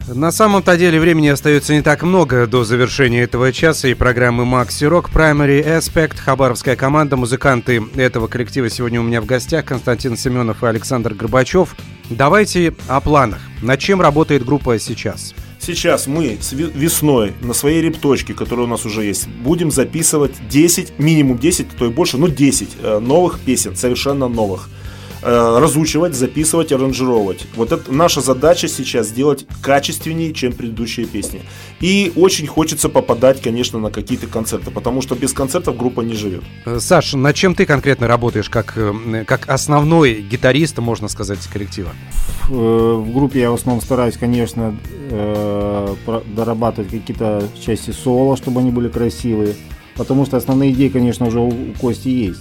На 0.09 0.33
самом-то 0.33 0.77
деле 0.77 0.99
времени 0.99 1.29
остается 1.29 1.75
не 1.75 1.83
так 1.83 2.03
много 2.03 2.49
до 2.49 2.65
завершения 2.65 3.23
этого 3.23 3.53
часа 3.53 3.87
и 3.87 3.95
программы 3.95 4.43
Maxi 4.43 4.91
Rock 4.91 5.13
Primary 5.13 5.65
Aspect. 5.65 6.19
Хабаровская 6.19 6.75
команда, 6.75 7.17
музыканты 7.17 7.81
этого 7.95 8.27
коллектива 8.27 8.69
сегодня 8.69 8.99
у 8.99 9.05
меня 9.05 9.21
в 9.21 9.27
гостях 9.27 9.65
Константин 9.65 10.17
Семенов 10.17 10.65
и 10.65 10.67
Александр 10.67 11.15
Горбачев. 11.15 11.77
Давайте 12.11 12.75
о 12.89 13.01
планах. 13.01 13.39
Над 13.63 13.79
чем 13.79 14.01
работает 14.01 14.45
группа 14.45 14.77
сейчас? 14.81 15.37
Сейчас 15.65 16.09
мы 16.09 16.39
с 16.41 16.51
весной 16.53 17.35
на 17.41 17.55
своей 17.55 17.83
репточке, 17.83 18.35
которая 18.35 18.67
у 18.67 18.69
нас 18.69 18.85
уже 18.85 19.05
есть, 19.05 19.29
будем 19.29 19.71
записывать 19.71 20.33
10, 20.49 20.99
минимум 20.99 21.39
10, 21.39 21.69
а 21.73 21.79
то 21.79 21.87
и 21.87 21.89
больше, 21.89 22.19
ну 22.19 22.27
10 22.27 22.69
э, 22.83 22.99
новых 22.99 23.39
песен, 23.39 23.77
совершенно 23.77 24.27
новых. 24.27 24.69
Э, 25.25 25.59
разучивать, 25.61 26.17
записывать, 26.17 26.73
аранжировать. 26.73 27.47
Вот 27.55 27.71
это 27.71 27.93
наша 27.93 28.21
задача 28.21 28.67
сейчас 28.67 29.07
сделать 29.07 29.47
качественнее, 29.63 30.35
чем 30.35 30.53
предыдущие 30.53 31.07
песни. 31.07 31.43
И 31.79 32.13
очень 32.17 32.49
хочется 32.49 32.89
попадать, 32.89 33.41
конечно, 33.41 33.79
на 33.79 33.91
какие-то 33.91 34.27
концерты, 34.27 34.73
потому 34.73 35.01
что 35.01 35.15
без 35.15 35.33
концертов 35.33 35.77
группа 35.77 36.01
не 36.01 36.15
живет. 36.15 36.43
Э, 36.67 36.81
Саш, 36.81 37.13
над 37.15 37.37
чем 37.37 37.55
ты 37.55 37.67
конкретно 37.67 38.09
работаешь 38.09 38.51
как, 38.51 38.77
э, 38.77 39.25
как 39.25 39.49
основной 39.49 40.23
гитарист, 40.23 40.79
можно 40.79 41.07
сказать, 41.07 41.39
коллектива? 41.53 41.91
В 42.49 43.13
группе 43.13 43.41
я 43.41 43.53
в 43.53 43.55
основном 43.55 43.81
стараюсь, 43.81 44.17
конечно, 44.17 44.77
дорабатывать 46.35 46.91
какие-то 46.91 47.45
части 47.65 47.93
соло, 47.93 48.37
чтобы 48.37 48.61
они 48.61 48.73
были 48.73 48.89
красивые. 48.89 49.55
Потому 49.95 50.27
что 50.27 50.37
основные 50.37 50.73
идеи, 50.73 50.89
конечно, 50.89 51.27
уже 51.27 51.39
у 51.39 51.53
Кости 51.81 52.09
есть. 52.09 52.41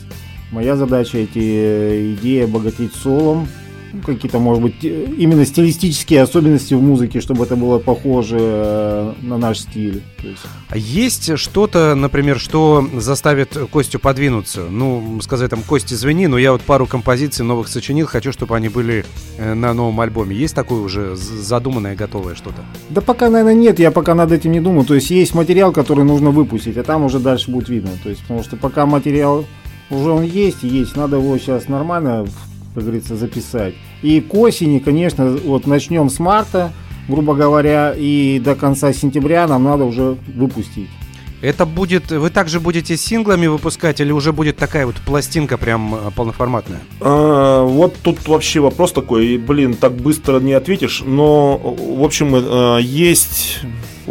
Моя 0.52 0.76
задача 0.76 1.18
эти 1.18 1.40
э, 1.40 2.14
идеи 2.14 2.44
обогатить 2.44 2.94
солом. 2.94 3.48
Ну, 3.94 4.02
Какие-то, 4.02 4.40
может 4.40 4.62
быть, 4.62 4.84
э, 4.84 5.06
именно 5.18 5.46
стилистические 5.46 6.22
особенности 6.22 6.74
в 6.74 6.82
музыке, 6.82 7.22
чтобы 7.22 7.46
это 7.46 7.56
было 7.56 7.80
похоже 7.80 8.38
э, 8.40 9.14
на 9.22 9.38
наш 9.38 9.60
стиль. 9.60 10.04
Есть, 10.22 10.42
А 10.68 10.78
Есть 10.78 11.38
что-то, 11.38 11.96
например, 11.96 12.38
что 12.38 12.86
заставит 12.98 13.58
Костю 13.72 14.00
подвинуться? 14.00 14.64
Ну, 14.70 15.22
сказать 15.22 15.50
там, 15.50 15.62
Кости, 15.62 15.94
извини, 15.94 16.28
но 16.28 16.38
я 16.38 16.52
вот 16.52 16.62
пару 16.64 16.86
композиций 16.86 17.46
новых 17.46 17.70
сочинил, 17.70 18.06
хочу, 18.06 18.34
чтобы 18.34 18.58
они 18.58 18.68
были 18.68 19.06
на 19.40 19.74
новом 19.74 20.02
альбоме. 20.02 20.36
Есть 20.36 20.54
такое 20.54 20.82
уже 20.82 21.16
задуманное, 21.16 21.96
готовое 21.96 22.36
что-то? 22.36 22.62
Да 22.90 23.00
пока, 23.00 23.30
наверное, 23.30 23.54
нет, 23.54 23.80
я 23.80 23.92
пока 23.92 24.16
над 24.16 24.34
этим 24.34 24.52
не 24.52 24.60
думаю. 24.60 24.86
То 24.86 24.96
есть 24.96 25.12
есть 25.12 25.34
материал, 25.34 25.72
который 25.72 26.04
нужно 26.04 26.32
выпустить, 26.32 26.76
а 26.76 26.84
там 26.84 27.06
уже 27.06 27.20
дальше 27.20 27.50
будет 27.50 27.70
видно. 27.70 27.92
То 28.04 28.10
есть, 28.10 28.22
потому 28.24 28.44
что 28.44 28.58
пока 28.58 28.86
материал 28.86 29.46
уже 29.92 30.12
он 30.12 30.24
есть, 30.24 30.64
есть, 30.64 30.96
надо 30.96 31.18
его 31.18 31.38
сейчас 31.38 31.68
нормально, 31.68 32.26
как 32.74 32.84
говорится, 32.84 33.16
записать. 33.16 33.76
И 34.02 34.22
к 34.22 34.34
осени, 34.34 34.80
конечно, 34.80 35.38
вот 35.46 35.68
начнем 35.68 36.10
с 36.10 36.20
марта, 36.20 36.72
грубо 37.08 37.36
говоря, 37.36 37.94
и 37.96 38.40
до 38.44 38.56
конца 38.56 38.94
сентября 38.94 39.48
нам 39.48 39.64
надо 39.64 39.84
уже 39.84 40.18
выпустить. 40.36 40.90
Это 41.42 41.66
будет... 41.66 42.12
Вы 42.12 42.30
также 42.30 42.60
будете 42.60 42.96
синглами 42.96 43.48
выпускать 43.48 44.00
или 44.00 44.12
уже 44.12 44.32
будет 44.32 44.58
такая 44.58 44.86
вот 44.86 44.96
пластинка 44.98 45.58
прям 45.58 45.96
э, 45.96 45.98
полноформатная? 46.16 46.82
А, 47.00 47.64
вот 47.66 47.96
тут 48.04 48.28
вообще 48.28 48.60
вопрос 48.60 48.92
такой, 48.94 49.26
и, 49.26 49.38
блин, 49.38 49.74
так 49.74 49.94
быстро 49.94 50.40
не 50.40 50.54
ответишь, 50.54 51.02
но, 51.06 51.58
в 51.58 52.04
общем, 52.04 52.36
э, 52.36 52.82
есть... 52.82 53.62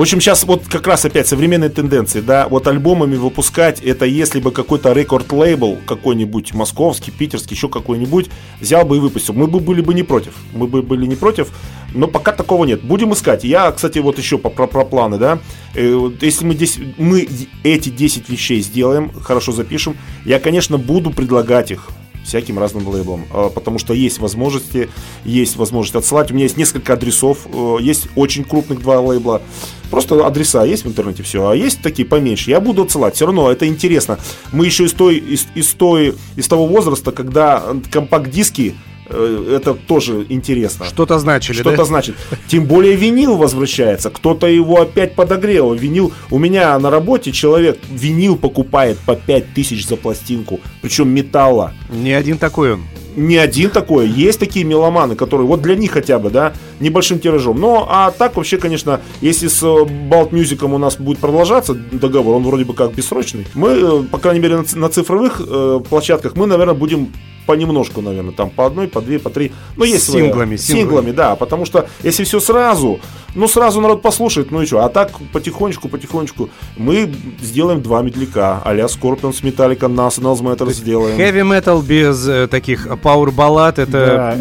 В 0.01 0.03
общем, 0.03 0.19
сейчас 0.19 0.45
вот 0.45 0.63
как 0.67 0.87
раз 0.87 1.05
опять 1.05 1.27
современные 1.27 1.69
тенденции, 1.69 2.23
да, 2.23 2.49
вот 2.49 2.67
альбомами 2.67 3.17
выпускать, 3.17 3.83
это 3.83 4.07
если 4.07 4.41
бы 4.41 4.51
какой-то 4.51 4.93
рекорд-лейбл, 4.93 5.77
какой-нибудь 5.87 6.55
московский, 6.55 7.11
питерский, 7.11 7.55
еще 7.55 7.69
какой-нибудь, 7.69 8.31
взял 8.63 8.87
бы 8.87 8.97
и 8.97 8.99
выпустил. 8.99 9.35
Мы 9.35 9.47
бы 9.47 9.61
были 9.61 9.83
бы 9.83 9.93
не 9.93 10.03
против, 10.03 10.33
мы 10.55 10.69
бы 10.69 10.81
были 10.81 11.05
не 11.05 11.17
против, 11.17 11.49
но 11.93 12.07
пока 12.07 12.33
такого 12.33 12.65
нет. 12.65 12.83
Будем 12.83 13.13
искать. 13.13 13.45
Я, 13.45 13.71
кстати, 13.73 13.99
вот 13.99 14.17
еще 14.17 14.39
про, 14.39 14.67
про 14.67 14.87
планы, 14.87 15.19
да, 15.19 15.39
Э, 15.75 16.11
если 16.21 16.45
мы, 16.45 16.55
здесь, 16.55 16.79
мы 16.99 17.29
эти 17.63 17.91
10 17.91 18.29
вещей 18.29 18.61
сделаем, 18.61 19.13
хорошо 19.21 19.53
запишем, 19.53 19.97
я, 20.25 20.41
конечно, 20.41 20.79
буду 20.79 21.11
предлагать 21.11 21.71
их 21.71 21.89
всяким 22.25 22.59
разным 22.59 22.87
лейблам, 22.87 23.25
а, 23.33 23.49
потому 23.49 23.79
что 23.79 23.95
есть 23.95 24.19
возможности, 24.19 24.91
есть 25.25 25.57
возможность 25.57 25.97
отсылать. 25.97 26.31
У 26.31 26.35
меня 26.35 26.45
есть 26.45 26.57
несколько 26.57 26.93
адресов, 26.93 27.47
э, 27.47 27.77
есть 27.81 28.09
очень 28.15 28.45
крупных 28.45 28.81
два 28.81 29.01
лейбла. 29.01 29.43
Просто 29.91 30.25
адреса 30.27 30.65
есть 30.65 30.85
в 30.85 30.89
интернете 30.89 31.23
все, 31.23 31.49
а 31.49 31.55
есть 31.55 31.83
такие 31.83 32.07
поменьше. 32.07 32.51
Я 32.51 32.61
буду 32.61 32.83
отсылать. 32.83 33.17
Все 33.17 33.27
равно 33.27 33.51
это 33.51 33.67
интересно. 33.67 34.19
Мы 34.53 34.67
еще 34.67 34.85
из 34.85 34.93
той, 34.93 35.17
из, 35.17 35.47
из 35.55 35.69
той, 35.75 36.15
из 36.37 36.47
того 36.49 36.67
возраста, 36.67 37.13
когда 37.13 37.63
компакт-диски 37.91 38.75
э, 39.09 39.57
это 39.57 39.75
тоже 39.75 40.27
интересно. 40.29 40.87
Что-то 40.87 41.19
значили, 41.19 41.57
Что-то 41.57 41.79
да? 41.79 41.85
значит. 41.85 42.15
Тем 42.47 42.67
более 42.67 42.95
винил 42.95 43.37
возвращается. 43.37 44.11
Кто-то 44.11 44.47
его 44.47 44.81
опять 44.81 45.15
подогрел. 45.17 45.75
Винил. 45.75 46.13
У 46.31 46.39
меня 46.39 46.79
на 46.79 46.91
работе 46.91 47.33
человек 47.33 47.79
винил 47.91 48.37
покупает 48.37 48.99
по 48.99 49.17
5000 49.17 49.87
за 49.87 49.97
пластинку. 49.97 50.61
Причем 50.83 51.09
металла. 51.09 51.73
Не 51.91 52.13
один 52.13 52.39
такой 52.39 52.75
он. 52.75 52.83
Не 53.17 53.37
один 53.37 53.71
такой. 53.71 54.09
Есть 54.09 54.39
такие 54.39 54.65
меломаны, 54.65 55.17
которые 55.17 55.47
вот 55.47 55.63
для 55.63 55.77
них 55.77 55.93
хотя 55.93 56.19
бы, 56.19 56.31
да, 56.31 56.53
небольшим 56.81 57.19
тиражом. 57.19 57.61
Но, 57.61 57.87
а 57.89 58.11
так 58.11 58.37
вообще, 58.37 58.59
конечно, 58.59 59.01
если 59.21 59.49
с 59.49 59.63
Balt 59.63 60.31
Music 60.31 60.65
у 60.65 60.79
нас 60.79 60.97
будет 60.97 61.19
продолжаться 61.19 61.75
договор, 61.75 62.37
он 62.37 62.45
вроде 62.45 62.65
бы 62.65 62.75
как 62.75 62.95
бессрочный, 62.95 63.47
мы, 63.55 63.69
э, 63.69 64.03
по 64.11 64.19
крайней 64.19 64.41
мере, 64.41 64.65
на, 64.75 64.89
цифровых 64.89 65.41
э, 65.47 65.81
площадках, 65.89 66.37
мы, 66.37 66.47
наверное, 66.47 66.75
будем 66.75 67.13
понемножку, 67.47 68.01
наверное, 68.01 68.33
там 68.33 68.51
по 68.51 68.67
одной, 68.67 68.87
по 68.87 69.01
две, 69.01 69.19
по 69.19 69.31
три. 69.31 69.53
Ну, 69.77 69.85
есть 69.85 70.07
синглами, 70.07 70.57
синглами, 70.57 70.57
синглами, 70.57 71.11
да, 71.11 71.37
потому 71.37 71.65
что 71.65 71.89
если 72.03 72.25
все 72.25 72.39
сразу, 72.39 73.01
ну, 73.35 73.49
сразу 73.49 73.81
народ 73.81 74.03
послушает, 74.03 74.51
ну 74.51 74.63
и 74.63 74.67
что, 74.67 74.85
а 74.85 74.89
так 74.89 75.11
потихонечку, 75.33 75.89
потихонечку 75.89 76.51
мы 76.77 77.13
сделаем 77.41 77.83
два 77.83 78.03
медляка, 78.03 78.61
а-ля 78.65 78.85
Scorpions, 78.87 79.43
Metallica, 79.43 79.89
Nas 79.89 80.19
Matter 80.19 80.71
сделаем. 80.73 81.19
Heavy 81.19 81.43
metal 81.43 81.83
без 81.83 82.27
э, 82.29 82.47
таких 82.49 82.87
power 82.87 83.31
баллад 83.31 83.79
это, 83.79 83.91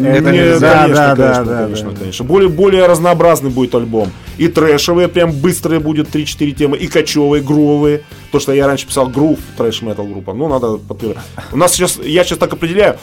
Да, 0.00 0.08
это 0.08 0.32
не- 0.32 0.58
да, 0.58 0.82
конечно, 0.82 0.94
да, 0.94 1.16
конечно, 1.16 1.44
да, 1.44 1.62
конечно, 1.64 1.90
да. 1.90 1.96
конечно. 1.98 2.24
Более, 2.24 2.48
более 2.48 2.86
разнообразный 2.86 3.50
будет 3.50 3.74
альбом. 3.74 4.10
И 4.38 4.48
трэшевые, 4.48 5.08
прям 5.08 5.32
быстрые 5.32 5.80
будет 5.80 6.08
3-4 6.14 6.52
темы, 6.52 6.76
и 6.78 6.86
кочевые, 6.86 7.42
грувые. 7.42 8.02
То, 8.32 8.40
что 8.40 8.52
я 8.52 8.66
раньше 8.66 8.86
писал 8.86 9.06
грув, 9.08 9.38
трэш-метал 9.56 10.06
группа. 10.06 10.32
Ну, 10.32 10.48
надо 10.48 10.76
подтверждать. 10.78 11.24
У 11.52 11.56
нас 11.56 11.72
сейчас, 11.72 11.98
я 11.98 12.24
сейчас 12.24 12.38
так 12.38 12.52
определяю, 12.52 12.96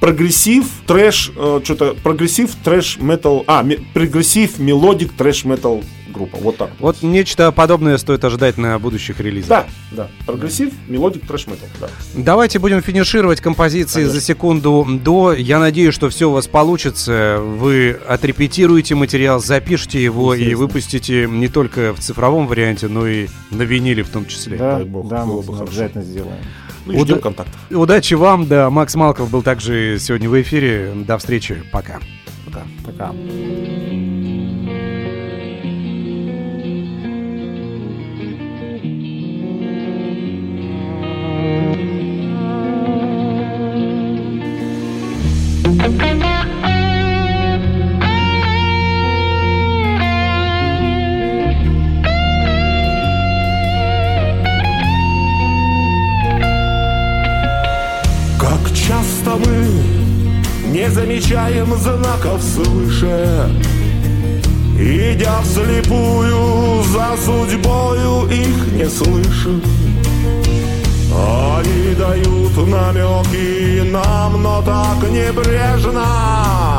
прогрессив, 0.00 0.66
трэш, 0.86 1.30
э, 1.36 1.60
что-то, 1.64 1.94
прогрессив, 2.02 2.54
трэш, 2.62 2.98
метал, 3.00 3.44
а, 3.46 3.62
ме- 3.62 3.78
прогрессив, 3.94 4.58
мелодик, 4.58 5.12
трэш, 5.12 5.44
метал 5.44 5.82
группа. 6.14 6.38
Вот 6.38 6.56
так. 6.56 6.70
Вот 6.78 7.02
нечто 7.02 7.52
подобное 7.52 7.98
стоит 7.98 8.24
ожидать 8.24 8.56
на 8.56 8.78
будущих 8.78 9.20
релизах. 9.20 9.48
Да, 9.48 9.66
да. 9.90 10.10
Прогрессив, 10.24 10.72
мелодик, 10.88 11.26
трэш, 11.26 11.46
метал. 11.46 11.68
Да. 11.80 11.88
Давайте 12.14 12.58
будем 12.58 12.80
финишировать 12.82 13.40
композиции 13.40 14.00
Конечно. 14.00 14.14
за 14.14 14.20
секунду 14.24 14.86
до. 14.88 15.32
Я 15.34 15.58
надеюсь, 15.58 15.94
что 15.94 16.08
все 16.08 16.30
у 16.30 16.32
вас 16.32 16.46
получится. 16.46 17.38
Вы 17.40 17.98
отрепетируете 18.08 18.94
материал, 18.94 19.40
запишите 19.40 20.02
его 20.02 20.34
и 20.34 20.54
выпустите 20.54 21.26
не 21.28 21.48
только 21.48 21.92
в 21.92 22.00
цифровом 22.00 22.46
варианте, 22.46 22.88
но 22.88 23.06
и 23.06 23.26
на 23.50 23.62
виниле 23.62 24.02
в 24.02 24.08
том 24.08 24.26
числе. 24.26 24.56
Да, 24.56 24.76
дай 24.76 24.84
бог, 24.84 25.08
да, 25.08 25.24
было 25.24 25.42
мы 25.42 25.60
обязательно 25.60 26.02
сделаем. 26.04 26.38
Ну 26.86 26.92
и 26.92 26.96
ждем 26.96 27.14
Уда- 27.14 27.22
контактов. 27.22 27.60
Удачи 27.70 28.14
вам, 28.14 28.46
да. 28.46 28.68
Макс 28.70 28.94
Малков 28.94 29.30
был 29.30 29.42
также 29.42 29.98
сегодня 29.98 30.28
в 30.28 30.40
эфире. 30.42 30.92
До 30.94 31.16
встречи. 31.18 31.62
Пока. 31.72 31.98
Пока. 32.44 32.62
Как 32.84 33.14
замечаем 61.64 61.76
знаков 61.78 62.42
свыше. 62.42 63.50
Идя 64.78 65.40
вслепую 65.42 66.82
за 66.84 67.16
судьбою 67.24 68.26
их 68.28 68.72
не 68.72 68.88
слышим 68.88 69.62
Они 71.12 71.94
дают 71.94 72.56
намеки 72.68 73.88
нам, 73.88 74.42
но 74.42 74.60
так 74.62 75.08
небрежно 75.08 76.73